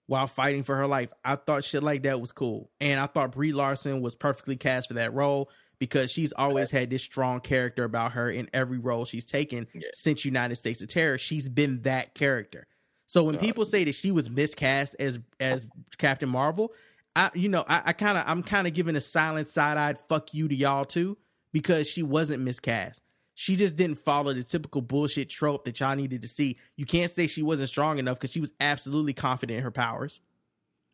[0.06, 1.10] while fighting for her life.
[1.24, 4.90] I thought shit like that was cool, and I thought Brie Larson was perfectly cast
[4.90, 5.50] for that role
[5.80, 10.24] because she's always had this strong character about her in every role she's taken since
[10.26, 11.18] United States of Tara.
[11.18, 12.68] She's been that character.
[13.06, 15.66] So when uh, people say that she was miscast as as
[15.98, 16.74] Captain Marvel,
[17.16, 19.98] I you know I, I kind of I'm kind of giving a silent side eyed
[20.10, 21.18] fuck you to y'all too
[21.54, 23.02] because she wasn't miscast.
[23.36, 26.58] She just didn't follow the typical bullshit trope that y'all needed to see.
[26.76, 30.20] You can't say she wasn't strong enough because she was absolutely confident in her powers.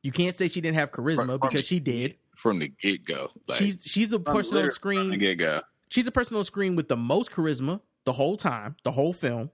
[0.03, 2.15] You can't say she didn't have charisma From- from because she did.
[2.37, 3.29] from the get go.
[3.47, 5.17] Like, she's she's the person on screen.
[5.19, 5.61] Get go.
[5.89, 9.51] She's the person on screen with the most charisma the whole time, the whole film.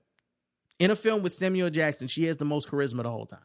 [0.77, 3.39] In a film with Samuel Jackson, she has the most charisma the whole time.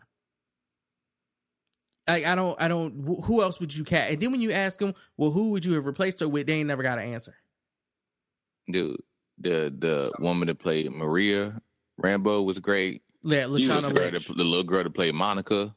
[2.09, 2.93] Like I don't, I don't.
[3.25, 4.12] Who else would you cast?
[4.12, 6.47] And then when you ask them, well, who would you have replaced her with?
[6.47, 7.35] They ain't never got an answer.
[8.71, 9.01] dude,
[9.41, 11.61] the the woman that played Maria
[12.01, 13.03] Rambeau was great.
[13.23, 14.27] Yeah, The Lashana little girl Lynch.
[14.29, 15.75] that- the little girl that played Monica.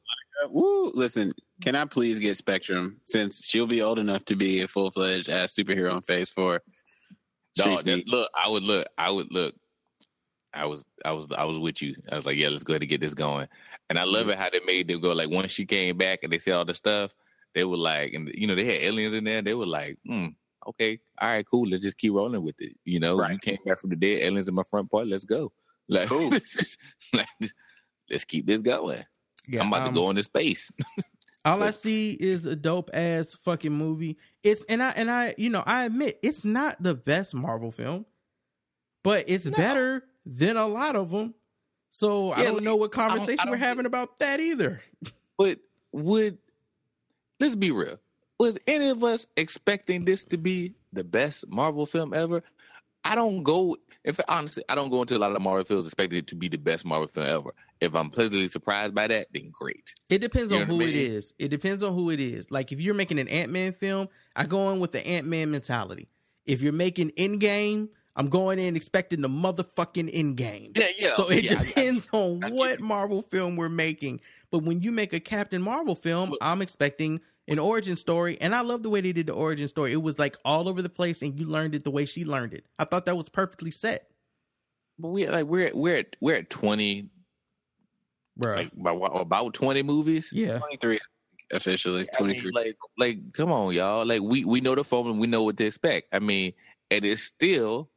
[0.49, 0.91] Woo!
[0.94, 4.91] Listen, can I please get Spectrum since she'll be old enough to be a full
[4.91, 6.61] fledged ass superhero in Phase Four?
[7.56, 9.56] Dog, Street that, look, I would look, I would look.
[10.53, 11.95] I was, I was, I was with you.
[12.11, 13.48] I was like, yeah, let's go ahead and get this going.
[13.90, 15.11] And I love it how they made them go.
[15.14, 17.14] Like once she came back and they said all the stuff,
[17.56, 19.41] they were like, and you know, they had aliens in there.
[19.41, 20.27] They were like, hmm,
[20.68, 21.68] okay, all right, cool.
[21.69, 22.73] Let's just keep rolling with it.
[22.85, 25.07] You know, you came back from the dead, aliens in my front part.
[25.07, 25.52] Let's go.
[25.88, 26.10] Like,
[27.14, 27.27] like,
[28.10, 29.03] let's keep this going.
[29.48, 30.72] Yeah, I'm about um, to go into space.
[31.45, 34.18] All I see is a dope ass fucking movie.
[34.44, 38.06] It's and I and I you know I admit it's not the best Marvel film,
[39.03, 41.34] but it's better than a lot of them.
[41.90, 44.40] So I don't like, know what I don't- conversation I don't we're having about that
[44.40, 44.81] either.
[45.38, 45.60] But
[45.91, 46.38] would
[47.41, 47.99] let's be real?
[48.39, 52.43] Was any of us expecting this to be the best Marvel film ever?
[53.03, 53.77] I don't go.
[54.03, 56.49] If honestly, I don't go into a lot of Marvel films expecting it to be
[56.49, 57.51] the best Marvel film ever.
[57.80, 59.93] If I'm pleasantly surprised by that, then great.
[60.10, 60.95] It depends You on who I it mean?
[60.95, 61.34] is.
[61.39, 62.51] It depends on who it is.
[62.51, 65.51] Like if you're making an Ant Man film, I go in with the Ant Man
[65.51, 66.10] mentality.
[66.45, 70.77] If you're making Endgame, I'm going in expecting the motherfucking Endgame.
[70.77, 71.14] Yeah, yeah.
[71.14, 74.22] So it Yeah, depends on what Marvel film we're making.
[74.51, 78.38] But when you make a Captain Marvel film, I'm expecting an origin story.
[78.40, 79.91] And I love the way they did the origin story.
[79.91, 82.53] It was like all over the place and you learned it the way she learned
[82.53, 82.65] it.
[82.80, 84.07] I thought that was perfectly set.
[84.99, 87.10] But we like we're at, we're at, we're at twenty,
[88.38, 88.56] Bro.
[88.56, 90.30] like about, about twenty movies.
[90.32, 90.99] Yeah, twenty three
[91.52, 92.02] officially.
[92.02, 92.52] I mean, Twenty three.
[92.52, 94.06] like, like, come on, y'all.
[94.06, 96.10] Like, we we know the formula, we know what to expect.
[96.11, 96.53] I mean,
[96.91, 97.90] and it's still,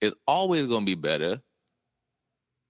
[0.00, 1.40] it's always gonna be better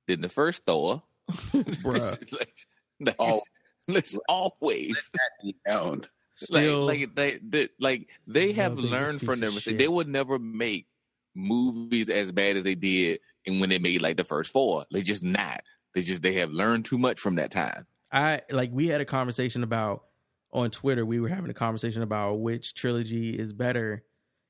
[0.08, 2.32] than the first Thor, Bruh.
[2.38, 2.66] like,
[3.00, 3.42] like, oh,
[3.88, 4.96] it's always
[5.68, 6.08] owned.
[6.40, 9.78] Still- like, like they, like they have learned from their mistakes.
[9.78, 10.86] They would never make
[11.34, 15.02] movies as bad as they did, and when they made like the first four, they
[15.02, 15.62] just not.
[15.94, 17.86] They just they have learned too much from that time.
[18.12, 20.04] I like we had a conversation about
[20.52, 21.04] on Twitter.
[21.06, 24.02] We were having a conversation about which trilogy is better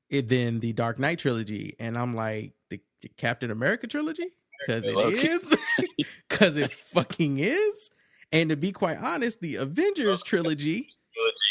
[0.09, 4.27] than the Dark Knight trilogy, and I'm like the, the Captain America trilogy
[4.59, 5.27] because it Okay.
[5.27, 5.57] is,
[6.29, 7.89] because it fucking is.
[8.31, 10.89] And to be quite honest, the Avengers trilogy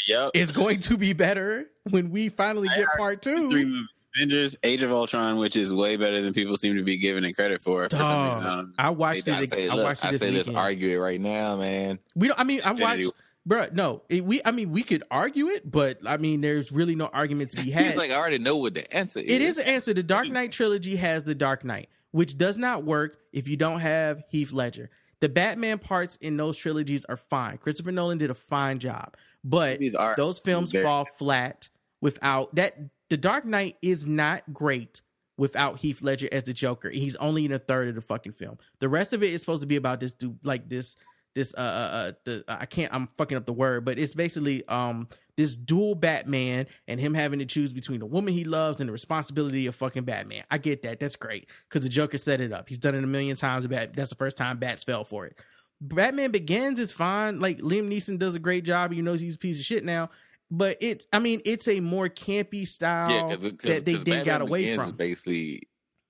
[0.07, 0.31] Yep.
[0.33, 3.49] is going to be better when we finally get part two.
[3.51, 3.87] Three movies.
[4.15, 7.31] Avengers, Age of Ultron, which is way better than people seem to be giving it
[7.31, 7.87] credit for.
[7.89, 8.45] for some reason.
[8.45, 9.49] Um, I watched I it.
[9.49, 10.57] say, I look, watched it I this say let's weekend.
[10.57, 11.97] argue it right now, man.
[12.13, 12.37] We don't.
[12.37, 13.17] I mean, I Infinity watched.
[13.47, 14.41] Bruh, no, it, we.
[14.43, 17.71] I mean, we could argue it, but I mean, there's really no argument to be
[17.71, 17.95] had.
[17.95, 19.31] like, I already know what the answer is.
[19.31, 19.93] It is an answer.
[19.93, 23.79] The Dark Knight trilogy has the Dark Knight, which does not work if you don't
[23.79, 24.89] have Heath Ledger.
[25.21, 27.59] The Batman parts in those trilogies are fine.
[27.59, 29.79] Christopher Nolan did a fine job, but
[30.15, 31.69] those films very- fall flat
[32.01, 32.77] without that.
[33.09, 35.01] The Dark Knight is not great
[35.37, 36.89] without Heath Ledger as the Joker.
[36.89, 38.57] He's only in a third of the fucking film.
[38.79, 40.95] The rest of it is supposed to be about this dude, like this,
[41.35, 44.65] this, uh, uh, uh the I can't, I'm fucking up the word, but it's basically
[44.67, 45.07] um
[45.37, 48.91] this dual Batman and him having to choose between the woman he loves and the
[48.93, 50.43] responsibility of fucking Batman.
[50.51, 50.99] I get that.
[50.99, 52.69] That's great because the Joker set it up.
[52.69, 53.65] He's done it a million times.
[53.65, 55.39] Bat, that's the first time Bats fell for it.
[55.81, 57.39] Batman Begins is fine.
[57.39, 58.93] Like Liam Neeson does a great job.
[58.93, 60.09] You know he's a piece of shit now.
[60.53, 64.41] But it's, I mean, it's a more campy style Yeah, because that they then got
[64.41, 64.91] away from.
[64.91, 65.69] basically,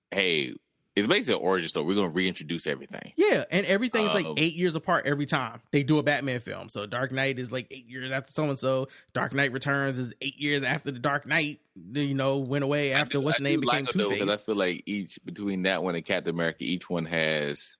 [0.09, 0.55] hey,
[0.95, 1.85] it's basically an origin story.
[1.85, 3.13] We're gonna reintroduce everything.
[3.15, 6.69] Yeah, and everything's like Um, eight years apart every time they do a Batman film.
[6.69, 8.87] So Dark Knight is like eight years after so and so.
[9.13, 11.61] Dark Knight Returns is eight years after the Dark Knight.
[11.93, 14.29] You know, went away after what's I name do became like Two 'cause Face.
[14.29, 17.77] I feel like each between that one and Captain America, each one has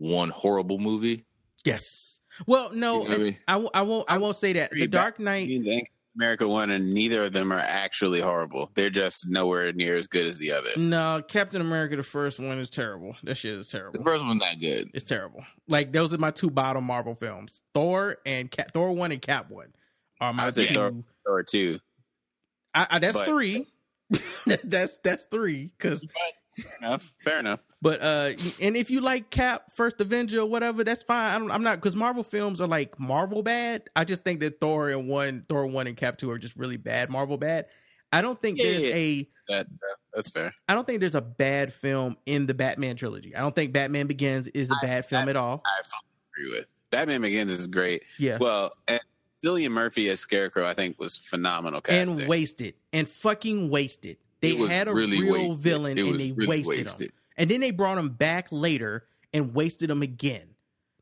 [0.00, 1.24] one horrible movie.
[1.64, 2.20] Yes.
[2.46, 3.36] Well, no, You know I mean?
[3.46, 4.10] I, I won't.
[4.10, 4.70] I won't say that.
[4.72, 5.48] The Dark Knight.
[6.16, 8.68] America One, and neither of them are actually horrible.
[8.74, 10.76] They're just nowhere near as good as the others.
[10.76, 13.14] No, Captain America, the first one is terrible.
[13.22, 13.98] That shit is terrible.
[14.00, 14.90] The first one's not good.
[14.92, 15.44] It's terrible.
[15.68, 19.50] Like those are my two bottom Marvel films: Thor and Cap, Thor one and Cap
[19.50, 19.72] one
[20.20, 20.74] are my I would say two.
[20.74, 21.78] Thor or two.
[22.74, 23.66] I, I, that's but- three.
[24.64, 26.04] that's that's three because
[26.60, 27.12] Fair enough.
[27.24, 27.60] Fair enough.
[27.82, 28.30] But uh,
[28.60, 31.34] and if you like Cap, First Avenger, or whatever, that's fine.
[31.34, 33.84] I don't, I'm not because Marvel films are like Marvel bad.
[33.96, 36.76] I just think that Thor and one, Thor one and Cap two are just really
[36.76, 37.08] bad.
[37.10, 37.66] Marvel bad.
[38.12, 38.94] I don't think Yeah, there's yeah.
[38.94, 39.28] a.
[39.48, 40.52] That, that that's fair.
[40.68, 43.34] I don't think there's a bad film in the Batman trilogy.
[43.34, 45.62] I don't think Batman Begins is a bad film at all.
[45.64, 46.68] I fully agree with.
[46.90, 48.02] Batman Begins is great.
[48.18, 48.38] Yeah.
[48.38, 49.00] Well, and
[49.42, 52.20] Cillian Murphy as Scarecrow, I think, was phenomenal casting.
[52.20, 54.18] and wasted and fucking wasted.
[54.40, 55.58] They had a really real wasted.
[55.58, 57.10] villain and they really wasted, him.
[57.36, 60.54] And then they brought him back later and wasted him again.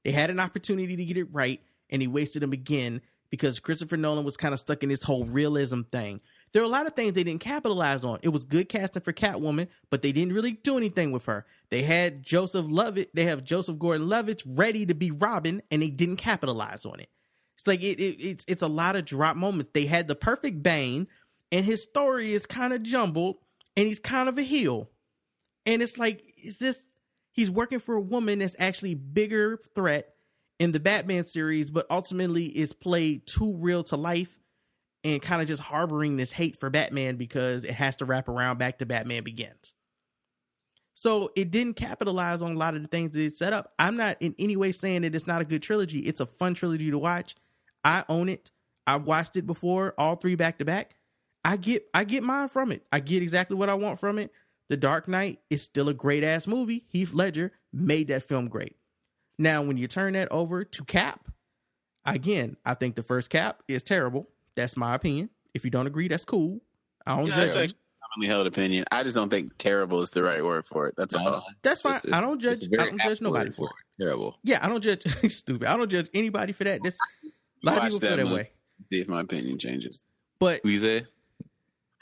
[0.05, 1.60] They had an opportunity to get it right
[1.90, 3.01] and he wasted him again
[3.31, 6.20] because Christopher Nolan was kind of stuck in this whole realism thing.
[6.52, 8.20] There are a lot of things they didn't capitalize on.
[8.23, 11.44] It was good casting for Catwoman, but they didn't really do anything with her.
[11.69, 16.16] They had Joseph Lovett, they have Joseph Gordon-Levitt ready to be Robin and they didn't
[16.16, 17.10] capitalize on it.
[17.56, 19.73] It's like it, it it's it's a lot of drop moments.
[19.74, 21.09] They had the perfect Bane,
[21.53, 23.37] and his story is kind of jumbled,
[23.77, 24.91] and he's kind of a heel.
[25.66, 26.89] And it's like, is this
[27.33, 30.15] he's working for a woman that's actually bigger threat
[30.59, 34.41] in the Batman series, but ultimately is played too real to life
[35.05, 38.59] and kind of just harboring this hate for Batman because it has to wrap around
[38.59, 39.75] back to Batman Begins.
[40.95, 43.73] So it didn't capitalize on a lot of the things that it set up.
[43.79, 46.01] I'm not in any way saying that it's not a good trilogy.
[46.01, 47.37] It's a fun trilogy to watch.
[47.85, 48.51] I own it.
[48.85, 50.97] I've watched it before, all three back to back.
[51.44, 52.85] I get I get mine from it.
[52.93, 54.32] I get exactly what I want from it.
[54.69, 56.85] The Dark Knight is still a great ass movie.
[56.89, 58.77] Heath Ledger made that film great.
[59.39, 61.28] Now, when you turn that over to Cap,
[62.05, 64.28] again, I think the first Cap is terrible.
[64.56, 65.31] That's my opinion.
[65.55, 66.60] If you don't agree, that's cool.
[67.06, 67.73] I don't Yeah, judge that's
[68.15, 68.85] commonly held opinion.
[68.90, 70.94] I just don't think terrible is the right word for it.
[70.98, 71.47] That's all.
[71.62, 71.93] That's fine.
[71.93, 72.59] It's- it's- I don't judge.
[72.59, 74.02] it's a very I don't judge nobody for it.
[74.02, 74.36] Terrible.
[74.43, 75.02] Yeah, I don't judge.
[75.32, 75.66] stupid.
[75.69, 76.82] I don't judge anybody for that.
[76.82, 77.31] That's a
[77.66, 78.51] lot of people feel that movie, way.
[78.90, 80.05] See if my opinion changes.
[80.39, 81.06] But we say?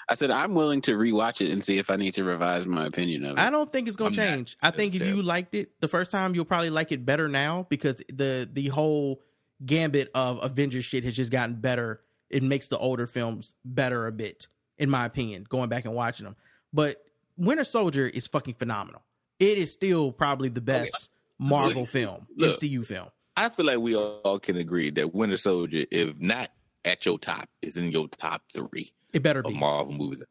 [0.08, 2.86] I said I'm willing to rewatch it and see if I need to revise my
[2.86, 3.38] opinion of it.
[3.40, 4.56] I don't think it's gonna I'm not- change.
[4.62, 7.66] I think if you liked it the first time, you'll probably like it better now
[7.68, 9.20] because the the whole
[9.64, 12.02] gambit of Avengers shit has just gotten better.
[12.30, 15.44] It makes the older films better a bit, in my opinion.
[15.48, 16.36] Going back and watching them,
[16.72, 17.02] but
[17.36, 19.02] Winter Soldier is fucking phenomenal.
[19.38, 22.56] It is still probably the best Marvel film, Look.
[22.56, 23.08] MCU film.
[23.36, 26.50] I feel like we all can agree that Winter Soldier, if not
[26.84, 29.54] at your top, is in your top three It better of be.
[29.54, 30.22] Marvel movies.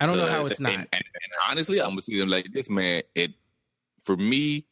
[0.00, 0.72] I don't know Uh, how it's not.
[0.72, 1.04] And, and
[1.48, 3.02] honestly, I'm gonna see them like this man.
[3.14, 3.32] It
[4.02, 4.66] for me,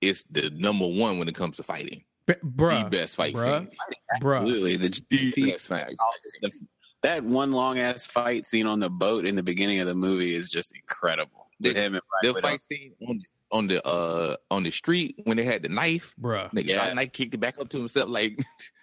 [0.00, 2.04] it's the number one when it comes to fighting.
[2.26, 3.76] B- bruh, the best fight bruh, scenes.
[4.22, 4.36] bruh.
[4.38, 5.94] Absolutely, the, The best fight.
[7.02, 10.34] that one long ass fight scene on the boat in the beginning of the movie
[10.34, 11.46] is just incredible.
[11.60, 13.20] With him and The fight scene on
[13.50, 16.50] on the uh on the street when they had the knife, bruh.
[16.52, 16.76] nigga, Yeah.
[16.84, 18.38] Dark Knight kicked it back up to himself like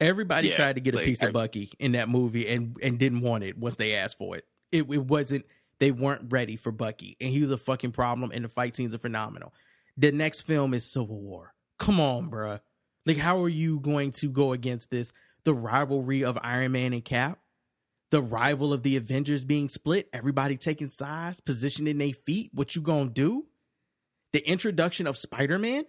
[0.00, 2.98] Everybody Yeah, tried to get a like, piece of Bucky in that movie and and
[2.98, 4.44] didn't want it once they asked for it.
[4.70, 5.44] It it wasn't
[5.80, 8.94] they weren't ready for Bucky and he was a fucking problem and the fight scenes
[8.94, 9.52] are phenomenal.
[9.96, 11.54] The next film is Civil War.
[11.78, 12.60] Come on, bruh.
[13.06, 15.12] Like how are you going to go against this?
[15.44, 17.38] The rivalry of Iron Man and Cap?
[18.10, 22.50] The rival of the Avengers being split, everybody taking sides, positioning their feet.
[22.54, 23.46] What you gonna do?
[24.32, 25.84] The introduction of Spider-Man,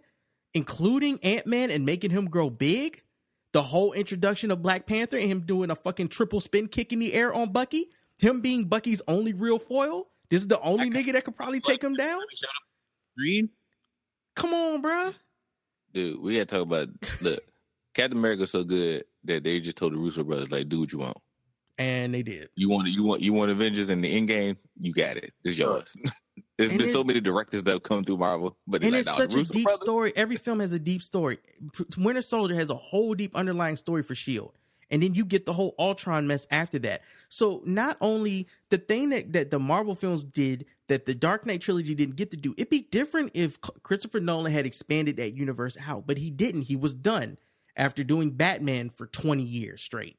[0.53, 3.03] including Ant-Man and making him grow big?
[3.51, 6.99] The whole introduction of Black Panther and him doing a fucking triple spin kick in
[6.99, 10.07] the air on Bucky, him being Bucky's only real foil.
[10.29, 12.21] This is the only nigga that could probably take him down.
[13.17, 13.49] Green.
[14.35, 15.15] Come on, bruh.
[15.93, 16.89] Dude, we gotta talk about
[17.21, 17.43] look.
[17.95, 20.99] Captain America's so good that they just told the Russo brothers, like, do what you
[20.99, 21.17] want.
[21.79, 22.49] And they did.
[22.55, 25.33] You want you want you want Avengers in the end game, you got it.
[25.43, 25.95] It's yours.
[26.59, 29.07] There's And been so many directors that have come through Marvel, but and like, it's
[29.07, 30.13] nah, such a deep brothers- story.
[30.13, 31.37] Every film has a deep story.
[31.97, 34.51] Winter Soldier has a whole deep underlying story for Shield,
[34.91, 37.01] and then you get the whole Ultron mess after that.
[37.29, 41.61] So not only the thing that that the Marvel films did that the Dark Knight
[41.61, 45.77] trilogy didn't get to do, it'd be different if Christopher Nolan had expanded that universe
[45.87, 46.63] out, but he didn't.
[46.63, 47.37] He was done
[47.77, 50.17] after doing Batman for twenty years straight.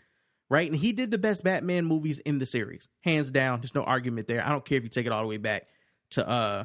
[0.48, 3.60] Right, and he did the best Batman movies in the series, hands down.
[3.60, 4.42] There's no argument there.
[4.42, 5.66] I don't care if you take it all the way back
[6.10, 6.64] to uh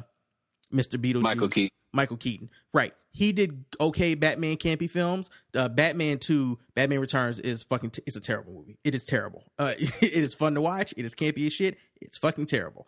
[0.72, 0.98] Mr.
[1.00, 1.22] Beetlejuice.
[1.22, 1.70] Michael Keaton.
[1.92, 2.50] Michael Keaton.
[2.74, 2.92] Right.
[3.12, 5.30] He did okay Batman campy films.
[5.54, 8.78] Uh, Batman 2, Batman Returns is fucking, t- it's a terrible movie.
[8.84, 9.44] It is terrible.
[9.58, 10.92] Uh, it is fun to watch.
[10.96, 11.78] It is campy as shit.
[12.02, 12.86] It's fucking terrible.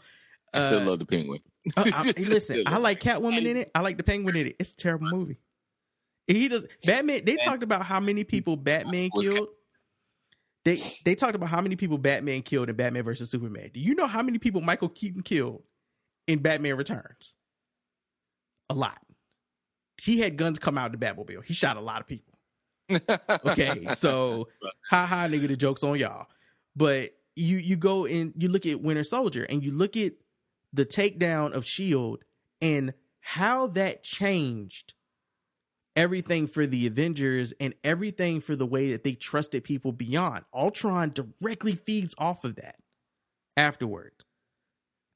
[0.53, 1.41] I still Uh, love the Penguin.
[1.77, 3.71] uh, I- listen, I like Catwoman in it.
[3.75, 4.57] I like the Penguin in it.
[4.59, 5.39] It's a terrible movie.
[6.27, 7.25] He does Batman.
[7.25, 9.49] They talked about how many people Batman killed.
[10.65, 13.71] They they talked about how many people Batman killed in Batman versus Superman.
[13.73, 15.63] Do you know how many people Michael Keaton killed
[16.29, 17.35] in Batman Returns?
[18.71, 19.01] A lot.
[20.01, 21.45] He had guns come out of the Batmobile.
[21.45, 22.35] He shot a lot of people.
[23.45, 24.49] Okay, so
[24.89, 26.27] ha ha nigga, the joke's on y'all.
[26.77, 30.13] But you you go and you look at Winter Soldier and you look at
[30.73, 32.25] the takedown of Shield
[32.61, 34.95] and how that changed
[35.97, 40.45] everything for the Avengers and everything for the way that they trusted people beyond.
[40.55, 42.77] Ultron directly feeds off of that
[43.57, 44.13] afterward.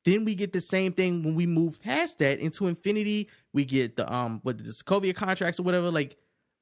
[0.04, 3.28] Then we get the same thing when we move past that into Infinity.
[3.52, 5.90] We get the um what the Sokovia contracts or whatever.
[5.90, 6.16] Like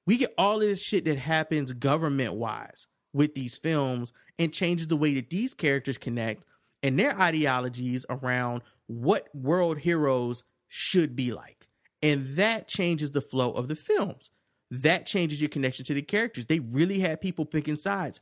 [0.07, 4.89] we get all of this shit that happens government wise with these films and changes
[4.89, 6.45] the way that these characters connect
[6.83, 11.67] and their ideologies around what world heroes should be like.
[12.03, 14.31] And that changes the flow of the films.
[14.71, 16.47] That changes your connection to the characters.
[16.47, 18.21] They really had people picking sides.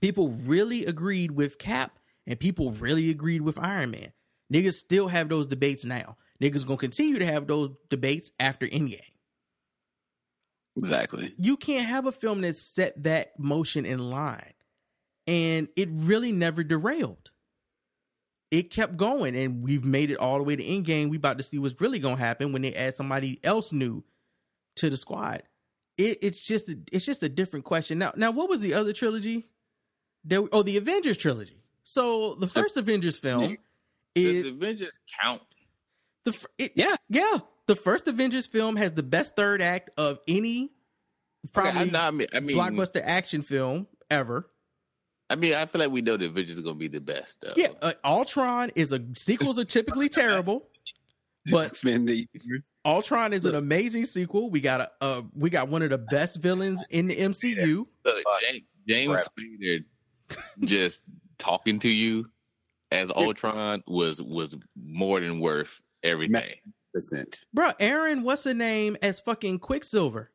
[0.00, 4.12] People really agreed with Cap and people really agreed with Iron Man.
[4.52, 6.16] Niggas still have those debates now.
[6.42, 9.00] Niggas gonna continue to have those debates after Endgame.
[10.76, 11.34] Exactly.
[11.38, 14.54] You can't have a film that set that motion in line.
[15.26, 17.30] And it really never derailed.
[18.50, 21.10] It kept going, and we've made it all the way to Endgame.
[21.10, 24.04] We about to see what's really gonna happen when they add somebody else new
[24.76, 25.42] to the squad.
[25.98, 27.98] It, it's just a, it's just a different question.
[27.98, 29.50] Now, now, what was the other trilogy?
[30.24, 31.62] There, oh, the Avengers trilogy.
[31.82, 33.58] So the first Avengers film
[34.26, 35.42] is Does Avengers count?
[36.24, 40.18] the fir- it, yeah yeah the first Avengers film has the best third act of
[40.26, 40.70] any
[41.52, 44.50] probably Okay, I, know- I mean, I mean, blockbuster action film ever.
[45.30, 47.40] I mean, I feel like we know the Avengers are gonna be the best.
[47.42, 47.52] Though.
[47.56, 50.68] Yeah, uh, Ultron is a sequels are typically terrible,
[51.50, 52.26] but Expand the
[52.84, 54.50] Ultron is an amazing sequel.
[54.50, 57.86] We got a uh, we got one of the best villains in the MCU.
[58.04, 59.84] Look, James, James Spader
[60.60, 61.02] just
[61.36, 62.30] talking to you
[62.90, 66.56] as Ultron was was more than worth everything.
[66.94, 67.40] percent.
[67.52, 70.30] Bro, Aaron, what's her name as fucking Quicksilver?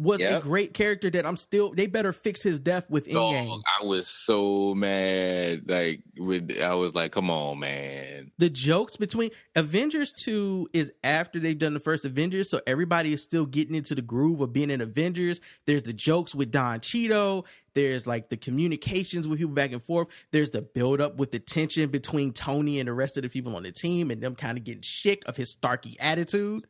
[0.00, 1.72] Was a great character that I'm still.
[1.72, 3.48] They better fix his death with Endgame.
[3.48, 5.68] Dog, I was so mad.
[5.68, 11.38] Like, with, I was like, "Come on, man!" the jokes between Avengers 2 is after
[11.38, 14.70] they've done the first Avengers, so everybody is still getting into the groove of being
[14.70, 15.40] in Avengers.
[15.66, 17.46] There's the jokes with Don Cheadle.
[17.74, 20.08] There's like the communications with people back and forth.
[20.32, 23.54] There's the build up with the tension between Tony and the rest of the people
[23.54, 26.66] on the team and them kind of getting sick of his Starky attitude.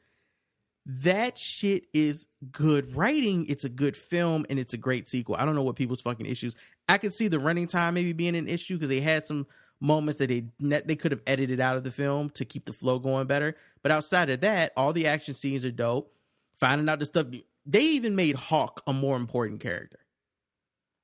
[0.86, 3.46] That shit is good writing.
[3.48, 5.36] It's a good film and it's a great sequel.
[5.38, 6.54] I don't know what people's fucking issues.
[6.88, 9.46] I could see the running time maybe being an issue because they had some
[9.80, 12.98] moments that they they could have edited out of the film to keep the flow
[12.98, 13.56] going better.
[13.82, 16.12] But outside of that, all the action scenes are dope.
[16.58, 17.26] Finding out the stuff
[17.66, 19.98] they even made Hawk a more important character.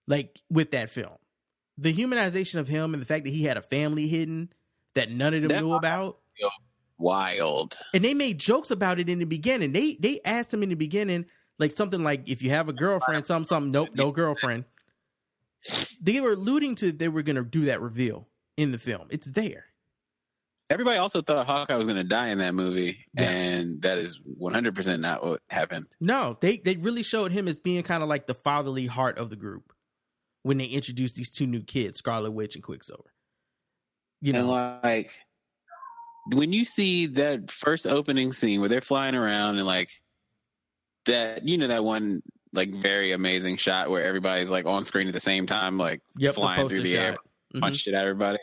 [0.08, 1.16] Like with that film,
[1.78, 4.52] the humanization of him and the fact that he had a family hidden
[4.94, 6.18] that none of them That- knew about.
[6.98, 7.76] Wild.
[7.92, 9.72] And they made jokes about it in the beginning.
[9.72, 11.26] They they asked him in the beginning,
[11.58, 14.64] like something like, if you have a girlfriend, something, something, nope, no girlfriend.
[16.00, 19.08] They were alluding to they were gonna do that reveal in the film.
[19.10, 19.66] It's there.
[20.68, 23.38] Everybody also thought Hawkeye was going to die in that movie, Yes.
[23.38, 25.86] and that is 100% not what happened.
[26.00, 29.30] No, they they really showed him as being kind of like the fatherly heart of
[29.30, 29.72] the group
[30.42, 33.12] when they introduced these two new kids, Scarlet Witch and Quicksilver.
[34.20, 34.48] You know, and
[34.82, 35.12] like
[36.32, 39.90] when you see that first opening scene where they're flying around and like
[41.06, 42.22] that, you know, that one
[42.52, 46.34] like very amazing shot where everybody's like on screen at the same time, like Yep,
[46.34, 47.20] the flying through poster the air, shot.
[47.54, 47.60] Mhm.
[47.60, 48.38] punch shit at everybody.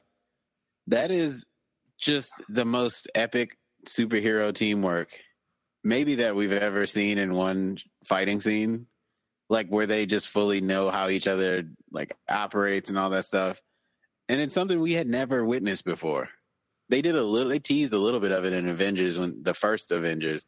[0.87, 1.45] That is
[1.99, 3.57] just the most epic
[3.87, 5.19] superhero teamwork,
[5.83, 8.87] maybe that we've ever seen in one fighting scene.
[9.49, 13.61] Like where they just fully know how each other like operates and all that stuff.
[14.29, 16.29] And it's something we had never witnessed before.
[16.89, 19.53] They did a little they teased a little bit of it in Avengers when the
[19.53, 20.45] first Avengers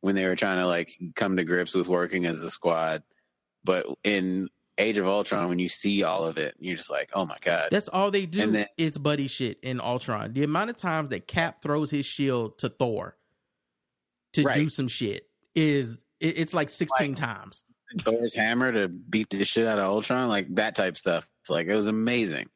[0.00, 3.02] when they were trying to like come to grips with working as a squad.
[3.64, 7.24] But in Age of Ultron, when you see all of it, you're just like, oh
[7.24, 7.68] my god.
[7.70, 8.50] That's all they do.
[8.50, 10.32] Then- it's buddy shit in Ultron.
[10.32, 13.16] The amount of times that Cap throws his shield to Thor
[14.32, 17.62] to do some shit is it, it's like sixteen times.
[18.00, 21.28] Thor's hammer to beat the shit out of Ultron, like that type stuff.
[21.48, 22.48] Like it was amazing.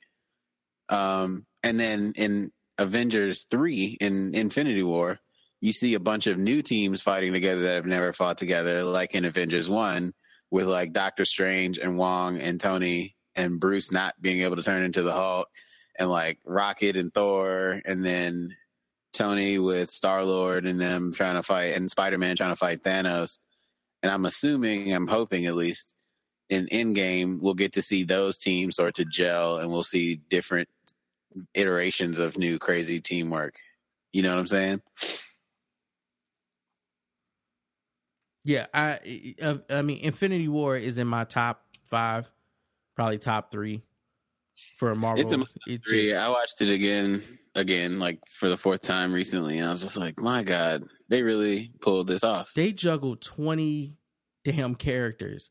[0.88, 5.18] Um, and then in Avengers three in Infinity War,
[5.60, 9.14] you see a bunch of new teams fighting together that have never fought together, like
[9.14, 10.12] in Avengers one,
[10.50, 14.84] with like Doctor Strange and Wong and Tony and Bruce not being able to turn
[14.84, 15.48] into the Hulk,
[15.98, 18.56] and like Rocket and Thor, and then
[19.12, 22.82] Tony with Star Lord and them trying to fight, and Spider Man trying to fight
[22.82, 23.38] Thanos.
[24.02, 25.96] And I'm assuming, I'm hoping at least
[26.48, 30.68] in Endgame, we'll get to see those teams start to gel, and we'll see different
[31.54, 33.56] iterations of new crazy teamwork.
[34.12, 34.82] You know what I'm saying?
[38.44, 38.98] Yeah, I
[39.70, 42.30] I, mean Infinity War is in my top five,
[42.96, 43.82] probably top three
[44.78, 45.22] for a Marvel.
[45.22, 46.08] It's a It three.
[46.08, 47.22] just- I watched it again,
[47.54, 51.22] again, like for the fourth time recently, and I was just like, my God, they
[51.22, 52.52] really pulled this off.
[52.54, 53.98] they juggled 20
[54.44, 55.50] damn characters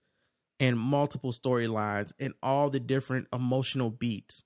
[0.59, 4.43] and multiple storylines and all the different emotional beats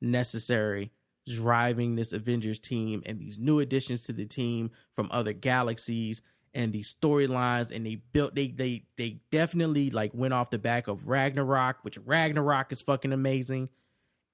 [0.00, 0.92] necessary
[1.26, 6.22] driving this Avengers team and these new additions to the team from other galaxies
[6.54, 10.88] and these storylines and they built they they they definitely like went off the back
[10.88, 13.68] of Ragnarok which Ragnarok is fucking amazing.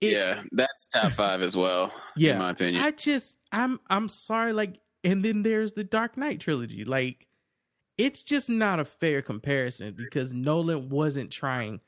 [0.00, 2.84] It- yeah, that's top five as well, yeah, in my opinion.
[2.84, 6.84] I just I'm I'm sorry, like, and then there's the Dark Knight trilogy.
[6.84, 7.26] Like,
[7.96, 11.80] it's just not a fair comparison because Nolan wasn't trying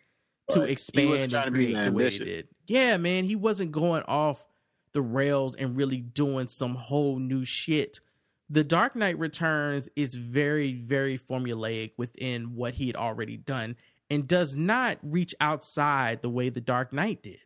[0.50, 0.64] to.
[0.64, 2.48] He expand and create the way he did.
[2.66, 4.46] Yeah, man, he wasn't going off
[4.92, 8.00] the rails and really doing some whole new shit.
[8.48, 13.76] The Dark Knight Returns is very, very formulaic within what he had already done
[14.08, 17.38] and does not reach outside the way the Dark Knight did.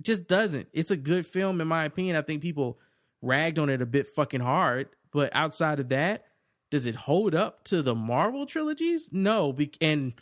[0.00, 0.68] It just doesn't.
[0.72, 2.16] It's a good film, in my opinion.
[2.16, 2.78] I think people
[3.20, 6.24] ragged on it a bit fucking hard, but outside of that,
[6.70, 9.10] does it hold up to the Marvel trilogies?
[9.12, 10.14] No, and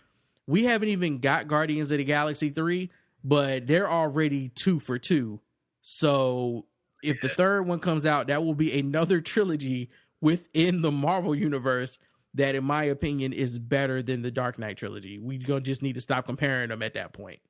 [0.47, 2.91] we haven't even got Guardians of the Galaxy 3,
[3.25, 5.41] but they're already two for two.
[5.83, 6.67] So
[7.03, 9.91] if the third one comes out, that will be another trilogy
[10.21, 11.99] within the Marvel universe
[12.35, 15.19] that, in my opinion, is better than the Dark Knight trilogy.
[15.19, 17.41] We gonna just need to stop comparing them at that point.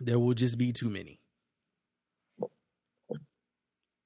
[0.00, 1.20] There will just be too many.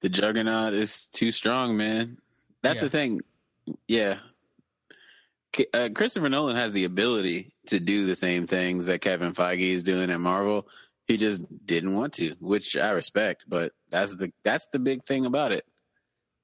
[0.01, 2.17] the juggernaut is too strong, man.
[2.63, 2.83] That's Yeah.
[2.85, 3.21] the thing.
[3.87, 4.19] Yeah.
[5.75, 9.83] Uh, Christopher Nolan has the ability to do the same things that Kevin Feige is
[9.83, 10.69] doing at Marvel.
[11.07, 15.27] He just didn't want to, which I respect, but that's the that's the big thing
[15.27, 15.65] about it.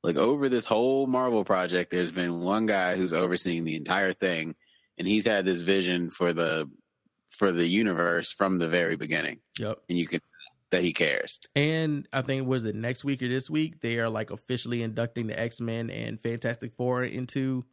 [0.03, 4.57] Like over this whole Marvel project, there's been one guy who's overseeing the entire thing,
[4.99, 6.69] and he's had this vision for the
[7.28, 9.41] for the universe from the very beginning.
[9.59, 9.78] Yep.
[9.89, 10.20] And you can
[10.70, 11.41] that he cares.
[11.55, 15.28] And I think was it next week or this week they are like officially inducting
[15.28, 17.65] the X Men and Fantastic Four into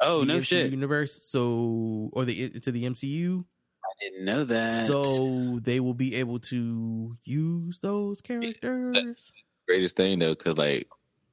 [0.00, 0.70] Oh the no MCU shit!
[0.70, 1.12] universe.
[1.12, 3.44] So or the to the MCU.
[3.84, 4.86] I didn't know that.
[4.86, 9.32] So they will be able to use those characters.
[9.68, 10.88] greatest thing though, because like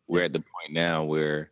[0.08, 1.52] we're at the point now where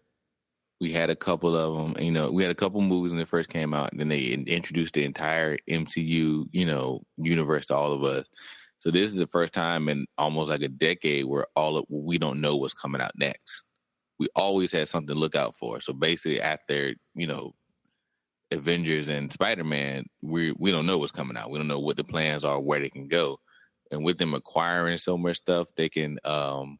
[0.79, 2.03] we had a couple of them.
[2.03, 4.19] You know, we had a couple movies when they first came out, and then they
[4.19, 8.27] introduced the entire MCU, you know, universe to all of us.
[8.79, 12.17] So this is the first time in almost like a decade where all of we
[12.17, 13.63] don't know what's coming out next.
[14.21, 15.81] We always had something to look out for.
[15.81, 17.55] So basically, after you know
[18.51, 21.49] Avengers and Spider Man, we we don't know what's coming out.
[21.49, 23.39] We don't know what the plans are, where they can go.
[23.89, 26.77] And with them acquiring so much stuff, they can um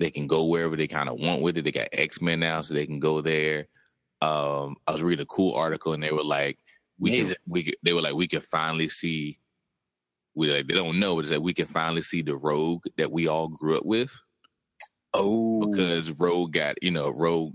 [0.00, 1.62] they can go wherever they kind of want with it.
[1.62, 3.68] They got X Men now, so they can go there.
[4.20, 6.58] Um, I was reading a cool article, and they were like,
[6.98, 9.38] "We can, we can, they were like, we can finally see.
[10.34, 13.12] We like they don't know, but it's like we can finally see the Rogue that
[13.12, 14.10] we all grew up with
[15.14, 17.54] Oh, because Rogue got you know Rogue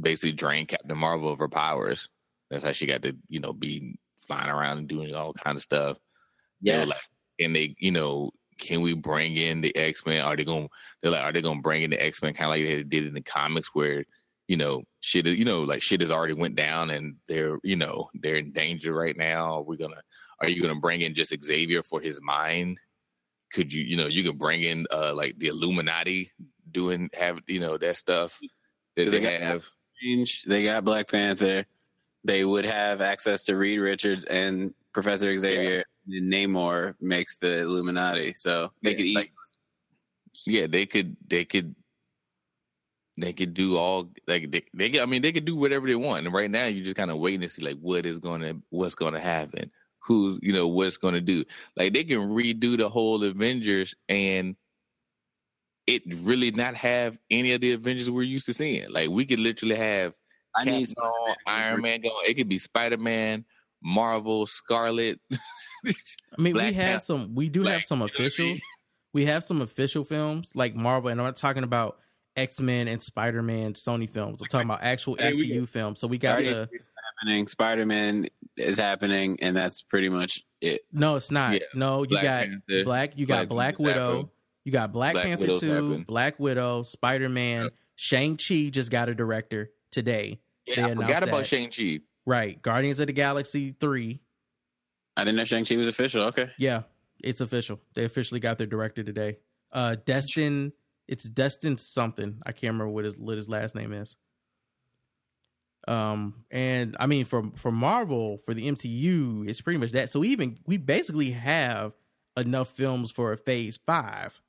[0.00, 2.08] basically drained Captain Marvel of her powers.
[2.50, 5.62] That's how she got to you know be flying around and doing all kind of
[5.62, 5.98] stuff.
[6.60, 6.88] Yes.
[6.88, 6.98] like,
[7.40, 10.24] and they, you know, can we bring in the X Men?
[10.24, 10.68] Are they going?
[11.02, 12.82] They're like, are they going to bring in the X Men kind of like they
[12.82, 14.04] did in the comics, where
[14.48, 17.76] you know, shit, is- you know, like shit has already went down and they're, you
[17.76, 19.60] know, they're in danger right now.
[19.60, 20.02] We're we gonna,
[20.40, 22.80] are you gonna bring in just Xavier for his mind?
[23.52, 26.32] Could you, you know, you can bring in uh like the Illuminati
[26.72, 28.38] doing have you know that stuff
[28.96, 29.68] that They they got- have.
[29.96, 30.42] Strange.
[30.44, 31.66] They got Black Panther.
[32.24, 35.84] They would have access to Reed Richards and Professor Xavier.
[36.06, 39.14] And Namor makes the Illuminati, so they Yeah, could eat.
[39.16, 39.32] like-
[40.46, 41.74] yeah, they could they could
[43.16, 45.96] they could do all like they, they could- I mean they could do whatever they
[45.96, 46.24] want.
[46.26, 48.62] And right now you're just kind of waiting to see like what is going to
[48.70, 49.70] what's going to happen.
[50.00, 51.44] Who's you know what's going to do.
[51.76, 54.56] Like they can redo the whole Avengers and
[55.88, 58.90] it really not have any of the Avengers we're used to seeing.
[58.90, 60.14] Like we could literally have
[60.54, 62.14] I need Captain on, Iron Man going.
[62.26, 63.44] It could be Spider Man,
[63.82, 65.18] Marvel, Scarlet.
[65.32, 65.38] I
[66.36, 67.34] mean, Black we have Panther, some.
[67.34, 68.26] We do have Black- some you know I mean?
[68.28, 68.60] officials.
[69.14, 71.98] We have some official films like Marvel, and I'm not talking about
[72.36, 74.42] X Men and Spider Man Sony films.
[74.42, 76.00] I'm talking about actual Hey, MCU films.
[76.00, 76.78] So we got Guardians the.
[77.22, 77.48] happening.
[77.48, 78.26] Spider Man
[78.58, 80.82] is happening, and that's pretty much it.
[80.92, 81.54] No, it's not.
[81.54, 81.60] Yeah.
[81.74, 82.84] No, you Black got Panther.
[82.84, 83.12] Black.
[83.16, 84.30] You got Black Black Panther's Widow.
[84.68, 84.72] Happening.
[84.72, 86.04] You got Black, Black Panther Widow's two, happening.
[86.06, 90.40] Black Widow, Spider Man, Shang Chi just got a director today.
[90.66, 91.46] They Yeah, I announced forgot about that.
[91.46, 92.00] Shang Chi.
[92.26, 94.20] Right, Guardians of the Galaxy three.
[95.16, 96.22] I didn't know Shang Chi was official.
[96.24, 96.82] Okay, Yeah,
[97.24, 97.80] it's official.
[97.94, 99.38] They officially got their director today.
[99.72, 100.72] Uh Destin
[101.08, 102.40] it's Destin something.
[102.44, 104.16] I can't remember what his what his last name is.
[105.86, 110.10] Um and I mean for for Marvel, for the MCU, it's pretty much that.
[110.10, 111.94] So we even we basically have
[112.36, 114.40] enough films for a phase 5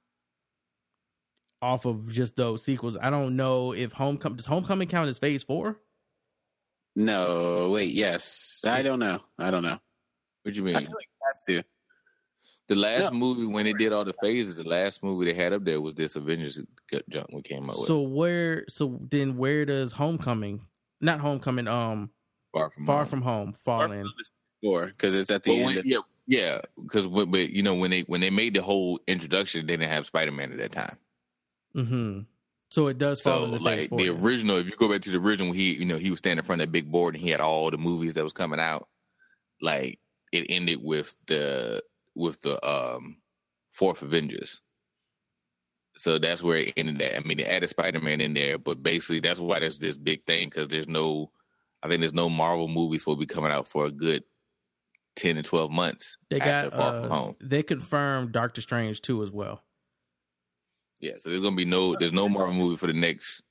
[1.61, 2.97] off of just those sequels.
[3.01, 5.77] I don't know if Homecoming does Homecoming count as phase 4?
[6.95, 9.21] no, wait, yes, I don't know.
[9.37, 9.79] I don't know.
[10.43, 10.75] What you mean?
[10.75, 11.63] I feel like it has to.
[12.67, 13.17] the last No.
[13.19, 15.95] movie when they did all the phases, the last movie they had up there was
[15.95, 16.59] this Avengers
[17.09, 17.85] junk we came up with.
[17.87, 20.61] So where so then where does Homecoming
[21.01, 22.09] not Homecoming um
[22.53, 23.05] far from Far home.
[23.07, 24.05] from Home fall in?
[24.61, 25.65] Four, because it's at the But end.
[25.65, 28.99] when, of, yeah, yeah, because but you know when they when they made the whole
[29.07, 30.97] introduction, they didn't have Spider Man at that time.
[31.75, 32.21] Mm-hmm.
[32.69, 35.17] So it does fall So into like the original, if you go back to the
[35.17, 37.29] original, he you know he was standing in front of that big board and he
[37.31, 38.87] had all the movies that was coming out.
[39.61, 39.99] Like
[40.31, 41.83] it ended with the
[42.15, 43.17] with the um
[43.71, 44.61] fourth Avengers.
[45.95, 47.17] So that's where it ended at.
[47.17, 50.25] I mean, they added Spider Man in there, but basically that's why there's this big
[50.25, 51.31] thing because there's no,
[51.83, 54.23] I think there's no Marvel movies will be coming out for a good
[55.15, 56.17] ten to twelve months.
[56.29, 59.63] they got uh, they confirmed Doctor Strange too as well.
[60.99, 63.43] Yeah, so there's gonna be no there's no Marvel movie for the next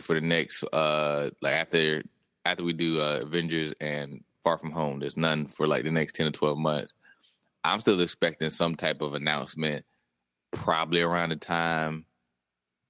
[0.00, 2.02] for the next uh like after
[2.44, 6.14] after we do uh Avengers and Far From Home, there's none for like the next
[6.14, 6.92] ten to twelve months.
[7.64, 9.84] I'm still expecting some type of announcement
[10.52, 12.06] probably around the time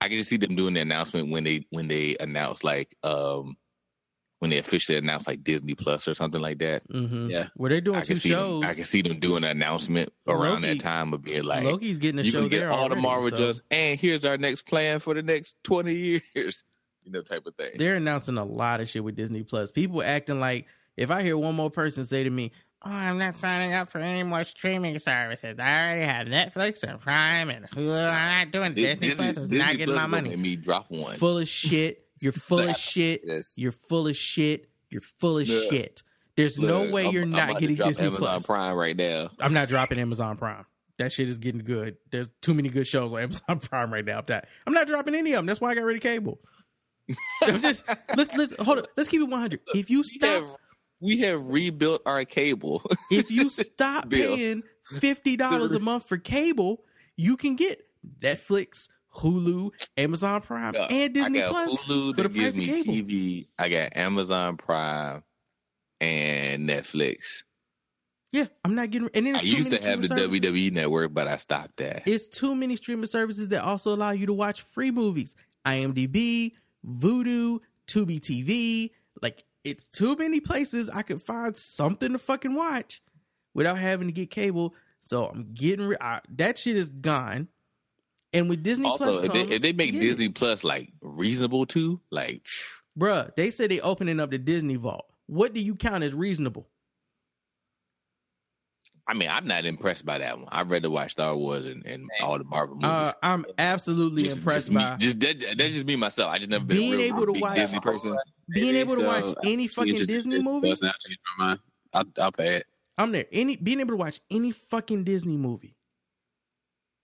[0.01, 3.57] I can just see them doing the announcement when they when they announce like um
[4.41, 6.87] when they officially announce like Disney Plus or something like that.
[6.89, 7.31] Mm-hmm.
[7.31, 7.47] Yeah.
[7.55, 8.61] Where they're doing I two can see shows.
[8.63, 11.65] them, I can see them doing an announcement around Loki- that time of being like
[11.65, 12.97] Loki's getting a you show can get there all already.
[12.97, 15.95] the Marvel so just and here's our next plan for the next twenty
[16.35, 16.65] years,
[17.05, 17.73] you know, type of thing.
[17.77, 19.71] they're announcing a lot of shit with Disney Plus.
[19.71, 22.53] People acting like if I hear one more person say to me,
[22.83, 25.59] "Oh, I'm not signing up for any more streaming services.
[25.59, 28.13] I already have Netflix and Prime and Hulu.
[28.15, 29.37] I'm not doing Disney, Plus.
[29.37, 31.17] It's not getting my money." gonna me drop one.
[31.17, 32.07] Full of shit.
[32.21, 33.23] You're full of shit.
[33.27, 33.55] yes.
[33.57, 34.69] You're full of shit.
[34.91, 36.03] You're full of Look, shit.
[36.37, 38.47] There's no way I'm- you're I'm not getting Disney Amazon Plus.
[38.47, 39.31] Prime right now.
[39.39, 40.65] I'm not dropping Amazon Prime.
[40.99, 41.97] That shit is getting good.
[42.11, 44.19] There's too many good shows on Amazon Prime right now.
[44.19, 45.47] I'm not, I'm not dropping any of them.
[45.47, 46.41] That's why I got rid of cable.
[47.43, 47.85] I'm just
[48.17, 48.87] let's let's hold it.
[48.97, 49.61] Let's keep it 100.
[49.75, 50.45] If you We stop, have,
[51.03, 52.83] we have rebuilt our cable.
[53.11, 54.63] if you stop paying
[55.01, 56.85] fifty dollars a month for cable,
[57.17, 57.85] you can get
[58.21, 62.65] Netflix, Hulu, Amazon Prime, Yeah, and Disney I got Plus Hulu for the price of
[62.65, 62.93] cable.
[62.95, 63.47] TV.
[63.59, 65.23] I got Amazon Prime
[66.01, 67.43] and Netflix.
[68.33, 69.11] Yeah, I'm not getting.
[69.15, 70.41] And then I used to have the services.
[70.41, 72.05] WWE network, but I stopped that.
[72.07, 75.35] It's too many streaming services that also allow you to watch free movies.
[75.67, 76.53] IMDb,
[76.87, 77.59] Vudu,
[77.89, 78.91] Tubi TV.
[79.21, 83.03] Like it's too many places I could find something to fucking watch
[83.53, 84.75] without having to get cable.
[85.01, 85.95] So I'm getting.
[86.01, 87.49] I, that shit is gone.
[88.33, 90.07] And with Disney also, Plus if they, if they make get it.
[90.07, 92.47] Disney Plus like reasonable too, like
[92.99, 95.07] bruh, they say they opening up the Disney Vault.
[95.27, 96.69] What do you count as reasonable?
[99.09, 100.47] I mean, I'm not impressed by that one.
[100.53, 102.89] I'd rather watch Star Wars and, and all the Marvel movies.
[102.89, 106.31] Uh, I'm absolutely Just- impressed just me- by just that, that's just me myself.
[106.33, 108.17] I just never been Being a real able to big watch- Disney person.
[108.53, 110.69] being able to So, watch any fucking interested Disney movie.
[110.69, 111.61] Plus, now I changed my mind.
[111.93, 112.67] I'll, I'll pay it.
[112.99, 113.27] I'm there.
[113.33, 115.75] Any being able to watch any fucking Disney movie.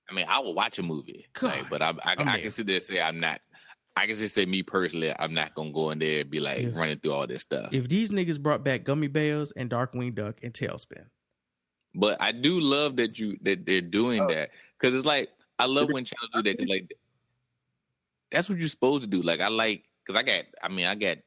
[0.08, 2.66] I mean, I will watch a movie, like, but I, I, I'm I can sit
[2.66, 3.40] there and say I'm not
[3.98, 6.58] I can just say me personally, I'm not gonna go in there and be like
[6.58, 7.70] If- running through all this stuff.
[7.72, 11.06] If these niggas brought back Gummy Bears and Darkwing Duck and Tailspin,
[11.94, 14.28] But I do love that you that they're doing Oh.
[14.28, 16.68] that because it's like I love when channels do that.
[16.68, 16.92] Like
[18.30, 19.22] that's what you're supposed to do.
[19.22, 21.18] Like I like because I got I mean I got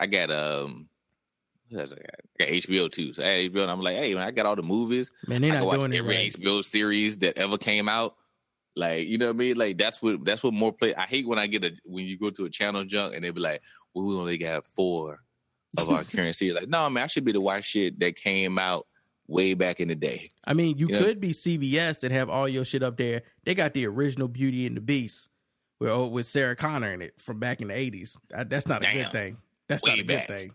[0.00, 0.88] I got um
[1.70, 2.48] what else I got?
[2.50, 3.12] HBO too.
[3.14, 5.10] So I had HBO and I'm like, hey man, I got all the movies.
[5.26, 6.32] man, they're not doing it every right.
[6.32, 8.16] HBO series that ever came out.
[8.76, 9.56] Like you know what I mean?
[9.56, 10.94] Like that's what that's what more play.
[10.94, 13.30] I hate when I get a when you go to a channel junk and they
[13.30, 13.62] be like,
[13.94, 15.18] well, we only got four
[15.78, 16.54] of our current series.
[16.54, 18.86] Like no man, I should be to watch shit that came out
[19.26, 20.30] way back in the day.
[20.44, 20.98] I mean, you Yeah.
[20.98, 23.22] could be CBS and have all your shit up there.
[23.44, 25.28] They got the original Beauty and the Beast
[25.80, 28.16] with oh, with Sarah Connor in it from back in the eighties.
[28.30, 28.94] That's not a Damn.
[29.04, 29.36] good thing.
[29.68, 30.28] That's Way not a back.
[30.28, 30.50] good thing.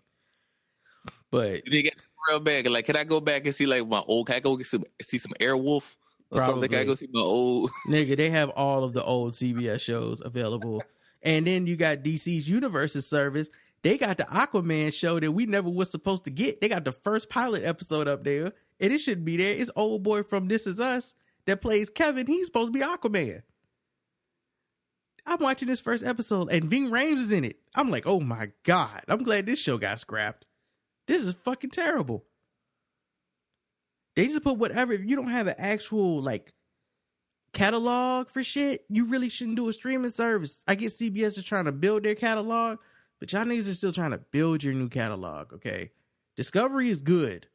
[1.36, 1.95] But They get
[2.30, 2.66] real bad.
[2.68, 4.28] Like, can I go back and see like my old?
[4.28, 5.95] Can I go get some see some Airwolf
[6.32, 6.70] or something?
[6.70, 7.72] Can I go see my old?
[7.90, 10.82] nigga, they have all of the old CBS shows available.
[11.22, 13.49] And then you got DC's Universes service.
[13.84, 16.62] They got the Aquaman show that we never was supposed to get.
[16.62, 19.53] They got the first pilot episode up there, and it should be there.
[19.53, 22.28] It's old boy from This Is Us that plays Kevin.
[22.28, 23.41] He's supposed to be Aquaman.
[25.28, 27.60] I'm watching this first episode, and Ving Rhames is in it.
[27.76, 29.02] I'm like, oh my god!
[29.07, 30.45] I'm glad this show got scrapped.
[31.07, 32.26] This is fucking terrible.
[34.15, 34.94] They just put whatever.
[34.94, 36.53] If you don't have an actual like
[37.53, 40.64] catalog for shit, you really shouldn't do a streaming service.
[40.68, 42.80] I get CBS is trying to build their catalog,
[43.19, 45.91] but y'all niggas are still trying to build your new catalog, okay?
[46.36, 47.48] Discovery is good.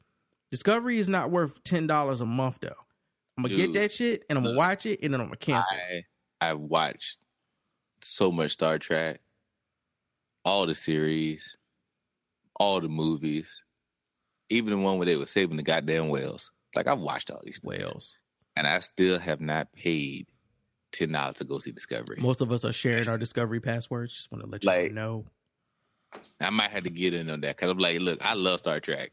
[0.50, 2.74] Discovery is not worth ten dollars a month though.
[3.36, 5.78] I'm gonna get that shit and I'm gonna watch it and then I'm gonna cancel.
[5.78, 6.04] I
[6.40, 7.18] I watched
[8.02, 9.20] so much Star Trek,
[10.44, 11.56] all the series,
[12.60, 13.48] all the movies,
[14.50, 16.50] even the one where they were saving the goddamn whales.
[16.76, 18.18] Like I've watched all these things, Whales.
[18.54, 20.28] and I still have not paid
[20.92, 22.18] ten dollars to go see Discovery.
[22.20, 24.14] Most of us are sharing our Discovery passwords.
[24.14, 25.24] Just want to let you Like- know.
[26.40, 28.80] I might have to get in on that because I'm like, look, I love Star
[28.80, 29.12] Trek,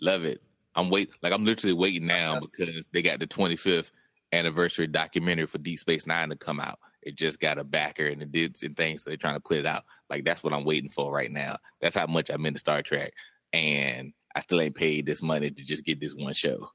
[0.00, 0.42] love it.
[0.74, 2.46] I'm wait, like I'm literally waiting now uh-huh.
[2.56, 3.90] because they got the 25th
[4.32, 6.78] anniversary documentary for Deep Space Nine to come out.
[7.02, 9.58] It just got a backer and it did some things, so they're trying to put
[9.58, 9.84] it out.
[10.10, 11.58] Like that's what I'm waiting for right now.
[11.80, 13.12] That's how much I'm into Star Trek,
[13.52, 16.70] and I still ain't paid this money to just get this one show.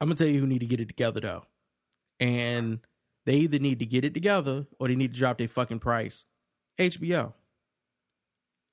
[0.00, 1.44] I'm gonna tell you who need to get it together though,
[2.20, 2.80] and
[3.26, 6.24] they either need to get it together or they need to drop their fucking price.
[6.78, 7.32] HBO.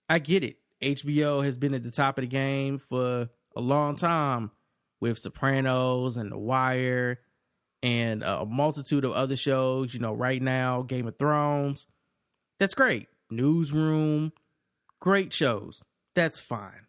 [0.08, 0.58] I get it.
[0.84, 4.52] HBO has been at the top of the game for a long time
[5.02, 7.20] with Sopranos and The Wire
[7.84, 9.94] and a multitude of other shows.
[9.94, 11.88] You know, right now, Game of Thrones.
[12.60, 13.08] That's great.
[13.30, 14.32] Newsroom,
[15.00, 15.82] great shows.
[16.14, 16.88] That's fine.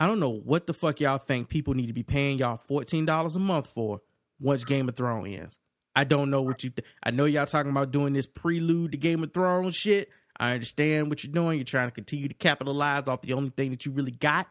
[0.00, 3.36] I don't know what the fuck y'all think people need to be paying y'all $14
[3.36, 4.00] a month for
[4.40, 5.58] once Game of Thrones ends.
[5.96, 8.98] I don't know what you th- I know y'all talking about doing this prelude to
[8.98, 10.10] Game of Thrones shit.
[10.38, 11.58] I understand what you're doing.
[11.58, 14.48] You're trying to continue to capitalize off the only thing that you really got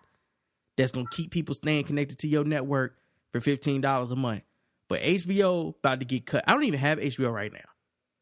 [0.78, 2.98] that's going to keep people staying connected to your network
[3.32, 4.44] for $15 a month.
[4.94, 6.44] But HBO about to get cut.
[6.46, 7.66] I don't even have HBO right now.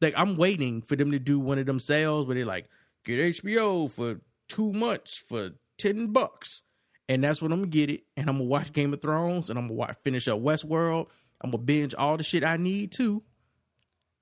[0.00, 2.66] Like I'm waiting for them to do one of them sales where they're like,
[3.04, 6.62] get HBO for two months for 10 bucks.
[7.10, 8.04] And that's when I'm gonna get it.
[8.16, 11.08] And I'm gonna watch Game of Thrones and I'm gonna watch, finish up Westworld.
[11.42, 13.22] I'm gonna binge all the shit I need to.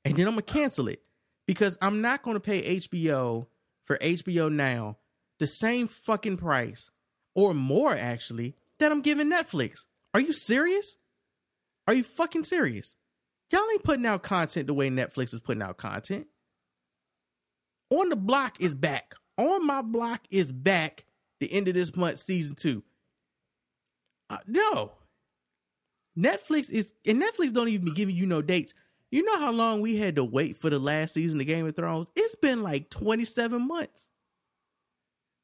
[0.05, 1.05] And then I'm gonna cancel it.
[1.47, 3.47] Because I'm not gonna pay HBO
[3.85, 4.97] for HBO now
[5.39, 6.91] the same fucking price
[7.37, 9.87] or more actually that I'm giving Netflix.
[10.15, 10.97] Are you serious?
[11.91, 12.95] Are you fucking serious?
[13.51, 16.29] Y'all ain't putting out content the way Netflix is putting out content.
[17.91, 19.17] On the Block is back.
[19.37, 21.05] On My Block is back
[21.41, 22.85] the end of this month, season two.
[24.29, 24.93] Uh, no.
[26.17, 28.73] Netflix is, and Netflix don't even be giving you no dates.
[29.11, 31.75] You know how long we had to wait for the last season of Game of
[31.75, 32.07] Thrones?
[32.15, 34.13] It's been like 27 months.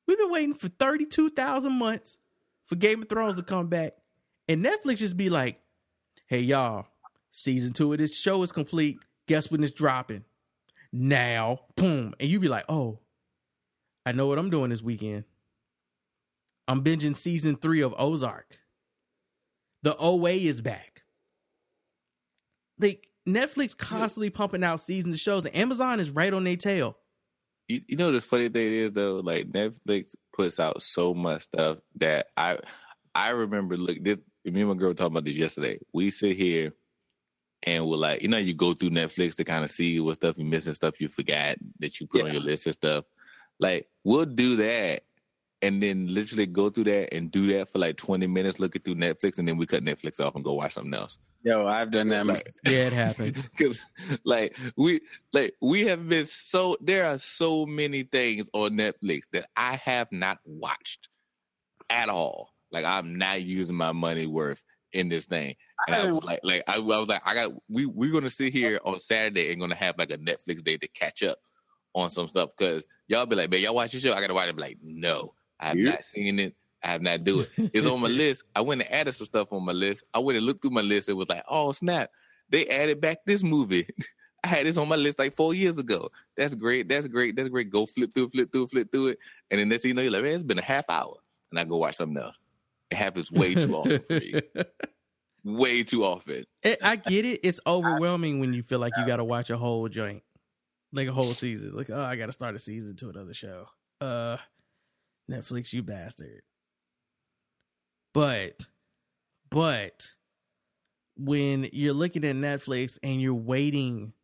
[0.07, 2.19] We've been waiting for 32,000 months
[2.67, 3.95] for Game of Thrones to come back.
[4.49, 5.61] And Netflix just be like,
[6.27, 6.87] hey, y'all,
[7.31, 8.99] season two of this show is complete.
[9.29, 10.25] Guess when it's dropping?
[10.93, 11.61] Now.
[11.77, 12.15] Boom.
[12.21, 13.01] And you be like, oh,
[14.05, 15.25] I know what I'm doing this weekend.
[16.69, 18.59] I'm binging season three of Ozark.
[19.83, 21.03] The OA is back.
[22.79, 26.99] Like Netflix constantly pumping out seasons of shows, and Amazon is right on their tail.
[27.69, 31.79] You, you know the funny thing is though, like Netflix puts out so much stuff
[31.97, 32.59] that I
[33.15, 34.19] I remember look this
[34.53, 35.79] me and my girl were talking about this yesterday.
[35.93, 36.73] We sit here
[37.63, 40.39] and we're like, you know, you go through Netflix to kind of see what stuff
[40.39, 43.05] you missing, stuff you forgot that you put on your list and stuff.
[43.59, 45.03] Like we'll do that,
[45.63, 48.97] and then literally go through that and do that for like 20 minutes, looking through
[48.97, 51.19] Netflix, and then we cut Netflix off and go watch something else.
[51.43, 52.27] Yo, I've done that.
[52.27, 53.49] Like, Yeah, it happens.
[53.57, 53.81] Because
[54.25, 55.01] like we
[55.33, 60.11] like we have been so there are so many things on Netflix that I have
[60.13, 61.09] not watched
[61.89, 62.51] at all.
[62.71, 64.63] Like I'm not using my money worth
[64.93, 65.55] in this thing.
[65.87, 68.53] And I was like like I, I was like I got we we're gonna sit
[68.53, 71.39] here on Saturday and gonna have like a Netflix day to catch up
[71.95, 74.13] on some stuff because y'all be like, man, y'all watch the show.
[74.13, 74.57] I gotta watch it.
[74.57, 75.91] Be like, no, I have Yeah.
[75.93, 76.55] not seen it.
[76.83, 77.51] I have not do it.
[77.75, 78.45] It's on my list.
[78.55, 80.05] I went and added some stuff on my list.
[80.15, 81.09] I went and looked through my list.
[81.09, 82.11] It was like, oh snap,
[82.49, 83.89] they added back this movie.
[84.45, 86.11] I had this on my list like four years ago.
[86.37, 86.89] That's great.
[86.89, 87.35] That's great.
[87.35, 87.69] That's great.
[87.71, 89.19] Go flip through, flip through, flip through it,
[89.51, 91.17] and then next thing you know, you're like, man, it's been a half hour,
[91.51, 92.39] and I go watch something else.
[92.91, 94.41] It happens way too often for me.
[95.45, 96.45] Way too often.
[96.65, 97.39] It- I get it.
[97.45, 100.25] It's overwhelming when you feel like you got to watch a whole joint,
[100.93, 101.73] like a whole season.
[101.73, 103.67] Like, oh, I got to start a season to another show.
[104.01, 104.39] Uh,
[105.31, 106.43] Netflix, you bastard.
[108.13, 108.67] But,
[109.51, 110.15] but
[111.17, 114.15] when you're looking at Netflix and you're waiting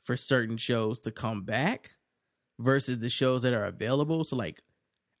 [0.00, 1.90] for certain shows to come back
[2.58, 4.62] versus the shows that are available, so like,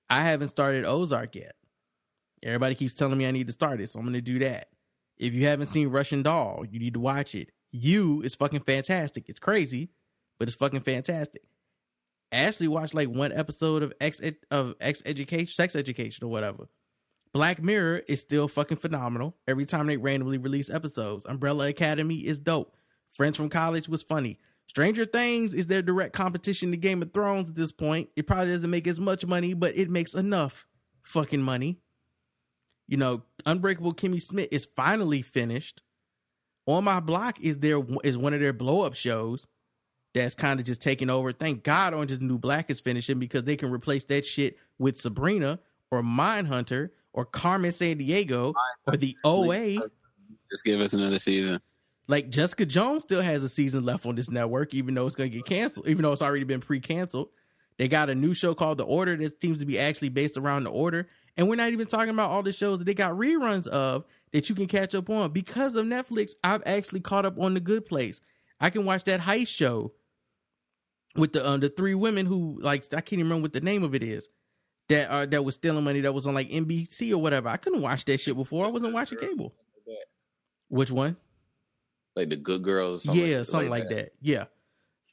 [0.08, 1.52] I haven't started Ozark yet.
[2.42, 4.68] Everybody keeps telling me I need to start it, so I'm going to do that.
[5.18, 7.50] If you haven't seen Russian Doll, you need to watch it.
[7.70, 9.28] You is fucking fantastic.
[9.28, 9.90] It's crazy,
[10.38, 11.42] but it's fucking fantastic.
[12.32, 14.20] Ashley watched like one episode of X
[14.50, 16.68] of X education, sex education or whatever.
[17.32, 19.36] Black Mirror is still fucking phenomenal.
[19.46, 22.76] Every time they randomly release episodes, Umbrella Academy is dope.
[23.12, 24.38] Friends from College was funny.
[24.66, 28.08] Stranger Things is their direct competition to Game of Thrones at this point.
[28.16, 30.66] It probably doesn't make as much money, but it makes enough
[31.02, 31.78] fucking money.
[32.92, 35.80] You know, Unbreakable Kimmy Schmidt is finally finished.
[36.66, 39.46] On My Block is there is one of their blow up shows
[40.12, 41.32] that's kind of just taking over.
[41.32, 44.58] Thank God Orange is the New Black is finishing because they can replace that shit
[44.78, 45.58] with Sabrina
[45.90, 48.52] or Mindhunter or Carmen Sandiego
[48.86, 49.78] or the OA.
[50.50, 51.62] Just give us another season.
[52.08, 55.30] Like Jessica Jones still has a season left on this network, even though it's going
[55.30, 57.30] to get canceled, even though it's already been pre canceled.
[57.78, 60.64] They got a new show called The Order that seems to be actually based around
[60.64, 61.08] The Order.
[61.36, 64.48] And we're not even talking about all the shows that they got reruns of that
[64.48, 65.30] you can catch up on.
[65.30, 68.20] Because of Netflix, I've actually caught up on The Good Place.
[68.60, 69.92] I can watch that heist show
[71.16, 73.82] with the um, the three women who like I can't even remember what the name
[73.82, 74.28] of it is
[74.88, 77.48] that uh, that was stealing money that was on like NBC or whatever.
[77.48, 78.64] I couldn't watch that shit before.
[78.64, 79.54] I wasn't watching cable.
[80.68, 81.16] Which one?
[82.16, 83.04] Like the Good Girls.
[83.06, 84.10] yeah, something like that.
[84.20, 84.44] Yeah.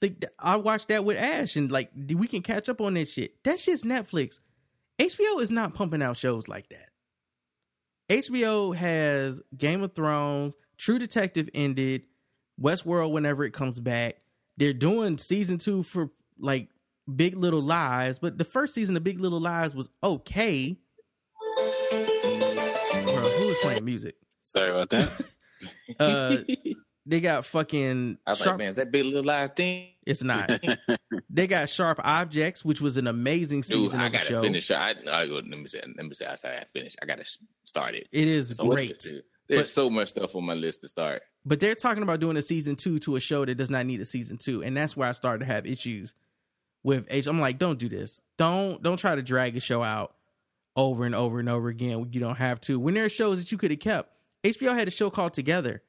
[0.02, 3.44] Like I watched that with Ash and like we can catch up on that shit.
[3.44, 4.40] That shit's Netflix.
[5.00, 6.90] HBO is not pumping out shows like that.
[8.10, 12.04] HBO has Game of Thrones, True Detective ended,
[12.62, 14.16] Westworld whenever it comes back.
[14.58, 16.10] They're doing season 2 for
[16.40, 16.70] like
[17.14, 20.78] Big Little Lies, but the first season of Big Little Lies was okay.
[21.92, 24.16] Bro, who was playing music?
[24.42, 25.12] Sorry about that.
[26.00, 26.38] Uh
[27.10, 29.88] they got fucking I was Sharp- like, man, is that big little live thing?
[30.06, 30.50] It's not.
[31.30, 34.42] they got Sharp Objects, which was an amazing season I of the gotta show.
[34.42, 34.72] finish.
[34.72, 36.98] I, I let me say, let me say, I said I finished.
[37.02, 37.26] I gotta
[37.66, 38.08] start it.
[38.12, 39.04] It is So great.
[39.48, 41.24] There's But- so much stuff on my list to start.
[41.46, 44.00] But they're talking about doing a season two to a show that does not need
[44.02, 46.14] a season two, and that's where I started to have issues
[46.84, 47.26] with H.
[47.28, 48.22] I'm like, don't do this.
[48.38, 50.14] Don't don't try to drag a show out
[50.76, 52.08] over and over and over again.
[52.12, 52.80] You don't have to.
[52.80, 54.12] When there are shows that you could have kept,
[54.44, 55.82] HBO had a show called Together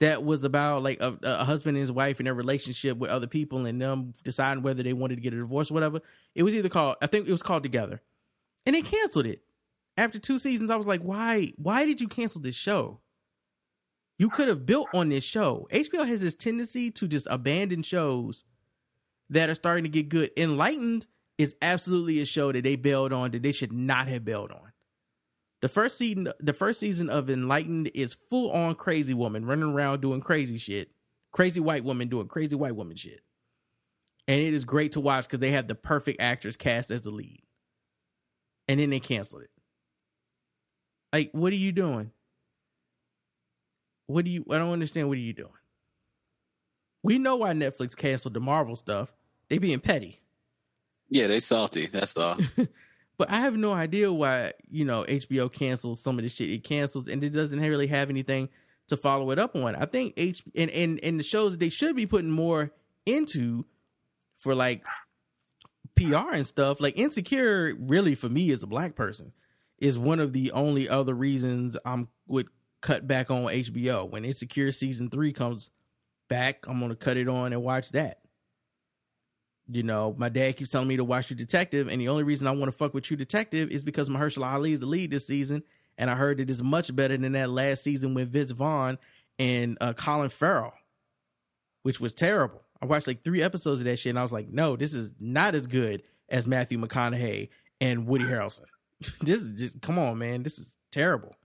[0.00, 3.26] that was about like a, a husband and his wife and their relationship with other
[3.26, 6.00] people and them deciding whether they wanted to get a divorce or whatever.
[6.34, 8.00] It was either called, I think it was called Together,
[8.64, 9.42] and they canceled it
[9.96, 10.70] after two seasons.
[10.70, 11.52] I was like, why?
[11.56, 13.00] Why did you cancel this show?
[14.18, 15.66] You could have built on this show.
[15.72, 18.44] HBO has this tendency to just abandon shows
[19.30, 20.30] that are starting to get good.
[20.36, 21.06] Enlightened
[21.38, 24.69] is absolutely a show that they bailed on that they should not have bailed on.
[25.60, 30.00] The first season, the first season of Enlightened is full on crazy woman running around
[30.00, 30.90] doing crazy shit,
[31.32, 33.20] crazy white woman doing crazy white woman shit,
[34.26, 37.10] and it is great to watch because they have the perfect actress cast as the
[37.10, 37.42] lead,
[38.68, 39.50] and then they canceled it.
[41.12, 42.10] Like, what are you doing?
[44.06, 44.46] What do you?
[44.50, 45.08] I don't understand.
[45.08, 45.50] What are you doing?
[47.02, 49.12] We know why Netflix canceled the Marvel stuff.
[49.48, 50.20] They being petty.
[51.10, 51.86] Yeah, they salty.
[51.86, 52.38] That's all.
[53.20, 56.64] But I have no idea why, you know, HBO cancels some of the shit it
[56.64, 58.48] cancels and it doesn't really have anything
[58.88, 59.76] to follow it up on.
[59.76, 62.72] I think H and, and, and the shows they should be putting more
[63.04, 63.66] into
[64.38, 64.86] for like
[65.96, 69.34] PR and stuff, like Insecure really for me as a black person
[69.76, 72.48] is one of the only other reasons I'm would
[72.80, 74.08] cut back on HBO.
[74.08, 75.70] When Insecure season three comes
[76.30, 78.20] back, I'm gonna cut it on and watch that
[79.72, 82.48] You know, my dad keeps telling me to watch True Detective, and the only reason
[82.48, 85.26] I want to fuck with True Detective is because Mahershala Ali is the lead this
[85.26, 85.62] season,
[85.96, 88.98] and I heard it is much better than that last season with Vince Vaughn
[89.38, 90.72] and uh, Colin Farrell,
[91.82, 92.62] which was terrible.
[92.82, 95.12] I watched like three episodes of that shit, and I was like, no, this is
[95.20, 98.64] not as good as Matthew McConaughey and Woody Harrelson.
[99.20, 101.36] this is just come on, man, this is terrible.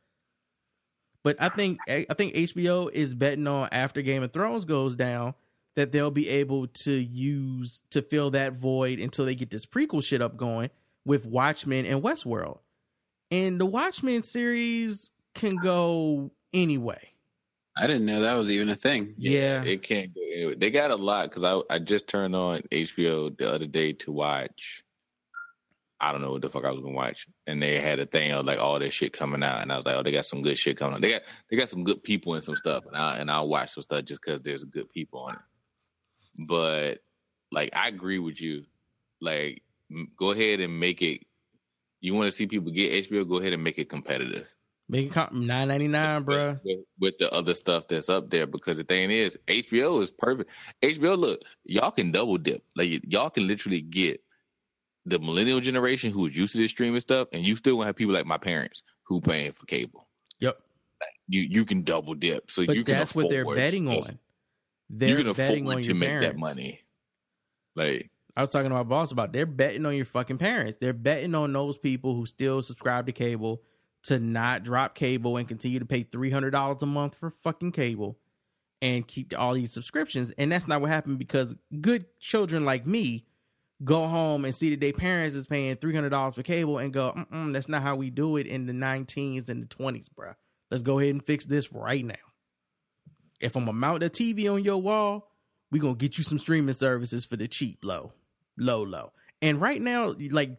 [1.23, 5.33] But I think I think HBO is betting on after Game of Thrones goes down
[5.75, 10.03] that they'll be able to use to fill that void until they get this prequel
[10.03, 10.69] shit up going
[11.05, 12.59] with Watchmen and Westworld.
[13.31, 17.11] And the Watchmen series can go anyway.
[17.77, 19.13] I didn't know that was even a thing.
[19.17, 19.61] Yeah.
[19.63, 20.55] it can't go anyway.
[20.55, 24.11] They got a lot because I I just turned on HBO the other day to
[24.11, 24.81] watch.
[25.99, 28.31] I don't know what the fuck I was gonna watch, and they had a thing
[28.31, 30.41] of like all this shit coming out, and I was like, oh, they got some
[30.41, 30.95] good shit coming.
[30.95, 31.01] on.
[31.01, 33.73] They got they got some good people and some stuff, and I and I'll watch
[33.73, 35.41] some stuff just because there's good people on it.
[36.37, 36.99] But
[37.51, 38.63] like, I agree with you.
[39.21, 41.21] Like, m- go ahead and make it.
[42.01, 43.27] You want to see people get HBO?
[43.27, 44.47] Go ahead and make it competitive
[44.87, 46.59] Make it nine ninety nine, bruh.
[46.63, 50.51] with, with the other stuff that's up there because the thing is HBO is perfect.
[50.83, 52.63] HBO, look, y'all can double dip.
[52.75, 54.21] Like y'all can literally get
[55.07, 58.13] the millennial generation who's used to this streaming stuff, and you still gonna have people
[58.13, 60.07] like my parents who paying for cable.
[60.39, 60.59] Yep.
[61.27, 62.51] You you can double dip.
[62.51, 64.19] So But you can that's what they're betting on.
[64.89, 66.27] They're you can betting afford on to your make parents.
[66.27, 66.81] that money.
[67.75, 70.77] Like I was talking to my boss about they're betting on your fucking parents.
[70.79, 73.61] They're betting on those people who still subscribe to cable
[74.03, 77.71] to not drop cable and continue to pay three hundred dollars a month for fucking
[77.71, 78.17] cable
[78.81, 80.31] and keep all these subscriptions.
[80.31, 83.25] And that's not what happened because good children like me
[83.83, 86.93] go home and see that their parents is paying three hundred dollars for cable and
[86.93, 90.33] go, Mm-mm, that's not how we do it in the nineteens and the twenties, bro.
[90.69, 92.15] Let's go ahead and fix this right now.
[93.39, 95.31] If I'm gonna mount a TV on your wall,
[95.71, 98.13] we gonna get you some streaming services for the cheap, low,
[98.57, 99.11] low, low.
[99.41, 100.57] And right now, like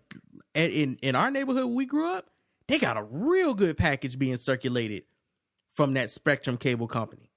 [0.54, 2.30] in in our neighborhood where we grew up,
[2.68, 5.04] they got a real good package being circulated
[5.74, 7.30] from that Spectrum cable company.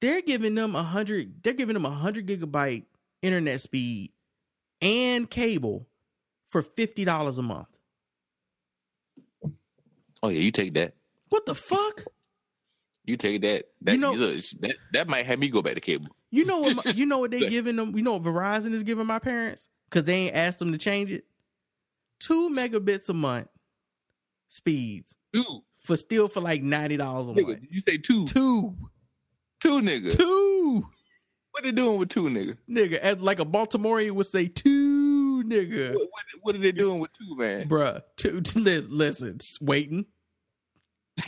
[0.00, 1.42] They're giving them a hundred.
[1.42, 2.84] They're giving them a hundred gigabyte
[3.22, 4.12] internet speed
[4.80, 5.86] and cable
[6.46, 7.78] for fifty dollars a month.
[10.22, 10.94] oh yeah, you take that.
[11.30, 12.02] What the fuck?
[13.06, 13.66] You take that.
[13.82, 16.08] That You know- look, that that might have me go back to cable.
[16.30, 16.84] You know what?
[16.84, 17.96] my- you know what they giving them?
[17.96, 21.10] You know what Verizon is giving my parents because they ain't asked them to change
[21.12, 21.24] it.
[22.18, 23.48] Two megabits a month
[24.48, 25.44] speeds Two.
[25.78, 27.60] for still for like ninety dollars a Nigga, month.
[27.60, 28.24] did you say two?
[28.26, 28.74] Two,
[29.60, 30.10] Two nigga.
[30.10, 30.86] two,
[31.52, 32.56] What they doing with two nigga?
[32.68, 32.94] nigga.
[32.94, 35.90] As like a Baltimorean would say, two, nigga.
[35.94, 36.10] What, what,
[36.42, 37.68] what are they doing with two, man?
[37.68, 38.40] Bruh, two.
[38.56, 40.06] Listen, listen waiting.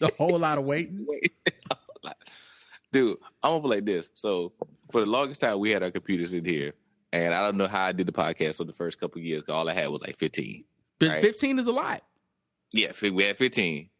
[0.00, 1.06] a whole lot of waiting.
[2.92, 4.08] Dude, I'm gonna play this.
[4.14, 4.52] So
[4.90, 6.72] for the longest time, we had our computers in here,
[7.12, 9.42] and I don't know how I did the podcast for the first couple of years.
[9.48, 10.64] all I had was like 15.
[10.98, 11.22] But Right.
[11.22, 12.02] fifteen is a lot.
[12.72, 13.90] Yeah, we had 15,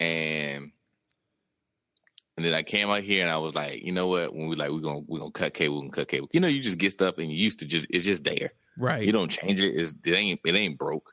[0.00, 0.72] and
[2.36, 4.34] and then I came out here and I was like, you know what?
[4.34, 6.28] When we like, we're gonna we're gonna cut cable and cut cable.
[6.32, 8.52] You know, you just get stuff and you used to just it's just there.
[8.78, 9.04] Right.
[9.04, 9.74] You don't change it.
[9.74, 11.12] It's, it ain't it ain't broke.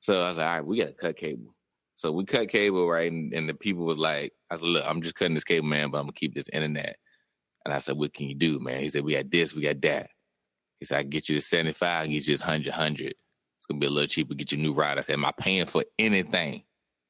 [0.00, 1.54] So I was like, all right, we gotta cut cable.
[1.96, 3.10] So we cut cable, right?
[3.10, 5.90] And, and the people was like, I said, look, I'm just cutting this cable, man,
[5.90, 6.96] but I'm gonna keep this internet.
[7.64, 8.80] And I said, what can you do, man?
[8.80, 10.10] He said, we got this, we got that.
[10.80, 13.06] He said, I get you to 75, I get you this 100, 100.
[13.06, 14.98] It's gonna be a little cheaper, get you a new rider.
[14.98, 16.64] I said, am I paying for anything?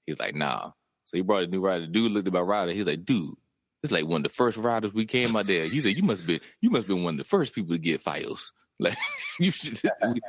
[0.06, 0.72] He's like, nah.
[1.04, 1.86] So he brought a new rider.
[1.86, 2.72] Dude looked at my rider.
[2.72, 3.34] He's like, dude,
[3.82, 5.66] it's like one of the first riders we came out there.
[5.66, 8.04] He said, you must be you must be one of the first people to get
[8.04, 8.50] FiOS.
[8.80, 8.96] Like
[9.38, 10.20] you should we,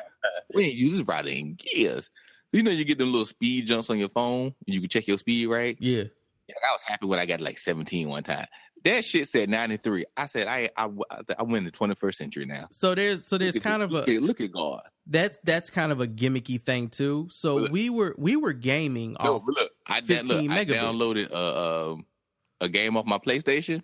[0.53, 2.11] we ain't used this rider in years.
[2.53, 4.53] You know you get them little speed jumps on your phone.
[4.65, 5.75] You can check your speed, right?
[5.79, 6.03] Yeah.
[6.49, 8.45] I was happy when I got like 17 one time.
[8.83, 10.05] That shit said 93.
[10.15, 10.89] I said I I
[11.39, 12.67] I win the 21st century now.
[12.71, 14.81] So there's so there's Look at- kind of a look at, look at God.
[15.07, 17.27] that's that's kind of a gimmicky thing too.
[17.31, 17.71] So Look.
[17.71, 20.79] we were we were gaming No, off look, I, 15 look, I megabits.
[20.79, 21.59] downloaded a,
[21.91, 22.05] um
[22.61, 23.81] a game off my PlayStation.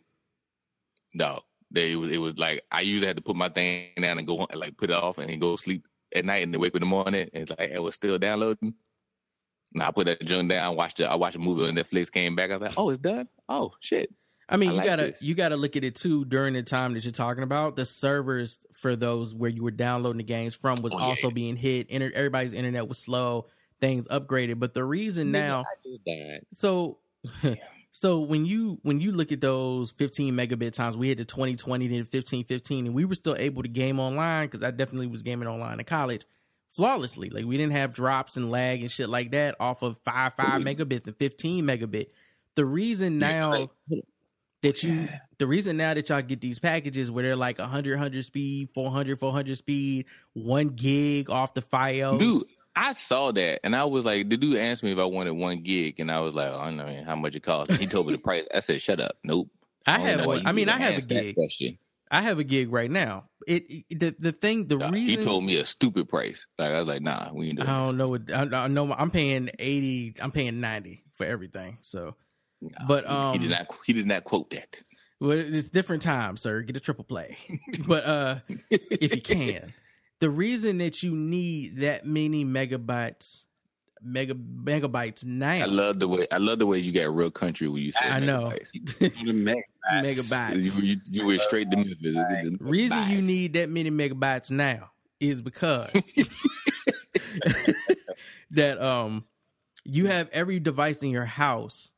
[1.14, 1.40] No,
[1.72, 4.28] they it was, it was like I usually had to put my thing down and
[4.28, 6.80] go like put it off and then go sleep at night and wake up in
[6.82, 8.74] the morning and it's like it was still downloading.
[9.74, 10.64] And I put that junk down.
[10.64, 11.04] I watched it.
[11.06, 12.12] I watched a movie on Netflix.
[12.12, 12.50] Came back.
[12.50, 13.28] I was like, oh, it's done.
[13.48, 14.12] Oh shit.
[14.52, 15.22] I mean, I you like gotta this.
[15.22, 17.76] you gotta look at it too during the time that you're talking about.
[17.76, 21.04] The servers for those where you were downloading the games from was Oh, yeah.
[21.06, 21.88] also being hit.
[21.90, 23.46] Inter- everybody's internet was slow.
[23.80, 27.60] Things upgraded, but the reason now, just died.
[27.92, 31.88] so when you when you look at those 15 megabit times, we hit the 2020
[31.88, 35.48] then 1515, and we were still able to game online because I definitely was gaming
[35.48, 36.26] online in college
[36.70, 37.30] flawlessly.
[37.30, 40.62] Like we didn't have drops and lag and shit like that off of five five
[40.62, 40.68] mm-hmm.
[40.68, 42.08] megabits and 15 megabit.
[42.56, 43.70] The reason now
[44.62, 45.08] that you
[45.38, 49.20] the reason now that y'all get these packages where they're like 100 100 speed 400
[49.20, 52.44] 400 speed one gig off the FiOS Dude,
[52.80, 55.64] I saw that and I was like, the dude asked me if I wanted one
[55.64, 57.76] gig, and I was like, I don't know how much it costs.
[57.76, 58.46] He told me the price.
[58.54, 59.18] I said, shut up.
[59.24, 59.50] Nope.
[59.88, 61.78] i don't have one i mean i have a gig Question.
[62.12, 65.24] i have a gig right now it, it- the the thing the Nah, reason He
[65.26, 66.46] told me a stupid price.
[66.58, 69.10] Like I was like, nah, we ain't i don't know what I, I know i'm
[69.12, 72.16] paying 80 i'm paying 90 for everything so
[72.88, 73.68] but, he- um, he did not.
[73.86, 74.82] He did not quote that.
[75.22, 76.62] Well, it's different times, sir.
[76.62, 77.38] Get a triple play.
[77.88, 78.36] but uh
[78.70, 79.74] if you can.
[80.20, 83.46] The reason that you need that many megabytes
[84.02, 86.28] mega megabytes now I love the way.
[86.32, 88.10] I love the way you got real country when you said.
[88.10, 88.52] I know.
[89.00, 89.54] megabytes.
[89.92, 90.82] megabytes.
[90.82, 92.58] You, you, you went straight to Memphis.
[92.62, 95.92] reason you need that many megabytes now is because
[98.52, 99.26] that um
[99.84, 101.92] you have every device in your house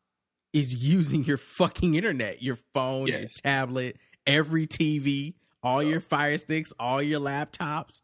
[0.53, 6.73] is using your fucking internet your phone your tablet every tv all your fire sticks
[6.79, 8.01] all your laptops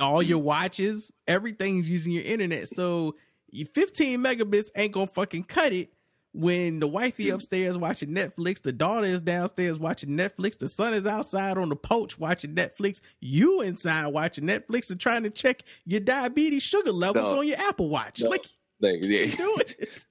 [0.00, 0.44] all your mm.
[0.44, 3.14] watches everything's using your internet so
[3.50, 5.90] your 15 megabits ain't gonna fucking cut it
[6.34, 11.06] when the wifey upstairs watching Netflix, the daughter is downstairs watching Netflix, the son is
[11.06, 16.00] outside on the porch watching Netflix, you inside watching Netflix and trying to check your
[16.00, 17.38] diabetes sugar levels No.
[17.38, 18.20] on your Apple Watch.
[18.20, 18.30] No.
[18.30, 18.46] Like
[18.80, 19.26] Like, yeah.
[19.26, 20.04] do it.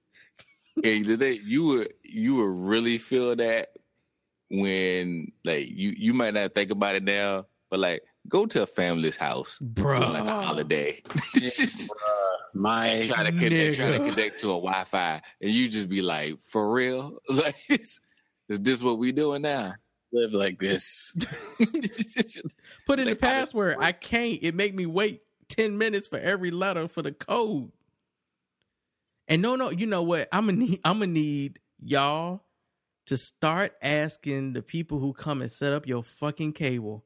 [0.84, 3.74] and today you would you would really feel that
[4.50, 8.66] when like you you might not think about it now, but like go to a
[8.66, 11.02] family's house, bro, like a holiday,
[12.54, 16.38] My try to connect, try to connect to a Wi-Fi, and you just be like,
[16.46, 18.00] for real, like is
[18.48, 19.74] this what we doing now?
[20.16, 21.16] live like this.
[22.86, 23.78] Put in the Like, password.
[23.80, 24.38] I can't.
[24.44, 27.72] It make me wait 10 minutes for every letter for the code.
[29.28, 30.28] And no, no, you know what?
[30.32, 32.44] I'm gonna need I'm gonna need y'all
[33.08, 37.04] to start asking the people who come and set up your fucking cable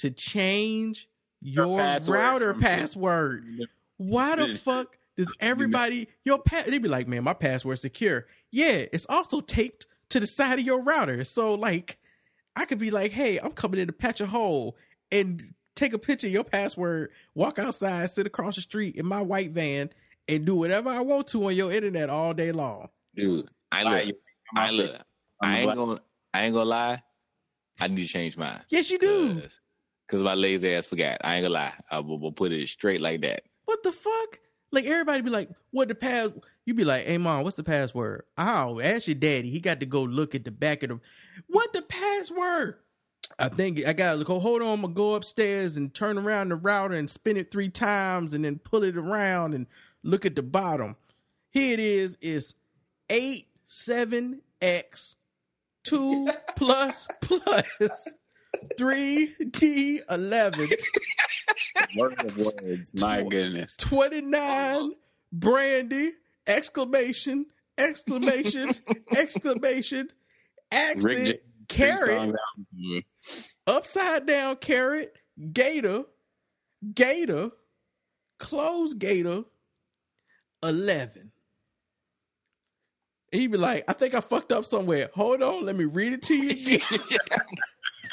[0.00, 1.08] to change
[1.40, 3.44] your password router from- password.
[3.96, 8.26] Why the fuck does everybody your pa- they be like, man, my password's secure.
[8.50, 11.24] Yeah, it's also taped to the side of your router.
[11.24, 11.98] So like
[12.56, 14.76] I could be like, hey, I'm coming in to patch a hole
[15.12, 15.42] and
[15.76, 19.50] take a picture of your password, walk outside, sit across the street in my white
[19.52, 19.90] van,
[20.28, 22.88] and do whatever I want to on your internet all day long.
[23.14, 24.18] Dude, I look, you-
[24.56, 24.96] I look,
[25.40, 26.00] I'm ain't gonna,
[26.34, 27.02] I ain't gonna lie.
[27.78, 28.62] I need to change mine.
[28.68, 29.42] Yes, you do.
[30.10, 31.18] Cause my lazy ass forgot.
[31.22, 31.72] I ain't gonna lie.
[31.88, 33.44] I will, will put it straight like that.
[33.66, 34.40] What the fuck?
[34.72, 36.30] Like everybody be like, what the pass?
[36.66, 38.24] You be like, hey mom, what's the password?
[38.36, 39.50] Oh, ask your daddy.
[39.50, 41.00] He got to go look at the back of the.
[41.46, 42.78] What the password?
[43.38, 44.40] I think I gotta go.
[44.40, 47.68] Hold on, I'm gonna go upstairs and turn around the router and spin it three
[47.68, 49.68] times and then pull it around and
[50.02, 50.96] look at the bottom.
[51.50, 52.18] Here it is.
[52.20, 52.54] It's
[53.08, 55.14] eight seven x
[55.84, 58.12] two plus plus
[58.76, 60.68] three d eleven.
[61.96, 62.92] Word of words.
[63.00, 63.76] My goodness.
[63.76, 64.92] 29
[65.32, 66.12] brandy
[66.46, 67.46] exclamation
[67.78, 68.72] exclamation
[69.16, 70.08] exclamation
[70.72, 71.36] accent
[71.68, 72.98] caret mm-hmm.
[73.66, 75.14] upside down caret
[75.52, 76.02] gator
[76.94, 77.50] gator
[78.38, 79.42] close gator
[80.62, 81.30] 11
[83.32, 86.12] and he'd be like i think i fucked up somewhere hold on let me read
[86.12, 86.80] it to you again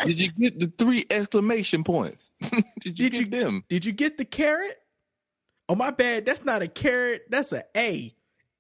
[0.06, 2.32] Did you get the three exclamation points?
[2.82, 3.64] Did you Did get you- them?
[3.70, 4.76] Did you get the caret?
[5.70, 6.26] Oh my bad.
[6.26, 7.24] That's not a caret.
[7.30, 8.16] That's a A.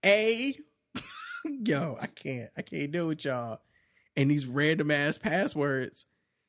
[0.05, 0.57] A.
[1.45, 2.49] Yo, I can't.
[2.57, 3.61] I can't deal with y'all.
[4.15, 6.05] And these random ass passwords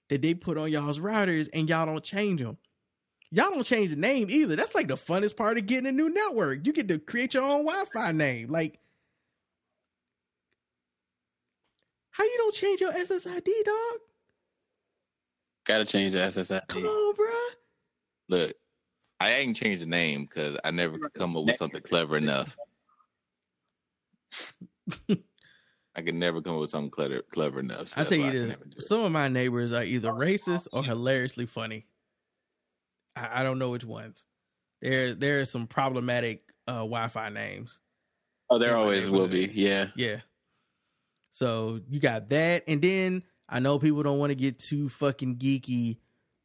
[0.09, 2.56] that they put on y'all's routers and y'all don't change them.
[3.31, 4.56] Y'all don't change the name either.
[4.56, 6.66] That's like the funnest part of getting a new network.
[6.66, 8.48] You get to create your own Wi-Fi name.
[8.48, 8.78] Like,
[12.10, 13.98] how you don't change your SSID, dog?
[15.69, 16.66] Gotta change the SSID.
[16.69, 17.27] Come on, bro.
[18.31, 18.55] Look,
[19.20, 22.57] I ain't changed the name because I never could come up with something clever enough.
[25.95, 27.90] I could never come up with something clever, clever enough.
[27.90, 28.82] so I tell you this: never do it.
[28.82, 31.86] some of my neighbors are either racist or hilariously funny.
[33.15, 34.24] I, I don't know which ones.
[34.81, 37.78] There, there are some problematic uh, Wi-Fi names.
[38.49, 39.51] Oh, there always will be.
[39.53, 39.89] Yeah.
[39.97, 40.20] Yeah.
[41.31, 45.36] So you got that, and then I know people don't want to get too fucking
[45.36, 45.98] geeky,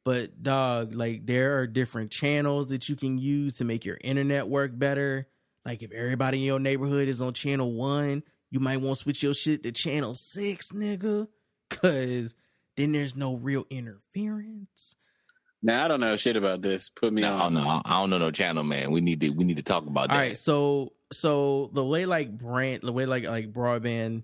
[0.06, 4.48] but dog, like there are different channels that you can use to make your internet
[4.48, 5.28] work better.
[5.66, 9.24] Like if everybody in your neighborhood is on channel one, you might want to switch
[9.24, 11.28] your shit to channel six, nigga,
[11.70, 12.36] cause
[12.78, 14.96] then there's no real interference.
[15.62, 16.90] Now I don't know shit about this.
[16.90, 17.54] Put me No, on.
[17.54, 18.92] no, I don't know no channel, man.
[18.92, 20.22] We need to we need to talk about All that.
[20.22, 24.24] right, so so the way like brand, the way like like broadband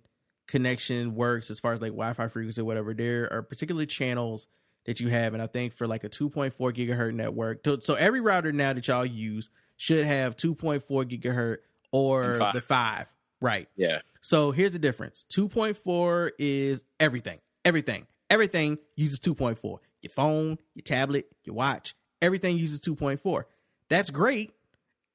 [0.50, 2.94] connection works as far as like Wi-Fi frequency or whatever.
[2.94, 4.48] There are particular channels
[4.86, 8.20] that you have, and I think for like a 2.4 gigahertz network, so, so every
[8.20, 11.58] router now that y'all use should have 2.4 gigahertz
[11.92, 12.54] or five.
[12.54, 13.70] the five, right?
[13.76, 14.00] Yeah.
[14.22, 19.62] So here's the difference: 2.4 is everything, everything, everything uses 2.4.
[20.02, 23.44] Your phone, your tablet, your watch, everything uses 2.4.
[23.88, 24.52] That's great,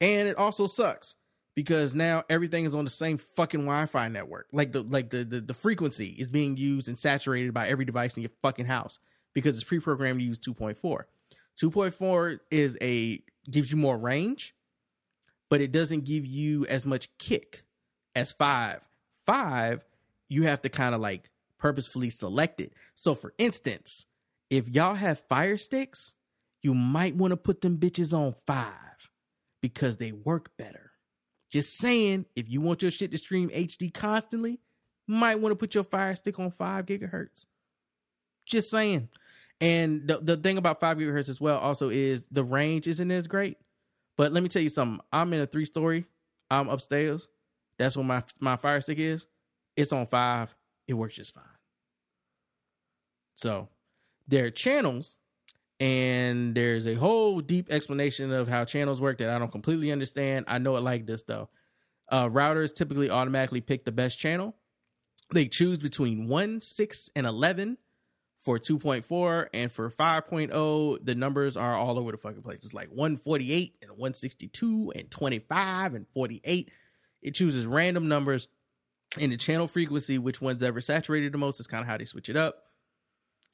[0.00, 1.16] and it also sucks
[1.54, 4.48] because now everything is on the same fucking Wi-Fi network.
[4.52, 8.16] Like the like the the, the frequency is being used and saturated by every device
[8.16, 8.98] in your fucking house
[9.34, 10.76] because it's pre-programmed to use 2.4.
[11.60, 14.54] 2.4 is a gives you more range,
[15.48, 17.62] but it doesn't give you as much kick
[18.14, 18.80] as 5.
[19.26, 19.84] 5
[20.28, 22.72] you have to kind of like purposefully select it.
[22.94, 24.06] So for instance,
[24.50, 26.14] if y'all have fire sticks,
[26.62, 28.72] you might want to put them bitches on 5
[29.60, 30.83] because they work better.
[31.54, 34.58] Just saying, if you want your shit to stream HD constantly,
[35.06, 37.46] might want to put your fire stick on 5 gigahertz.
[38.44, 39.08] Just saying.
[39.60, 43.28] And the, the thing about 5 gigahertz as well also is the range isn't as
[43.28, 43.56] great.
[44.16, 44.98] But let me tell you something.
[45.12, 46.06] I'm in a three story.
[46.50, 47.28] I'm upstairs.
[47.78, 49.28] That's where my my fire stick is.
[49.76, 50.52] It's on five.
[50.88, 51.44] It works just fine.
[53.36, 53.68] So
[54.26, 55.20] there are channels,
[55.84, 60.46] and there's a whole deep explanation of how channels work that I don't completely understand.
[60.48, 61.50] I know it like this though.
[62.08, 64.56] Uh, routers typically automatically pick the best channel.
[65.34, 67.76] They choose between 1, 6, and 11
[68.40, 72.88] for 2.4 and for 5.0 the numbers are all over the fucking place it's like
[72.88, 76.70] 148 and 162 and 25 and 48
[77.22, 78.48] it chooses random numbers
[79.18, 82.04] and the channel frequency which one's ever saturated the most is kind of how they
[82.04, 82.64] switch it up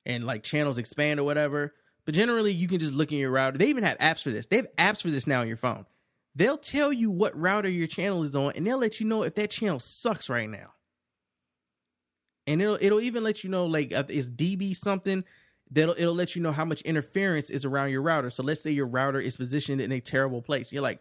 [0.05, 1.73] and like channels expand or whatever
[2.05, 4.47] but generally you can just look in your router they even have apps for this
[4.47, 5.87] they have apps for this now on your phone
[6.35, 9.35] they'll tell you what router your channel is on and they'll let you know if
[9.35, 10.73] that channel sucks right now
[12.47, 15.25] and it'll it'll even let you know like if it's DB something
[15.71, 18.31] that'll it'll let you know how much interference is around your router.
[18.31, 20.73] So let's say your router is positioned in a terrible place.
[20.73, 21.01] You're like,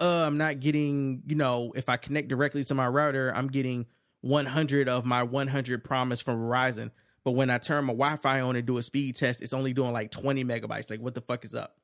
[0.00, 3.86] uh, I'm not getting, you know, if I connect directly to my router, I'm getting
[4.20, 6.90] 100 of my 100 promise from Verizon.
[7.24, 9.92] But when I turn my Wi-Fi on and do a speed test, it's only doing
[9.92, 10.90] like 20 megabytes.
[10.90, 11.76] Like, what the fuck is up?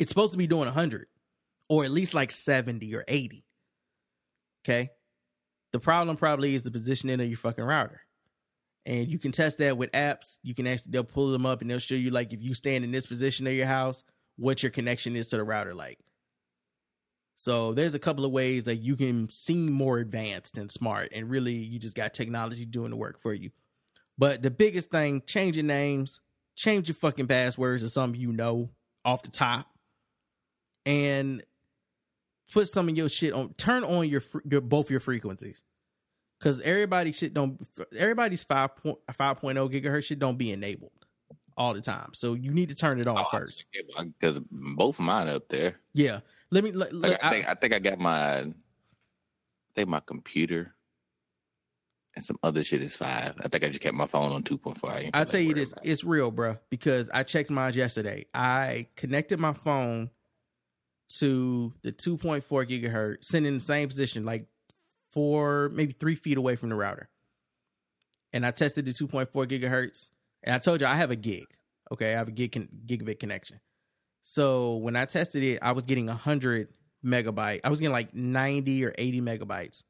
[0.00, 1.06] It's supposed to be doing 100
[1.68, 3.44] or at least like 70 or 80.
[4.64, 4.90] Okay.
[5.72, 8.02] The problem probably is the positioning of your fucking router.
[8.84, 10.38] And you can test that with apps.
[10.42, 12.84] You can actually they'll pull them up and they'll show you like if you stand
[12.84, 14.02] in this position of your house,
[14.36, 15.98] what your connection is to the router like.
[17.36, 21.30] So there's a couple of ways that you can seem more advanced and smart, and
[21.30, 23.50] really you just got technology doing the work for you.
[24.18, 26.20] But the biggest thing, change your names,
[26.54, 28.70] change your fucking passwords to something you know
[29.04, 29.66] off the top,
[30.86, 31.42] and
[32.52, 33.54] put some of your shit on.
[33.54, 35.64] Turn on your, your both your frequencies,
[36.38, 37.60] because everybody shit don't.
[37.96, 40.92] Everybody's five point five oh gigahertz shit don't be enabled
[41.56, 42.10] all the time.
[42.12, 43.66] So you need to turn it on oh, first.
[44.18, 45.76] because both of mine up there.
[45.94, 46.20] Yeah,
[46.50, 46.72] let me.
[46.72, 48.52] Let, Like, let- I, think, I think I got my, I
[49.74, 50.74] think my computer
[52.14, 53.34] and some other shit is five.
[53.42, 55.10] I think I just kept my phone on two point five.
[55.14, 56.58] I'll tell you this, it's real, bro.
[56.70, 58.26] Because I checked mine yesterday.
[58.34, 60.10] I connected my phone
[61.18, 64.46] to the 2.4 gigahertz, sitting in the same position, like
[65.10, 67.08] four, maybe three feet away from the router.
[68.32, 70.10] And I tested the 2.4 gigahertz,
[70.42, 71.46] and I told you I have a gig.
[71.90, 73.60] Okay, I have a gig con- gigabit connection.
[74.22, 76.68] So when I tested it, I was getting 100
[77.04, 77.60] megabyte.
[77.64, 79.84] I was getting like 90 or 80 megabytes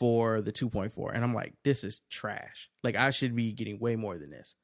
[0.00, 3.94] for the 2.4 and i'm like this is trash like i should be getting way
[3.94, 4.56] more than this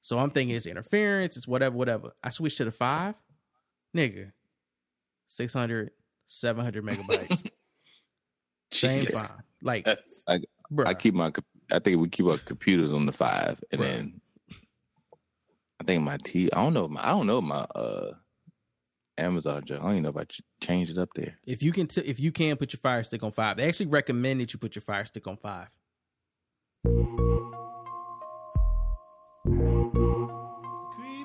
[0.00, 3.14] so i'm thinking it's interference it's whatever whatever i switched to the 5
[3.96, 4.32] nigga
[5.28, 5.90] 600
[6.26, 7.46] 700 megabytes
[8.72, 9.20] same Jesus.
[9.20, 9.96] fine like I,
[10.70, 10.86] bruh.
[10.86, 11.32] I keep my,
[11.72, 13.84] I think we keep our computers on the five, and Bruh.
[13.84, 14.20] then
[15.80, 16.52] I think my T.
[16.52, 16.86] I don't know.
[16.86, 18.12] My, I don't know my uh
[19.18, 19.62] Amazon.
[19.64, 19.80] junk.
[19.80, 21.38] I don't even know if I ch- changed it up there.
[21.46, 23.86] if you can t- if you can put your fire stick on 5 they actually
[23.86, 25.68] recommend that you put your fire stick on 5
[30.96, 31.24] See,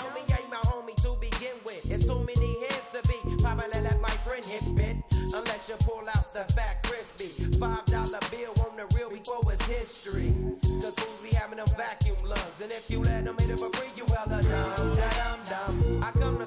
[5.67, 7.27] You pull out the fat crispy.
[7.59, 10.33] Five dollar bill on the real before it's history.
[10.81, 12.61] Cause fools be having them vacuum lungs.
[12.61, 14.95] And if you let them hit it for free, you hella dumb.
[14.95, 16.03] Da-dum dum.
[16.03, 16.45] I come to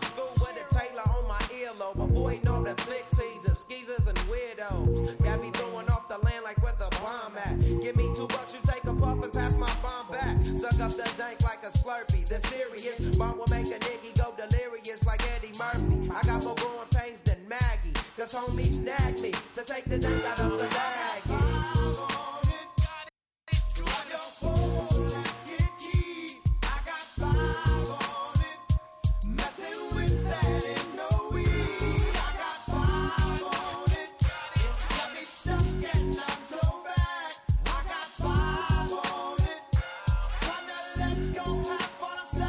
[18.24, 21.22] Cause homies snagged me to take the dank out of the bag.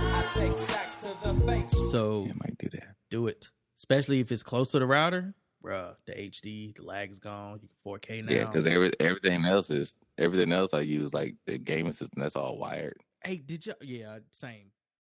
[0.08, 1.92] I take sacks to the face.
[1.92, 2.30] So
[3.10, 5.36] do it, especially if it's close to the router,
[5.66, 5.96] bruh.
[6.06, 7.60] The HD, the lag's gone.
[7.62, 8.32] You can 4K now.
[8.32, 12.22] Yeah, because every, everything else is everything else I use like the gaming system.
[12.22, 12.98] That's all wired.
[13.24, 13.74] Hey, did you?
[13.82, 14.72] Yeah, same.